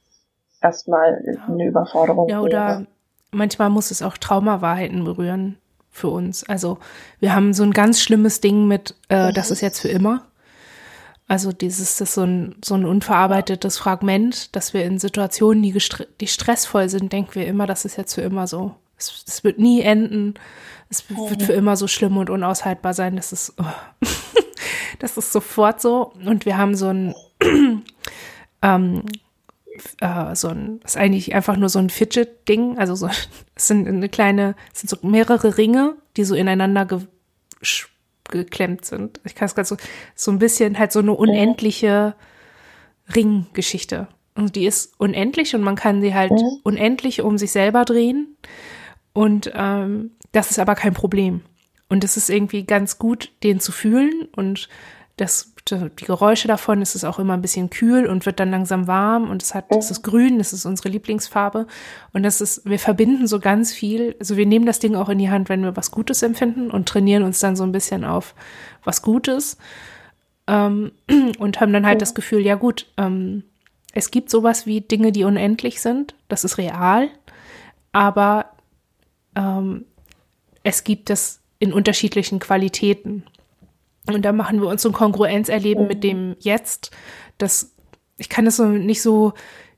erstmal 0.62 1.24
eine 1.48 1.67
Überforderung 1.67 2.30
Ja, 2.30 2.41
oder 2.41 2.67
wäre. 2.67 2.88
manchmal 3.32 3.69
muss 3.69 3.91
es 3.91 4.02
auch 4.02 4.17
Traumawahrheiten 4.17 5.04
berühren 5.04 5.58
für 5.91 6.10
uns. 6.10 6.43
Also 6.48 6.78
wir 7.19 7.36
haben 7.36 7.54
so 7.54 7.63
ein 7.63 7.72
ganz 7.72 8.02
schlimmes 8.02 8.41
Ding 8.41 8.67
mit, 8.67 8.95
äh, 9.10 9.34
das 9.34 9.52
ist 9.52 9.62
jetzt 9.62 9.80
für 9.80 9.89
immer. 9.89 10.24
Also 11.28 11.52
dieses 11.52 11.98
das 11.98 12.10
ist 12.10 12.15
so 12.15 12.24
ein, 12.24 12.56
so 12.63 12.74
ein 12.74 12.86
unverarbeitetes 12.86 13.78
Fragment, 13.78 14.56
dass 14.56 14.74
wir 14.74 14.84
in 14.84 14.98
Situationen, 14.98 15.62
die, 15.62 15.78
die 16.19 16.28
stressvoll 16.28 16.89
sind, 16.89 17.13
denken 17.13 17.36
wir 17.36 17.45
immer, 17.45 17.67
das 17.67 17.86
ist 17.86 17.98
jetzt 17.98 18.15
für 18.15 18.22
immer 18.22 18.48
so. 18.48 18.76
Es, 18.98 19.24
es 19.28 19.43
wird 19.43 19.60
nie 19.60 19.82
enden. 19.82 20.34
Es 20.89 21.08
wird 21.10 21.43
für 21.43 21.54
immer 21.54 21.78
so 21.78 21.88
schlimm 21.88 22.17
und 22.17 22.32
unaushaltbar 22.32 22.95
sein. 22.95 23.15
Das 23.15 23.32
ist, 23.32 23.54
oh. 23.60 23.63
das 25.00 25.17
ist 25.17 25.32
sofort 25.32 25.82
so. 25.82 26.13
Und 26.26 26.45
wir 26.48 26.58
haben 26.58 26.76
so 26.76 26.88
ein, 26.88 27.15
ähm, 28.63 29.04
äh, 30.01 30.35
so 30.35 30.49
ein, 30.49 30.79
das 30.81 30.95
ist 30.95 31.01
eigentlich 31.01 31.33
einfach 31.33 31.57
nur 31.57 31.69
so 31.69 31.79
ein 31.79 31.89
Fidget-Ding. 31.89 32.77
Also 32.77 32.95
so, 32.95 33.07
es 33.55 33.67
sind 33.67 33.87
eine 33.87 34.09
kleine, 34.09 34.55
es 34.73 34.81
sind 34.81 34.89
so 34.89 34.97
mehrere 35.07 35.57
Ringe, 35.57 35.95
die 36.17 36.23
so 36.23 36.35
ineinander 36.35 36.85
ge 36.85 37.01
geklemmt 38.29 38.85
sind. 38.85 39.19
Ich 39.23 39.33
kann 39.33 39.47
es 39.47 39.55
gerade 39.55 39.67
so, 39.67 39.75
so 40.13 40.29
ein 40.29 40.37
bisschen 40.37 40.77
halt 40.77 40.91
so 40.91 40.99
eine 40.99 41.13
unendliche 41.13 42.13
Ringgeschichte. 43.15 44.07
Und 44.35 44.55
die 44.55 44.67
ist 44.67 44.93
unendlich 44.99 45.55
und 45.55 45.63
man 45.63 45.75
kann 45.75 45.99
sie 46.01 46.13
halt 46.13 46.31
unendlich 46.63 47.21
um 47.21 47.39
sich 47.39 47.51
selber 47.51 47.85
drehen. 47.85 48.37
Und 49.13 49.51
ähm, 49.55 50.11
das 50.31 50.51
ist 50.51 50.59
aber 50.59 50.75
kein 50.75 50.93
Problem. 50.93 51.41
Und 51.89 52.03
es 52.03 52.17
ist 52.17 52.29
irgendwie 52.29 52.63
ganz 52.63 52.99
gut, 52.99 53.31
den 53.43 53.59
zu 53.59 53.71
fühlen 53.71 54.27
und 54.35 54.69
das, 55.19 55.53
die 55.69 56.05
Geräusche 56.05 56.47
davon, 56.47 56.82
es 56.82 56.95
ist 56.95 57.03
auch 57.03 57.19
immer 57.19 57.34
ein 57.34 57.41
bisschen 57.41 57.69
kühl 57.69 58.08
und 58.08 58.25
wird 58.25 58.39
dann 58.39 58.51
langsam 58.51 58.88
warm 58.88 59.29
und 59.29 59.43
es 59.43 59.53
hat, 59.53 59.65
es 59.69 59.91
ist 59.91 60.01
grün, 60.01 60.38
das 60.38 60.53
ist 60.53 60.65
unsere 60.65 60.89
Lieblingsfarbe 60.89 61.67
und 62.13 62.23
das 62.23 62.41
ist, 62.41 62.65
wir 62.65 62.79
verbinden 62.79 63.27
so 63.27 63.39
ganz 63.39 63.73
viel, 63.73 64.15
also 64.19 64.38
wir 64.38 64.45
nehmen 64.45 64.65
das 64.65 64.79
Ding 64.79 64.95
auch 64.95 65.10
in 65.10 65.19
die 65.19 65.29
Hand, 65.29 65.49
wenn 65.49 65.62
wir 65.62 65.75
was 65.75 65.91
Gutes 65.91 66.21
empfinden 66.23 66.71
und 66.71 66.88
trainieren 66.88 67.23
uns 67.23 67.39
dann 67.39 67.55
so 67.55 67.63
ein 67.63 67.71
bisschen 67.71 68.05
auf 68.05 68.34
was 68.84 69.01
Gutes 69.01 69.58
ähm, 70.47 70.91
und 71.39 71.60
haben 71.60 71.73
dann 71.73 71.86
halt 71.86 72.01
das 72.01 72.15
Gefühl, 72.15 72.45
ja 72.45 72.55
gut, 72.55 72.88
ähm, 72.97 73.43
es 73.93 74.12
gibt 74.12 74.29
sowas 74.29 74.65
wie 74.65 74.82
Dinge, 74.82 75.12
die 75.12 75.23
unendlich 75.23 75.82
sind, 75.82 76.15
das 76.27 76.43
ist 76.43 76.58
real, 76.58 77.10
aber 77.91 78.51
ähm, 79.36 79.86
es 80.63 80.84
gibt 80.84 81.10
es 81.10 81.41
in 81.60 81.73
unterschiedlichen 81.73 82.39
Qualitäten. 82.39 83.23
Und 84.15 84.24
da 84.24 84.32
machen 84.32 84.62
wir 84.62 84.67
uns 84.67 84.82
so 84.82 84.89
ein 84.89 84.93
Kongruenzerleben 84.93 85.88
mit 85.88 86.04
dem 86.04 86.36
Jetzt. 86.39 86.91
Das, 87.38 87.76
ich 88.17 88.30
kann 88.30 88.45
das 88.45 88.58
so 88.58 88.65
nicht 88.65 89.02
so, 89.02 89.34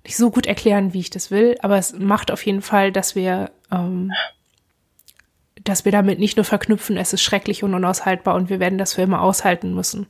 nicht 0.06 0.18
so 0.18 0.32
gut 0.32 0.48
erklären, 0.48 0.94
wie 0.94 1.00
ich 1.00 1.10
das 1.10 1.32
will, 1.32 1.58
aber 1.62 1.78
es 1.78 1.94
macht 1.94 2.32
auf 2.32 2.46
jeden 2.46 2.62
Fall, 2.62 2.92
dass 2.92 3.16
wir, 3.16 3.52
ähm, 3.72 4.12
dass 5.64 5.86
wir 5.86 5.92
damit 5.92 6.18
nicht 6.18 6.38
nur 6.38 6.44
verknüpfen, 6.44 6.98
es 6.98 7.14
ist 7.14 7.22
schrecklich 7.22 7.64
und 7.64 7.76
unaushaltbar 7.76 8.36
und 8.36 8.50
wir 8.50 8.60
werden 8.60 8.80
das 8.80 8.94
für 8.94 9.04
immer 9.04 9.22
aushalten 9.22 9.76
müssen, 9.76 10.08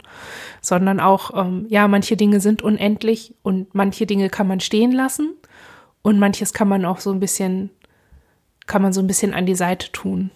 sondern 0.61 1.01
auch, 1.01 1.31
ähm, 1.35 1.65
ja, 1.69 1.87
manche 1.89 2.15
Dinge 2.15 2.39
sind 2.39 2.61
unendlich 2.61 3.35
und 3.41 3.75
manche 3.75 4.05
Dinge 4.05 4.29
kann 4.29 4.47
man 4.47 4.61
stehen 4.61 4.93
lassen 4.93 5.35
und 6.01 6.19
manches 6.19 6.53
kann 6.53 6.69
man 6.69 6.85
auch 6.85 6.99
so 6.99 7.11
ein 7.11 7.19
bisschen, 7.19 7.69
kann 8.65 8.81
man 8.81 8.93
so 8.93 9.01
ein 9.01 9.07
bisschen 9.07 9.33
an 9.33 9.45
die 9.45 9.55
Seite 9.55 9.91
tun 9.91 10.31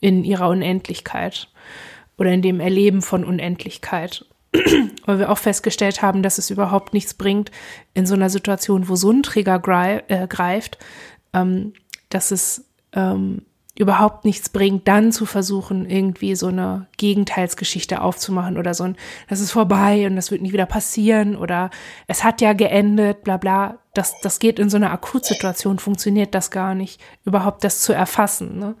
in 0.00 0.22
ihrer 0.22 0.48
Unendlichkeit 0.48 1.48
oder 2.18 2.30
in 2.32 2.42
dem 2.42 2.60
Erleben 2.60 3.00
von 3.00 3.24
Unendlichkeit. 3.24 4.26
Weil 5.06 5.18
wir 5.18 5.30
auch 5.30 5.38
festgestellt 5.38 6.02
haben, 6.02 6.22
dass 6.22 6.38
es 6.38 6.50
überhaupt 6.50 6.92
nichts 6.92 7.14
bringt, 7.14 7.50
in 7.94 8.06
so 8.06 8.14
einer 8.14 8.30
Situation, 8.30 8.88
wo 8.88 8.96
so 8.96 9.10
ein 9.10 9.22
Trigger 9.22 9.60
äh, 10.08 10.26
greift, 10.26 10.78
ähm, 11.32 11.72
dass 12.08 12.30
es 12.30 12.64
ähm, 12.92 13.42
überhaupt 13.78 14.24
nichts 14.24 14.48
bringt, 14.48 14.88
dann 14.88 15.12
zu 15.12 15.24
versuchen, 15.24 15.88
irgendwie 15.88 16.34
so 16.34 16.48
eine 16.48 16.88
Gegenteilsgeschichte 16.96 18.02
aufzumachen 18.02 18.58
oder 18.58 18.74
so 18.74 18.82
ein, 18.82 18.96
das 19.28 19.38
ist 19.38 19.52
vorbei 19.52 20.04
und 20.06 20.16
das 20.16 20.32
wird 20.32 20.42
nie 20.42 20.52
wieder 20.52 20.66
passieren 20.66 21.36
oder 21.36 21.70
es 22.08 22.24
hat 22.24 22.40
ja 22.40 22.54
geendet, 22.54 23.22
bla 23.22 23.36
bla. 23.36 23.78
Das, 23.94 24.20
das 24.20 24.40
geht 24.40 24.58
in 24.58 24.68
so 24.68 24.76
einer 24.76 24.90
Akutsituation, 24.90 25.78
funktioniert 25.78 26.34
das 26.34 26.50
gar 26.50 26.74
nicht, 26.74 27.00
überhaupt 27.24 27.62
das 27.62 27.80
zu 27.80 27.92
erfassen. 27.92 28.58
Ne? 28.58 28.74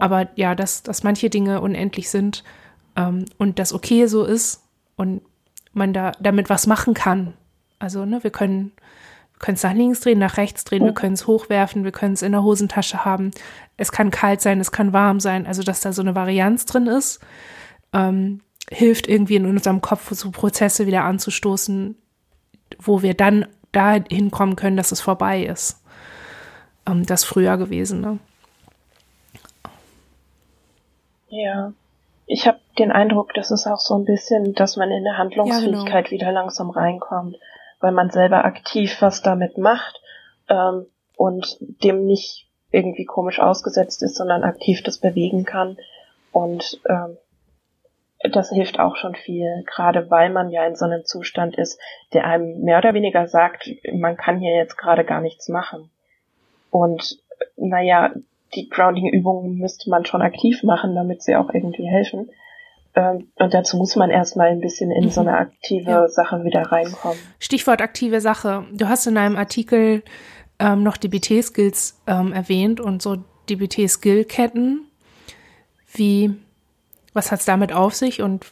Aber 0.00 0.28
ja, 0.34 0.56
dass, 0.56 0.82
dass 0.82 1.04
manche 1.04 1.30
Dinge 1.30 1.60
unendlich 1.60 2.10
sind 2.10 2.42
ähm, 2.96 3.26
und 3.38 3.60
das 3.60 3.72
okay 3.72 4.06
so 4.06 4.24
ist 4.24 4.64
und 4.96 5.22
man 5.72 5.92
da 5.92 6.12
damit 6.20 6.50
was 6.50 6.66
machen 6.66 6.94
kann. 6.94 7.34
Also, 7.78 8.04
ne, 8.06 8.24
wir 8.24 8.30
können 8.30 8.72
können 9.38 9.56
es 9.56 9.62
nach 9.62 9.74
links 9.74 10.00
drehen, 10.00 10.18
nach 10.18 10.38
rechts 10.38 10.64
drehen, 10.64 10.84
wir 10.84 10.94
können 10.94 11.12
es 11.12 11.26
hochwerfen, 11.26 11.84
wir 11.84 11.92
können 11.92 12.14
es 12.14 12.22
in 12.22 12.32
der 12.32 12.42
Hosentasche 12.42 13.04
haben. 13.04 13.32
Es 13.76 13.92
kann 13.92 14.10
kalt 14.10 14.40
sein, 14.40 14.60
es 14.60 14.72
kann 14.72 14.92
warm 14.92 15.20
sein. 15.20 15.46
Also, 15.46 15.62
dass 15.62 15.80
da 15.80 15.92
so 15.92 16.02
eine 16.02 16.14
Varianz 16.14 16.64
drin 16.64 16.86
ist, 16.86 17.20
ähm, 17.92 18.40
hilft 18.70 19.08
irgendwie 19.08 19.36
in 19.36 19.46
unserem 19.46 19.82
Kopf 19.82 20.10
so 20.12 20.30
Prozesse 20.30 20.86
wieder 20.86 21.04
anzustoßen, 21.04 21.96
wo 22.78 23.02
wir 23.02 23.14
dann 23.14 23.46
da 23.72 23.96
hinkommen 24.10 24.56
können, 24.56 24.76
dass 24.76 24.92
es 24.92 25.00
vorbei 25.02 25.42
ist. 25.44 25.82
Ähm, 26.86 27.04
das 27.04 27.24
früher 27.24 27.58
gewesen, 27.58 28.00
ne? 28.00 28.18
Ja. 31.28 31.72
Ich 32.28 32.48
habe 32.48 32.58
den 32.78 32.90
Eindruck, 32.90 33.34
das 33.34 33.50
ist 33.50 33.66
auch 33.66 33.78
so 33.78 33.94
ein 33.96 34.04
bisschen, 34.04 34.54
dass 34.54 34.76
man 34.76 34.90
in 34.90 35.04
der 35.04 35.18
Handlungsfähigkeit 35.18 35.86
ja, 35.86 36.00
genau. 36.00 36.10
wieder 36.10 36.32
langsam 36.32 36.70
reinkommt 36.70 37.36
weil 37.80 37.92
man 37.92 38.10
selber 38.10 38.44
aktiv 38.44 38.96
was 39.00 39.22
damit 39.22 39.58
macht 39.58 40.00
ähm, 40.48 40.86
und 41.16 41.56
dem 41.60 42.06
nicht 42.06 42.48
irgendwie 42.70 43.04
komisch 43.04 43.38
ausgesetzt 43.38 44.02
ist, 44.02 44.16
sondern 44.16 44.44
aktiv 44.44 44.82
das 44.82 44.98
bewegen 44.98 45.44
kann. 45.44 45.76
Und 46.32 46.80
ähm, 46.88 47.16
das 48.32 48.50
hilft 48.50 48.78
auch 48.78 48.96
schon 48.96 49.14
viel, 49.14 49.64
gerade 49.66 50.10
weil 50.10 50.30
man 50.30 50.50
ja 50.50 50.66
in 50.66 50.76
so 50.76 50.84
einem 50.84 51.04
Zustand 51.04 51.56
ist, 51.56 51.80
der 52.12 52.26
einem 52.26 52.60
mehr 52.62 52.78
oder 52.78 52.94
weniger 52.94 53.28
sagt, 53.28 53.68
man 53.92 54.16
kann 54.16 54.38
hier 54.38 54.54
jetzt 54.56 54.76
gerade 54.76 55.04
gar 55.04 55.20
nichts 55.20 55.48
machen. 55.48 55.90
Und 56.70 57.18
naja, 57.56 58.12
die 58.54 58.68
Grounding-Übungen 58.68 59.56
müsste 59.56 59.90
man 59.90 60.04
schon 60.04 60.22
aktiv 60.22 60.62
machen, 60.62 60.94
damit 60.94 61.22
sie 61.22 61.36
auch 61.36 61.50
irgendwie 61.52 61.88
helfen. 61.88 62.30
Ähm, 62.96 63.28
und 63.36 63.52
dazu 63.52 63.76
muss 63.76 63.94
man 63.94 64.10
erstmal 64.10 64.48
ein 64.48 64.60
bisschen 64.60 64.90
in 64.90 65.04
mhm. 65.04 65.10
so 65.10 65.20
eine 65.20 65.36
aktive 65.36 65.90
ja. 65.90 66.08
Sache 66.08 66.42
wieder 66.44 66.62
reinkommen. 66.62 67.18
Stichwort 67.38 67.82
aktive 67.82 68.22
Sache. 68.22 68.64
Du 68.72 68.88
hast 68.88 69.06
in 69.06 69.18
einem 69.18 69.36
Artikel 69.36 70.02
ähm, 70.58 70.82
noch 70.82 70.96
DBT-Skills 70.96 72.00
ähm, 72.06 72.32
erwähnt 72.32 72.80
und 72.80 73.02
so 73.02 73.18
DBT-Skill-Ketten. 73.50 74.86
Wie, 75.92 76.34
was 77.12 77.30
hat's 77.30 77.44
damit 77.44 77.72
auf 77.72 77.94
sich 77.94 78.22
und 78.22 78.46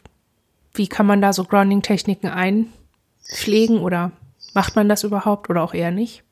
wie 0.75 0.87
kann 0.87 1.07
man 1.07 1.21
da 1.21 1.33
so 1.33 1.43
Grounding-Techniken 1.43 2.27
einpflegen 2.27 3.79
oder 3.79 4.11
macht 4.53 4.75
man 4.75 4.87
das 4.87 5.03
überhaupt 5.03 5.49
oder 5.49 5.63
auch 5.63 5.73
eher 5.73 5.91
nicht? 5.91 6.23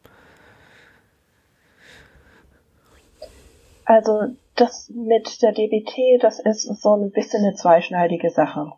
Also 3.85 4.35
das 4.55 4.89
mit 4.89 5.41
der 5.41 5.51
DBT, 5.51 6.21
das 6.21 6.39
ist 6.39 6.63
so 6.81 6.95
ein 6.95 7.11
bisschen 7.11 7.43
eine 7.43 7.55
zweischneidige 7.55 8.29
Sache. 8.29 8.73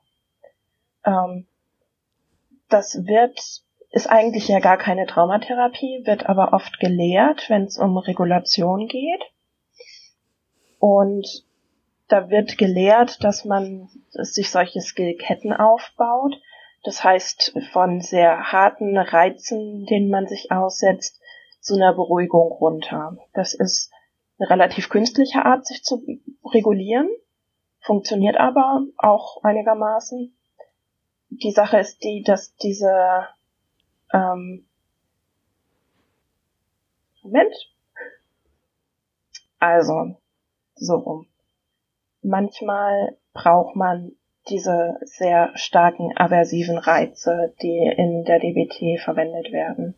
Ähm, 1.05 1.47
das 2.69 3.05
wird, 3.05 3.39
ist 3.91 4.09
eigentlich 4.09 4.47
ja 4.47 4.59
gar 4.59 4.77
keine 4.77 5.05
Traumatherapie, 5.05 6.03
wird 6.05 6.27
aber 6.27 6.53
oft 6.53 6.79
gelehrt, 6.79 7.49
wenn 7.49 7.63
es 7.63 7.77
um 7.77 7.97
Regulation 7.97 8.87
geht. 8.87 9.21
Und 10.79 11.45
da 12.07 12.29
wird 12.29 12.57
gelehrt, 12.57 13.23
dass 13.23 13.45
man 13.45 13.89
sich 14.11 14.51
solche 14.51 14.81
Skillketten 14.81 15.53
aufbaut. 15.53 16.35
Das 16.83 17.03
heißt, 17.03 17.57
von 17.71 18.01
sehr 18.01 18.51
harten 18.51 18.97
Reizen, 18.97 19.85
denen 19.85 20.09
man 20.09 20.27
sich 20.27 20.51
aussetzt, 20.51 21.19
zu 21.59 21.73
einer 21.73 21.93
Beruhigung 21.93 22.51
runter. 22.51 23.17
Das 23.33 23.55
ist 23.55 23.91
eine 24.37 24.49
relativ 24.49 24.89
künstliche 24.89 25.45
Art, 25.45 25.65
sich 25.65 25.83
zu 25.83 26.05
regulieren, 26.43 27.09
funktioniert 27.79 28.37
aber 28.37 28.85
auch 28.97 29.43
einigermaßen. 29.43 30.35
Die 31.29 31.51
Sache 31.51 31.77
ist 31.79 32.03
die, 32.03 32.23
dass 32.23 32.55
diese 32.55 33.27
ähm, 34.13 34.65
Moment. 37.25 37.55
Also, 39.59 40.15
so 40.75 40.95
rum. 40.95 41.27
Manchmal 42.21 43.17
braucht 43.33 43.75
man 43.75 44.11
diese 44.47 44.99
sehr 45.01 45.51
starken 45.55 46.15
aversiven 46.15 46.77
Reize, 46.77 47.55
die 47.63 47.77
in 47.97 48.25
der 48.25 48.39
DBT 48.39 49.01
verwendet 49.03 49.51
werden. 49.51 49.95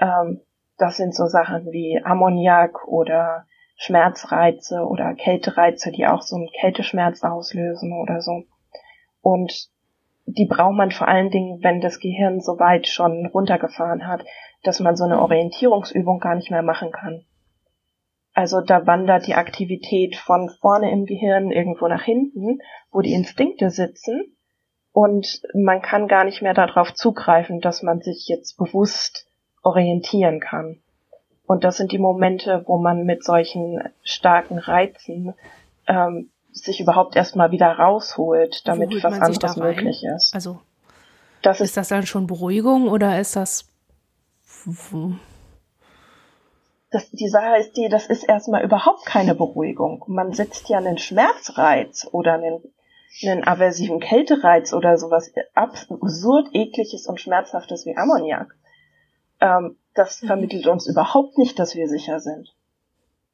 Ähm, 0.00 0.40
das 0.78 0.96
sind 0.96 1.14
so 1.14 1.26
Sachen 1.26 1.72
wie 1.72 2.00
Ammoniak 2.02 2.86
oder 2.86 3.46
Schmerzreize 3.76 4.86
oder 4.86 5.14
Kältereize, 5.14 5.92
die 5.92 6.06
auch 6.06 6.22
so 6.22 6.36
einen 6.36 6.50
Kälteschmerz 6.50 7.22
auslösen 7.22 7.92
oder 7.92 8.20
so. 8.20 8.44
Und 9.20 9.68
die 10.26 10.46
braucht 10.46 10.74
man 10.74 10.90
vor 10.90 11.08
allen 11.08 11.30
Dingen, 11.30 11.62
wenn 11.62 11.80
das 11.80 12.00
Gehirn 12.00 12.40
so 12.40 12.58
weit 12.58 12.86
schon 12.86 13.26
runtergefahren 13.26 14.06
hat, 14.06 14.24
dass 14.62 14.80
man 14.80 14.96
so 14.96 15.04
eine 15.04 15.20
Orientierungsübung 15.20 16.20
gar 16.20 16.34
nicht 16.34 16.50
mehr 16.50 16.62
machen 16.62 16.92
kann. 16.92 17.24
Also 18.34 18.60
da 18.60 18.86
wandert 18.86 19.26
die 19.26 19.34
Aktivität 19.34 20.16
von 20.16 20.48
vorne 20.60 20.90
im 20.92 21.06
Gehirn 21.06 21.50
irgendwo 21.50 21.88
nach 21.88 22.02
hinten, 22.02 22.60
wo 22.92 23.00
die 23.00 23.12
Instinkte 23.12 23.70
sitzen 23.70 24.36
und 24.92 25.42
man 25.54 25.82
kann 25.82 26.08
gar 26.08 26.24
nicht 26.24 26.42
mehr 26.42 26.54
darauf 26.54 26.94
zugreifen, 26.94 27.60
dass 27.60 27.82
man 27.82 28.00
sich 28.00 28.26
jetzt 28.28 28.56
bewusst 28.56 29.27
orientieren 29.68 30.40
kann. 30.40 30.78
Und 31.46 31.64
das 31.64 31.76
sind 31.76 31.92
die 31.92 31.98
Momente, 31.98 32.62
wo 32.66 32.78
man 32.78 33.04
mit 33.04 33.24
solchen 33.24 33.82
starken 34.02 34.58
Reizen 34.58 35.34
ähm, 35.86 36.30
sich 36.52 36.80
überhaupt 36.80 37.16
erstmal 37.16 37.50
wieder 37.50 37.70
rausholt, 37.72 38.66
damit 38.66 38.90
was 39.02 39.20
anderes 39.20 39.56
möglich 39.56 40.04
ist. 40.04 40.34
Also 40.34 40.60
das 41.42 41.60
ist, 41.60 41.68
ist 41.68 41.76
das 41.76 41.88
dann 41.88 42.06
schon 42.06 42.26
Beruhigung 42.26 42.88
oder 42.88 43.18
ist 43.18 43.36
das 43.36 43.66
das, 46.90 47.10
die 47.10 47.28
Sache 47.28 47.58
ist 47.58 47.76
die, 47.76 47.88
das 47.88 48.06
ist 48.06 48.24
erstmal 48.24 48.64
überhaupt 48.64 49.04
keine 49.04 49.34
Beruhigung. 49.34 50.04
Man 50.06 50.32
setzt 50.32 50.68
ja 50.68 50.78
einen 50.78 50.98
Schmerzreiz 50.98 52.08
oder 52.10 52.34
einen, 52.34 52.60
einen 53.22 53.46
aversiven 53.46 54.00
Kältereiz 54.00 54.72
oder 54.72 54.96
sowas 54.96 55.30
absurd 55.54 56.48
ekliges 56.52 57.06
und 57.06 57.20
schmerzhaftes 57.20 57.84
wie 57.86 57.96
Ammoniak. 57.96 58.54
Ähm, 59.40 59.76
das 59.94 60.22
mhm. 60.22 60.26
vermittelt 60.28 60.66
uns 60.66 60.86
überhaupt 60.86 61.38
nicht, 61.38 61.58
dass 61.58 61.74
wir 61.74 61.88
sicher 61.88 62.20
sind. 62.20 62.54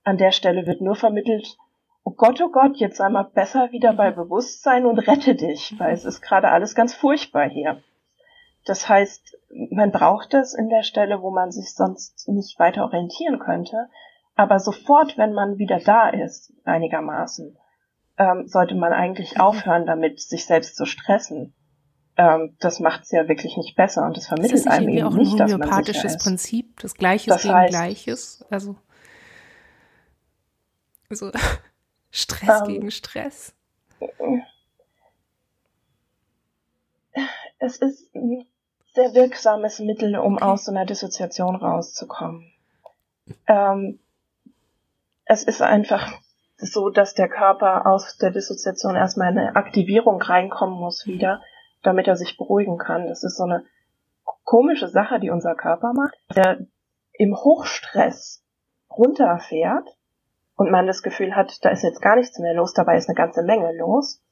An 0.02 0.18
der 0.18 0.32
Stelle 0.32 0.66
wird 0.66 0.80
nur 0.80 0.96
vermittelt, 0.96 1.56
oh 2.04 2.12
Gott, 2.12 2.40
oh 2.42 2.50
Gott, 2.50 2.76
jetzt 2.76 2.98
sei 2.98 3.08
mal 3.08 3.24
besser 3.24 3.72
wieder 3.72 3.92
bei 3.94 4.10
mhm. 4.10 4.16
Bewusstsein 4.16 4.86
und 4.86 4.98
rette 4.98 5.34
dich, 5.34 5.74
weil 5.78 5.92
es 5.92 6.04
ist 6.04 6.20
gerade 6.20 6.48
alles 6.50 6.74
ganz 6.74 6.94
furchtbar 6.94 7.48
hier. 7.48 7.82
Das 8.64 8.88
heißt, 8.88 9.38
man 9.70 9.90
braucht 9.90 10.32
es 10.34 10.54
in 10.54 10.68
der 10.68 10.82
Stelle, 10.82 11.20
wo 11.20 11.30
man 11.30 11.52
sich 11.52 11.74
sonst 11.74 12.28
nicht 12.28 12.58
weiter 12.58 12.84
orientieren 12.84 13.38
könnte. 13.38 13.88
Aber 14.36 14.58
sofort, 14.58 15.16
wenn 15.16 15.32
man 15.32 15.58
wieder 15.58 15.78
da 15.78 16.08
ist, 16.08 16.52
einigermaßen, 16.64 17.56
ähm, 18.18 18.48
sollte 18.48 18.74
man 18.74 18.92
eigentlich 18.92 19.34
mhm. 19.34 19.40
aufhören, 19.40 19.86
damit 19.86 20.20
sich 20.20 20.46
selbst 20.46 20.76
zu 20.76 20.86
stressen. 20.86 21.54
Ähm, 22.16 22.56
das 22.60 22.78
macht 22.78 23.02
es 23.02 23.10
ja 23.10 23.28
wirklich 23.28 23.56
nicht 23.56 23.74
besser 23.74 24.06
und 24.06 24.16
das 24.16 24.28
vermittelt 24.28 24.66
das 24.66 24.72
einem 24.72 24.88
eben 24.88 25.06
auch 25.06 25.14
nicht, 25.14 25.32
dass 25.38 25.50
man 25.50 25.60
ist. 25.60 25.66
ein 25.66 25.70
homöopathisches 25.70 26.18
Prinzip, 26.18 26.80
das 26.80 26.94
Gleiches 26.94 27.26
das 27.26 27.42
gegen 27.42 27.54
heißt, 27.54 27.70
Gleiches. 27.70 28.44
Also, 28.50 28.76
also 31.10 31.32
Stress 32.10 32.60
ähm, 32.60 32.68
gegen 32.68 32.90
Stress. 32.90 33.54
Es 37.58 37.78
ist 37.78 38.10
sehr 38.94 39.14
wirksames 39.14 39.80
Mittel, 39.80 40.16
um 40.16 40.36
okay. 40.36 40.44
aus 40.44 40.64
so 40.64 40.70
einer 40.70 40.86
Dissoziation 40.86 41.56
rauszukommen. 41.56 42.52
Ähm, 43.48 43.98
es 45.24 45.42
ist 45.42 45.62
einfach 45.62 46.12
so, 46.56 46.90
dass 46.90 47.14
der 47.14 47.28
Körper 47.28 47.86
aus 47.86 48.16
der 48.18 48.30
Dissoziation 48.30 48.94
erstmal 48.94 49.32
in 49.32 49.38
eine 49.38 49.56
Aktivierung 49.56 50.22
reinkommen 50.22 50.78
muss 50.78 51.06
wieder, 51.06 51.42
damit 51.86 52.08
er 52.08 52.16
sich 52.16 52.36
beruhigen 52.36 52.78
kann. 52.78 53.06
Das 53.06 53.24
ist 53.24 53.36
so 53.36 53.44
eine 53.44 53.64
komische 54.44 54.88
Sache, 54.88 55.20
die 55.20 55.30
unser 55.30 55.54
Körper 55.54 55.92
macht, 55.94 56.16
der 56.34 56.66
im 57.12 57.34
Hochstress 57.34 58.44
runterfährt 58.90 59.96
und 60.56 60.70
man 60.70 60.86
das 60.86 61.02
Gefühl 61.02 61.34
hat, 61.34 61.64
da 61.64 61.70
ist 61.70 61.82
jetzt 61.82 62.02
gar 62.02 62.16
nichts 62.16 62.38
mehr 62.38 62.54
los, 62.54 62.74
dabei 62.74 62.96
ist 62.96 63.08
eine 63.08 63.16
ganze 63.16 63.42
Menge 63.42 63.76
los. 63.76 64.22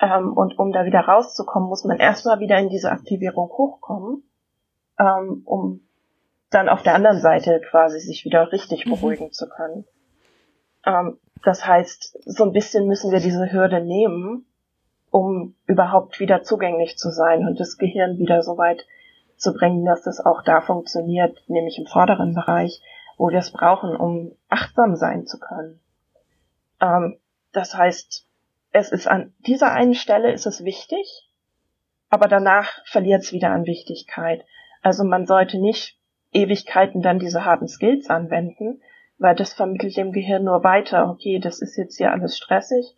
Ähm, 0.00 0.32
und 0.32 0.58
um 0.58 0.72
da 0.72 0.84
wieder 0.84 1.00
rauszukommen, 1.00 1.68
muss 1.68 1.84
man 1.84 1.98
erstmal 1.98 2.38
wieder 2.40 2.58
in 2.58 2.68
diese 2.68 2.90
Aktivierung 2.90 3.48
hochkommen, 3.48 4.22
ähm, 4.98 5.42
um 5.44 5.80
dann 6.50 6.68
auf 6.68 6.82
der 6.82 6.94
anderen 6.94 7.20
Seite 7.20 7.60
quasi 7.68 8.00
sich 8.00 8.24
wieder 8.24 8.52
richtig 8.52 8.86
mhm. 8.86 8.90
beruhigen 8.90 9.26
mhm. 9.26 9.32
zu 9.32 9.48
können. 9.48 9.84
Ähm, 10.86 11.18
das 11.44 11.66
heißt, 11.66 12.18
so 12.24 12.44
ein 12.44 12.52
bisschen 12.52 12.86
müssen 12.86 13.12
wir 13.12 13.20
diese 13.20 13.52
Hürde 13.52 13.80
nehmen, 13.80 14.46
um 15.18 15.54
überhaupt 15.66 16.20
wieder 16.20 16.44
zugänglich 16.44 16.96
zu 16.96 17.10
sein 17.10 17.46
und 17.46 17.58
das 17.58 17.76
Gehirn 17.76 18.18
wieder 18.18 18.42
so 18.42 18.56
weit 18.56 18.86
zu 19.36 19.52
bringen, 19.52 19.84
dass 19.84 20.06
es 20.06 20.24
auch 20.24 20.42
da 20.42 20.60
funktioniert, 20.60 21.42
nämlich 21.48 21.76
im 21.78 21.86
vorderen 21.86 22.34
Bereich, 22.34 22.80
wo 23.16 23.28
wir 23.30 23.38
es 23.38 23.50
brauchen, 23.50 23.96
um 23.96 24.32
achtsam 24.48 24.94
sein 24.94 25.26
zu 25.26 25.40
können. 25.40 25.80
Ähm, 26.80 27.18
das 27.52 27.74
heißt, 27.74 28.26
es 28.70 28.92
ist 28.92 29.08
an 29.08 29.34
dieser 29.40 29.72
einen 29.72 29.94
Stelle 29.94 30.30
ist 30.30 30.46
es 30.46 30.64
wichtig, 30.64 31.28
aber 32.10 32.28
danach 32.28 32.80
verliert 32.84 33.24
es 33.24 33.32
wieder 33.32 33.50
an 33.50 33.66
Wichtigkeit. 33.66 34.44
Also 34.82 35.02
man 35.02 35.26
sollte 35.26 35.58
nicht 35.58 35.98
Ewigkeiten 36.32 37.02
dann 37.02 37.18
diese 37.18 37.44
harten 37.44 37.66
Skills 37.66 38.08
anwenden, 38.08 38.80
weil 39.18 39.34
das 39.34 39.52
vermittelt 39.52 39.96
dem 39.96 40.12
Gehirn 40.12 40.44
nur 40.44 40.62
weiter, 40.62 41.10
okay, 41.10 41.40
das 41.40 41.60
ist 41.60 41.76
jetzt 41.76 41.96
hier 41.96 42.12
alles 42.12 42.36
stressig 42.36 42.94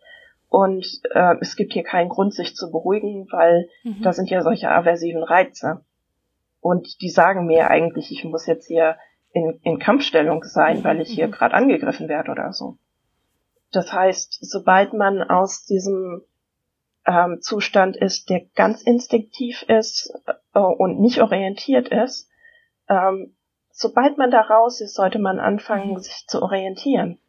und 0.51 0.85
äh, 1.11 1.37
es 1.39 1.55
gibt 1.55 1.71
hier 1.71 1.83
keinen 1.83 2.09
Grund, 2.09 2.33
sich 2.33 2.57
zu 2.57 2.71
beruhigen, 2.71 3.25
weil 3.31 3.69
mhm. 3.85 4.01
da 4.01 4.11
sind 4.11 4.29
ja 4.29 4.41
solche 4.41 4.69
aversiven 4.69 5.23
Reize. 5.23 5.85
Und 6.59 7.01
die 7.01 7.09
sagen 7.09 7.45
mir 7.45 7.69
eigentlich, 7.69 8.11
ich 8.11 8.25
muss 8.25 8.47
jetzt 8.47 8.67
hier 8.67 8.97
in, 9.31 9.61
in 9.63 9.79
Kampfstellung 9.79 10.43
sein, 10.43 10.83
weil 10.83 10.99
ich 10.99 11.07
hier 11.07 11.27
mhm. 11.27 11.31
gerade 11.31 11.55
angegriffen 11.55 12.09
werde 12.09 12.31
oder 12.31 12.51
so. 12.51 12.77
Das 13.71 13.93
heißt, 13.93 14.39
sobald 14.41 14.91
man 14.91 15.23
aus 15.23 15.63
diesem 15.63 16.21
ähm, 17.07 17.37
Zustand 17.39 17.95
ist, 17.95 18.29
der 18.29 18.41
ganz 18.53 18.81
instinktiv 18.81 19.63
ist 19.69 20.13
äh, 20.53 20.59
und 20.59 20.99
nicht 20.99 21.21
orientiert 21.21 21.87
ist, 21.87 22.29
ähm, 22.89 23.37
sobald 23.69 24.17
man 24.17 24.31
da 24.31 24.41
raus 24.41 24.81
ist, 24.81 24.95
sollte 24.95 25.17
man 25.17 25.39
anfangen, 25.39 25.93
mhm. 25.93 25.99
sich 25.99 26.25
zu 26.27 26.41
orientieren 26.41 27.19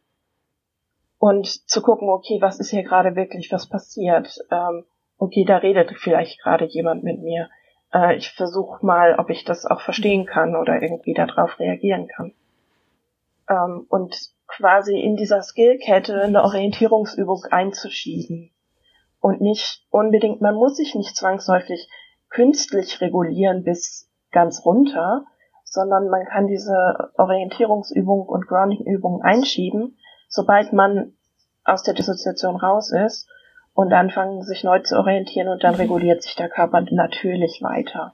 und 1.23 1.47
zu 1.69 1.81
gucken, 1.81 2.09
okay, 2.09 2.41
was 2.41 2.59
ist 2.59 2.71
hier 2.71 2.83
gerade 2.83 3.15
wirklich, 3.15 3.49
was 3.49 3.69
passiert? 3.69 4.39
Ähm, 4.51 4.83
okay, 5.17 5.45
da 5.45 5.55
redet 5.55 5.93
vielleicht 5.97 6.41
gerade 6.41 6.65
jemand 6.65 7.05
mit 7.05 7.21
mir. 7.21 7.49
Äh, 7.93 8.17
ich 8.17 8.33
versuche 8.33 8.85
mal, 8.85 9.15
ob 9.17 9.29
ich 9.29 9.45
das 9.45 9.65
auch 9.65 9.79
verstehen 9.79 10.25
kann 10.25 10.57
oder 10.57 10.81
irgendwie 10.81 11.13
darauf 11.13 11.57
reagieren 11.59 12.09
kann. 12.09 12.33
Ähm, 13.49 13.85
und 13.87 14.13
quasi 14.47 14.99
in 14.99 15.15
dieser 15.15 15.41
Skillkette 15.41 16.23
eine 16.23 16.43
Orientierungsübung 16.43 17.45
einzuschieben. 17.49 18.51
Und 19.21 19.39
nicht 19.39 19.85
unbedingt, 19.91 20.41
man 20.41 20.55
muss 20.55 20.75
sich 20.75 20.93
nicht 20.93 21.15
zwangsläufig 21.15 21.87
künstlich 22.31 22.99
regulieren 22.99 23.63
bis 23.63 24.11
ganz 24.33 24.65
runter, 24.65 25.23
sondern 25.63 26.09
man 26.09 26.25
kann 26.25 26.47
diese 26.47 27.11
Orientierungsübung 27.17 28.27
und 28.27 28.45
Grounding-Übung 28.45 29.21
einschieben, 29.21 29.97
sobald 30.33 30.73
man 30.73 31.13
aus 31.63 31.83
der 31.83 31.93
Dissoziation 31.93 32.55
raus 32.55 32.91
ist 32.91 33.27
und 33.73 33.93
anfangen, 33.93 34.43
sich 34.43 34.63
neu 34.63 34.79
zu 34.79 34.97
orientieren 34.97 35.47
und 35.47 35.63
dann 35.63 35.73
mhm. 35.73 35.81
reguliert 35.81 36.23
sich 36.23 36.35
der 36.35 36.49
Körper 36.49 36.81
natürlich 36.81 37.61
weiter. 37.61 38.13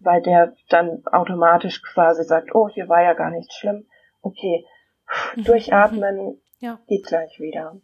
Weil 0.00 0.22
der 0.22 0.52
dann 0.68 1.04
automatisch 1.06 1.82
quasi 1.82 2.24
sagt, 2.24 2.54
oh, 2.54 2.68
hier 2.68 2.88
war 2.88 3.02
ja 3.02 3.14
gar 3.14 3.30
nichts 3.30 3.54
schlimm. 3.54 3.86
Okay, 4.20 4.66
Mhm. 5.36 5.44
Durchatmen 5.44 6.40
ja. 6.60 6.78
geht 6.86 7.06
gleich 7.06 7.38
wieder. 7.38 7.76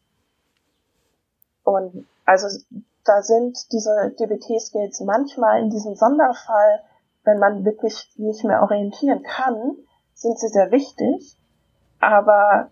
Und 1.65 2.07
also 2.25 2.47
da 3.05 3.23
sind 3.23 3.73
diese 3.73 4.15
DBT-Skills 4.19 5.01
manchmal 5.01 5.61
in 5.61 5.71
diesem 5.71 5.95
Sonderfall, 5.95 6.81
wenn 7.25 7.39
man 7.39 7.65
wirklich 7.65 8.11
nicht 8.17 8.45
mehr 8.45 8.63
orientieren 8.63 9.23
kann, 9.23 9.77
sind 10.15 10.39
sie 10.39 10.49
sehr 10.49 10.71
wichtig, 10.71 11.37
aber 12.01 12.71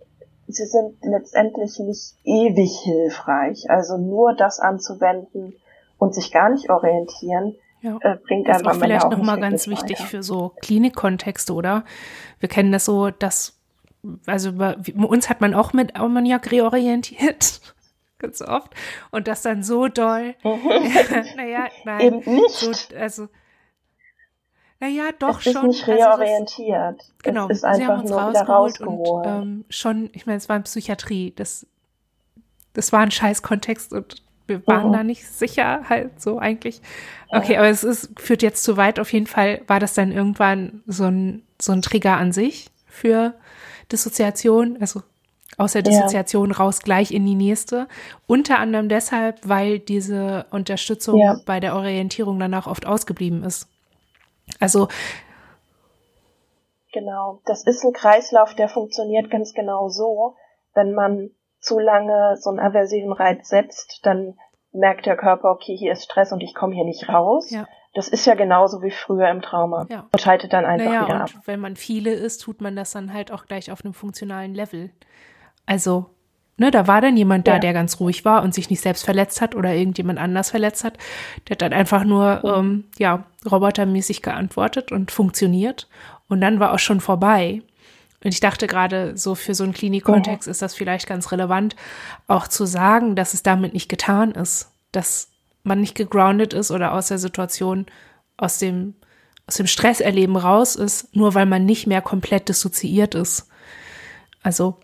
sie 0.55 0.67
sind 0.67 0.97
letztendlich 1.03 1.79
nicht 1.79 2.15
ewig 2.25 2.79
hilfreich. 2.83 3.71
Also 3.71 3.97
nur 3.97 4.35
das 4.35 4.61
anzuwenden 4.61 5.55
und 5.99 6.15
sich 6.15 6.33
gar 6.33 6.51
nicht 6.51 6.71
orientieren, 6.71 7.57
ja. 7.83 7.99
äh, 8.01 8.17
bringt 8.17 8.49
das 8.49 8.59
einfach 8.59 8.73
ist 8.73 8.77
auch 8.77 8.81
vielleicht 8.83 9.11
nochmal 9.11 9.41
ganz 9.41 9.69
wichtig 9.69 9.99
weiter. 9.99 10.09
für 10.09 10.23
so 10.23 10.53
Klinikkontexte, 10.63 11.53
oder? 11.53 11.85
Wir 12.39 12.49
kennen 12.49 12.73
das 12.73 12.85
so, 12.85 13.11
dass 13.11 13.61
also 14.27 14.53
bei 14.55 14.77
uns 14.97 15.29
hat 15.29 15.41
man 15.41 15.55
auch 15.55 15.73
mit 15.73 15.97
Ammoniak 15.97 16.51
reorientiert. 16.51 17.61
Ganz 18.19 18.43
oft. 18.43 18.75
Und 19.11 19.29
das 19.29 19.43
dann 19.43 19.63
so 19.63 19.89
doll. 19.89 20.35
naja, 21.37 21.69
nein. 21.85 22.01
Eben 22.01 22.35
nicht. 22.35 22.51
So, 22.51 22.97
also, 22.97 23.29
naja, 24.81 25.11
doch 25.19 25.41
es 25.41 25.47
ist 25.47 25.53
schon. 25.53 25.67
nicht 25.69 25.87
reorientiert. 25.87 26.79
Also 26.79 26.97
das, 26.99 27.23
genau. 27.23 27.49
Es 27.49 27.59
ist 27.59 27.65
einfach 27.65 27.79
Sie 27.79 27.87
haben 27.87 28.01
uns 28.01 28.11
nur 28.11 28.21
rausgeholt, 28.21 29.27
und 29.27 29.27
ähm, 29.27 29.65
schon, 29.69 30.11
ich 30.15 30.27
meine, 30.27 30.39
es 30.39 30.49
war 30.49 30.57
in 30.57 30.63
Psychiatrie. 30.63 31.35
Das, 31.37 31.67
das 32.73 32.93
war 32.93 33.01
ein 33.01 33.11
scheiß 33.11 33.43
Kontext 33.43 33.93
und 33.93 34.23
wir 34.47 34.67
waren 34.67 34.89
mhm. 34.89 34.93
da 34.93 35.05
nicht 35.05 35.27
sicher, 35.27 35.83
halt 35.89 36.21
so 36.21 36.39
eigentlich. 36.39 36.81
Okay, 37.29 37.57
aber 37.57 37.69
es 37.69 37.85
ist, 37.85 38.11
führt 38.19 38.43
jetzt 38.43 38.65
zu 38.65 38.77
weit. 38.77 38.99
Auf 38.99 39.13
jeden 39.13 39.27
Fall 39.27 39.61
war 39.67 39.79
das 39.79 39.95
dann 39.95 40.13
irgendwann 40.13 40.83
so 40.87 41.05
ein, 41.05 41.43
so 41.61 41.73
ein 41.73 41.83
Trigger 41.83 42.17
an 42.17 42.33
sich 42.33 42.71
für 42.87 43.35
Dissoziation, 43.93 44.79
also 44.81 45.03
aus 45.57 45.73
der 45.73 45.83
Dissoziation 45.83 46.51
ja. 46.51 46.57
raus 46.57 46.81
gleich 46.81 47.13
in 47.13 47.27
die 47.27 47.35
nächste. 47.35 47.87
Unter 48.27 48.59
anderem 48.59 48.89
deshalb, 48.89 49.41
weil 49.47 49.79
diese 49.79 50.47
Unterstützung 50.51 51.19
ja. 51.19 51.37
bei 51.45 51.61
der 51.61 51.77
Orientierung 51.77 52.41
danach 52.41 52.67
oft 52.67 52.87
ausgeblieben 52.87 53.45
ist. 53.45 53.69
Also 54.59 54.89
Genau, 56.93 57.41
das 57.47 57.65
ist 57.65 57.85
ein 57.85 57.93
Kreislauf, 57.93 58.55
der 58.55 58.69
funktioniert 58.69 59.31
ganz 59.31 59.55
genau 59.55 59.89
so. 59.89 60.35
Wenn 60.75 60.93
man 60.93 61.31
zu 61.61 61.79
lange 61.79 62.37
so 62.37 62.51
einen 62.51 62.59
aversiven 62.59 63.13
Reiz 63.13 63.49
setzt, 63.49 64.01
dann 64.05 64.35
merkt 64.73 65.07
der 65.07 65.17
Körper, 65.17 65.51
okay, 65.51 65.77
hier 65.77 65.93
ist 65.93 66.05
Stress 66.05 66.33
und 66.33 66.43
ich 66.43 66.55
komme 66.55 66.75
hier 66.75 66.85
nicht 66.85 67.09
raus. 67.09 67.51
Ja. 67.51 67.67
Das 67.93 68.09
ist 68.09 68.25
ja 68.25 68.35
genauso 68.35 68.83
wie 68.83 68.93
früher 68.93 69.29
im 69.31 69.43
Trauma. 69.43 69.87
Ja. 69.91 70.09
Und 70.13 70.21
schaltet 70.21 70.53
dann 70.53 70.65
einfach 70.65 70.87
naja, 70.87 71.05
wieder 71.05 71.15
und 71.15 71.23
ab. 71.23 71.31
Wenn 71.45 71.61
man 71.61 71.77
viele 71.77 72.13
ist, 72.13 72.39
tut 72.39 72.61
man 72.61 72.77
das 72.77 72.93
dann 72.93 73.13
halt 73.13 73.33
auch 73.33 73.47
gleich 73.47 73.71
auf 73.73 73.85
einem 73.85 73.95
funktionalen 73.95 74.55
Level. 74.55 74.91
Also, 75.67 76.07
ne, 76.61 76.71
da 76.71 76.87
war 76.87 77.01
dann 77.01 77.17
jemand 77.17 77.49
da, 77.49 77.55
ja. 77.55 77.59
der 77.59 77.73
ganz 77.73 77.99
ruhig 78.01 78.27
war 78.27 78.43
und 78.43 78.53
sich 78.53 78.69
nicht 78.69 78.83
selbst 78.83 79.03
verletzt 79.03 79.41
hat 79.41 79.55
oder 79.55 79.75
irgendjemand 79.75 80.19
anders 80.19 80.51
verletzt 80.51 80.85
hat. 80.85 80.99
Der 81.49 81.55
hat 81.55 81.63
dann 81.63 81.73
einfach 81.73 82.05
nur, 82.05 82.41
mhm. 82.45 82.51
ähm, 82.55 82.85
ja, 82.99 83.25
robotermäßig 83.51 84.21
geantwortet 84.21 84.93
und 84.93 85.11
funktioniert. 85.11 85.89
Und 86.29 86.43
dann 86.43 86.61
war 86.61 86.75
auch 86.75 86.79
schon 86.79 87.01
vorbei. 87.01 87.63
Und 88.23 88.35
ich 88.35 88.41
dachte 88.41 88.67
gerade, 88.67 89.17
so 89.17 89.35
für 89.35 89.55
so 89.55 89.65
einen 89.65 89.73
Klinikkontext 89.73 90.47
mhm. 90.47 90.51
ist 90.51 90.61
das 90.61 90.75
vielleicht 90.75 91.07
ganz 91.07 91.33
relevant, 91.33 91.77
auch 92.27 92.47
zu 92.47 92.67
sagen, 92.67 93.17
dass 93.17 93.33
es 93.33 93.43
damit 93.43 93.73
nicht 93.73 93.89
getan 93.89 94.33
ist, 94.33 94.71
dass 94.93 95.31
man 95.63 95.81
nicht 95.81 95.95
gegroundet 95.95 96.53
ist 96.53 96.71
oder 96.71 96.93
aus 96.93 97.09
der 97.09 97.19
Situation, 97.19 97.87
aus 98.37 98.59
dem, 98.59 98.95
aus 99.47 99.55
dem 99.55 99.67
Stresserleben 99.67 100.37
raus 100.37 100.77
ist, 100.77 101.17
nur 101.17 101.35
weil 101.35 101.47
man 101.47 101.65
nicht 101.65 101.87
mehr 101.87 102.03
komplett 102.03 102.51
dissoziiert 102.51 103.15
ist. 103.15 103.49
Also, 104.43 104.79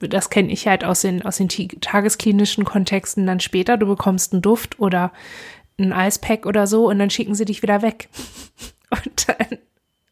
das 0.00 0.30
kenne 0.30 0.50
ich 0.50 0.66
halt 0.66 0.84
aus 0.84 1.02
den, 1.02 1.24
aus 1.24 1.36
den 1.36 1.48
tagesklinischen 1.48 2.64
Kontexten 2.64 3.26
dann 3.26 3.40
später. 3.40 3.76
Du 3.76 3.86
bekommst 3.86 4.32
einen 4.32 4.42
Duft 4.42 4.80
oder 4.80 5.12
ein 5.78 5.92
Eispack 5.92 6.46
oder 6.46 6.66
so 6.66 6.88
und 6.88 6.98
dann 6.98 7.10
schicken 7.10 7.34
sie 7.34 7.44
dich 7.44 7.62
wieder 7.62 7.82
weg. 7.82 8.08
Und 8.92 9.28
dann 9.28 9.58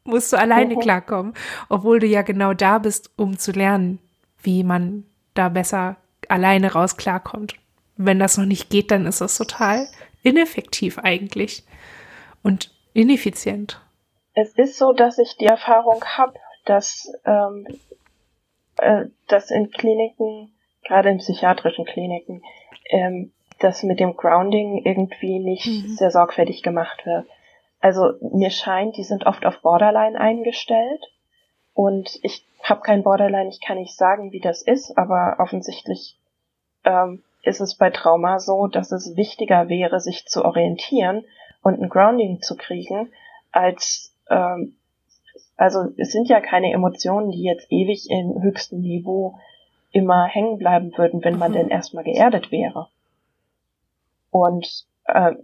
musst 0.04 0.32
du 0.32 0.36
alleine 0.36 0.76
mhm. 0.76 0.78
klarkommen, 0.78 1.34
obwohl 1.68 1.98
du 1.98 2.06
ja 2.06 2.22
genau 2.22 2.54
da 2.54 2.78
bist, 2.78 3.10
um 3.16 3.36
zu 3.38 3.50
lernen, 3.50 3.98
wie 4.40 4.62
man 4.62 5.02
da 5.34 5.48
besser 5.48 5.96
alleine 6.28 6.72
raus 6.72 6.96
klarkommt. 6.96 7.54
Wenn 7.96 8.20
das 8.20 8.38
noch 8.38 8.44
nicht 8.44 8.70
geht, 8.70 8.92
dann 8.92 9.06
ist 9.06 9.20
das 9.20 9.36
total 9.36 9.88
ineffektiv 10.22 10.98
eigentlich 10.98 11.64
und 12.42 12.72
ineffizient. 12.92 13.80
Es 14.34 14.52
ist 14.56 14.78
so, 14.78 14.92
dass 14.92 15.18
ich 15.18 15.36
die 15.36 15.46
Erfahrung 15.46 16.04
habe, 16.04 16.34
dass, 16.64 17.10
ähm, 17.24 17.66
äh, 18.78 19.06
dass 19.28 19.50
in 19.50 19.70
Kliniken, 19.70 20.52
gerade 20.84 21.10
in 21.10 21.18
psychiatrischen 21.18 21.84
Kliniken, 21.84 22.42
ähm, 22.90 23.32
das 23.60 23.82
mit 23.82 24.00
dem 24.00 24.16
Grounding 24.16 24.84
irgendwie 24.84 25.38
nicht 25.38 25.66
mhm. 25.66 25.88
sehr 25.88 26.10
sorgfältig 26.10 26.62
gemacht 26.62 27.04
wird 27.04 27.26
also 27.80 28.14
mir 28.20 28.50
scheint, 28.50 28.96
die 28.96 29.04
sind 29.04 29.26
oft 29.26 29.46
auf 29.46 29.60
Borderline 29.62 30.18
eingestellt. 30.18 31.04
Und 31.74 32.18
ich 32.22 32.44
habe 32.62 32.80
kein 32.80 33.02
Borderline, 33.02 33.48
ich 33.48 33.60
kann 33.60 33.78
nicht 33.78 33.96
sagen, 33.96 34.32
wie 34.32 34.40
das 34.40 34.62
ist, 34.62 34.96
aber 34.98 35.36
offensichtlich 35.38 36.18
ähm, 36.84 37.22
ist 37.42 37.60
es 37.60 37.76
bei 37.76 37.90
Trauma 37.90 38.40
so, 38.40 38.66
dass 38.66 38.90
es 38.90 39.16
wichtiger 39.16 39.68
wäre, 39.68 40.00
sich 40.00 40.26
zu 40.26 40.44
orientieren 40.44 41.24
und 41.62 41.80
ein 41.80 41.88
Grounding 41.88 42.42
zu 42.42 42.56
kriegen, 42.56 43.12
als 43.52 44.12
ähm, 44.28 44.76
also 45.58 45.92
es 45.96 46.12
sind 46.12 46.28
ja 46.28 46.40
keine 46.40 46.72
Emotionen, 46.72 47.32
die 47.32 47.42
jetzt 47.42 47.70
ewig 47.70 48.08
im 48.10 48.40
höchsten 48.40 48.80
Niveau 48.80 49.38
immer 49.90 50.24
hängen 50.26 50.56
bleiben 50.56 50.96
würden, 50.96 51.22
wenn 51.24 51.36
man 51.36 51.50
mhm. 51.50 51.56
denn 51.56 51.68
erstmal 51.68 52.04
geerdet 52.04 52.52
wäre. 52.52 52.88
Und 54.30 54.86
äh, 55.04 55.34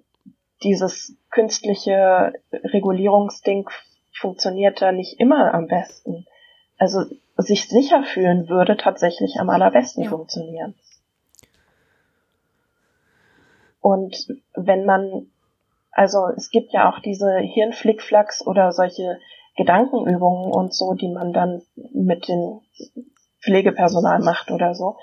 dieses 0.62 1.16
künstliche 1.30 2.32
Regulierungsding 2.52 3.68
funktioniert 4.12 4.80
da 4.80 4.92
nicht 4.92 5.18
immer 5.18 5.52
am 5.52 5.66
besten. 5.66 6.26
Also 6.78 7.04
sich 7.36 7.68
sicher 7.68 8.04
fühlen 8.04 8.48
würde 8.48 8.76
tatsächlich 8.76 9.40
am 9.40 9.50
allerbesten 9.50 10.04
ja. 10.04 10.10
funktionieren. 10.10 10.74
Und 13.80 14.28
wenn 14.54 14.84
man, 14.84 15.26
also 15.90 16.28
es 16.36 16.50
gibt 16.50 16.72
ja 16.72 16.88
auch 16.88 17.00
diese 17.00 17.38
Hirnflickflacks 17.38 18.46
oder 18.46 18.70
solche 18.70 19.18
Gedankenübungen 19.56 20.52
und 20.52 20.74
so, 20.74 20.94
die 20.94 21.08
man 21.08 21.32
dann 21.32 21.62
mit 21.92 22.28
dem 22.28 22.60
Pflegepersonal 23.42 24.20
macht 24.20 24.50
oder 24.50 24.74
so. 24.74 24.96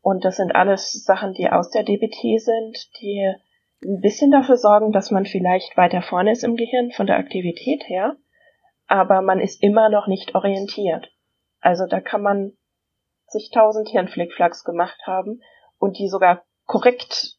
Und 0.00 0.24
das 0.24 0.36
sind 0.36 0.54
alles 0.54 1.04
Sachen, 1.04 1.34
die 1.34 1.50
aus 1.50 1.70
der 1.70 1.84
DBT 1.84 2.40
sind, 2.40 2.88
die 3.00 3.34
ein 3.84 4.00
bisschen 4.00 4.30
dafür 4.30 4.56
sorgen, 4.56 4.92
dass 4.92 5.10
man 5.10 5.26
vielleicht 5.26 5.76
weiter 5.76 6.02
vorne 6.02 6.32
ist 6.32 6.44
im 6.44 6.56
Gehirn 6.56 6.90
von 6.90 7.06
der 7.06 7.18
Aktivität 7.18 7.84
her, 7.88 8.16
aber 8.86 9.22
man 9.22 9.40
ist 9.40 9.62
immer 9.62 9.88
noch 9.88 10.06
nicht 10.06 10.34
orientiert. 10.34 11.12
Also 11.60 11.86
da 11.86 12.00
kann 12.00 12.22
man 12.22 12.52
sich 13.26 13.50
tausend 13.50 13.88
Hirnflickflacks 13.88 14.64
gemacht 14.64 14.98
haben 15.06 15.42
und 15.78 15.98
die 15.98 16.08
sogar 16.08 16.44
korrekt 16.66 17.36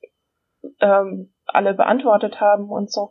ähm, 0.80 1.34
alle 1.46 1.74
beantwortet 1.74 2.40
haben 2.40 2.70
und 2.70 2.92
so. 2.92 3.10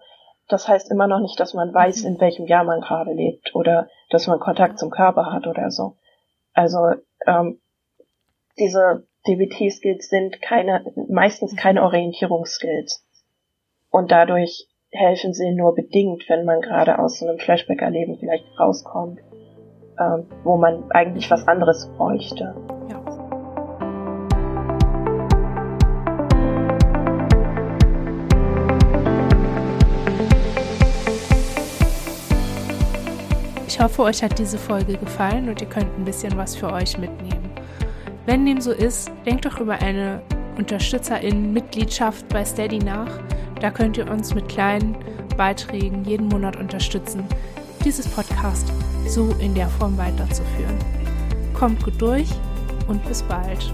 Das 0.48 0.66
heißt 0.66 0.90
immer 0.90 1.06
noch 1.06 1.20
nicht, 1.20 1.38
dass 1.38 1.54
man 1.54 1.72
weiß, 1.72 2.02
mhm. 2.02 2.08
in 2.08 2.20
welchem 2.20 2.46
Jahr 2.46 2.64
man 2.64 2.80
gerade 2.80 3.12
lebt 3.12 3.54
oder 3.54 3.88
dass 4.10 4.26
man 4.26 4.40
Kontakt 4.40 4.78
zum 4.78 4.90
Körper 4.90 5.32
hat 5.32 5.46
oder 5.46 5.70
so. 5.70 5.96
Also 6.54 6.78
ähm, 7.26 7.60
diese 8.58 9.06
DBT-Skills 9.26 10.08
sind 10.08 10.40
keine, 10.40 10.84
meistens 11.08 11.54
keine 11.54 11.82
Orientierungsskills. 11.82 13.04
Und 13.90 14.10
dadurch 14.10 14.66
helfen 14.90 15.34
sie 15.34 15.52
nur 15.52 15.74
bedingt, 15.74 16.24
wenn 16.28 16.44
man 16.44 16.60
gerade 16.60 16.98
aus 16.98 17.18
so 17.18 17.28
einem 17.28 17.38
Flashback-Erleben 17.38 18.16
vielleicht 18.18 18.46
rauskommt, 18.58 19.20
ähm, 20.00 20.26
wo 20.44 20.56
man 20.56 20.90
eigentlich 20.90 21.30
was 21.30 21.46
anderes 21.46 21.88
bräuchte. 21.96 22.54
Ich 33.78 33.84
hoffe, 33.84 34.02
euch 34.02 34.24
hat 34.24 34.36
diese 34.36 34.58
Folge 34.58 34.96
gefallen 34.96 35.48
und 35.48 35.60
ihr 35.60 35.68
könnt 35.68 35.96
ein 35.96 36.04
bisschen 36.04 36.36
was 36.36 36.56
für 36.56 36.72
euch 36.72 36.98
mitnehmen. 36.98 37.48
Wenn 38.26 38.44
dem 38.44 38.60
so 38.60 38.72
ist, 38.72 39.08
denkt 39.24 39.44
doch 39.44 39.60
über 39.60 39.80
eine 39.80 40.20
UnterstützerInnen-Mitgliedschaft 40.56 42.28
bei 42.28 42.44
Steady 42.44 42.80
nach 42.80 43.20
da 43.60 43.70
könnt 43.70 43.96
ihr 43.96 44.10
uns 44.10 44.34
mit 44.34 44.48
kleinen 44.48 44.96
Beiträgen 45.36 46.04
jeden 46.04 46.28
Monat 46.28 46.56
unterstützen, 46.56 47.24
dieses 47.84 48.06
Podcast 48.08 48.72
so 49.06 49.34
in 49.40 49.54
der 49.54 49.68
Form 49.68 49.96
weiterzuführen. 49.96 50.76
Kommt 51.54 51.84
gut 51.84 52.00
durch 52.00 52.28
und 52.86 53.04
bis 53.04 53.22
bald. 53.22 53.72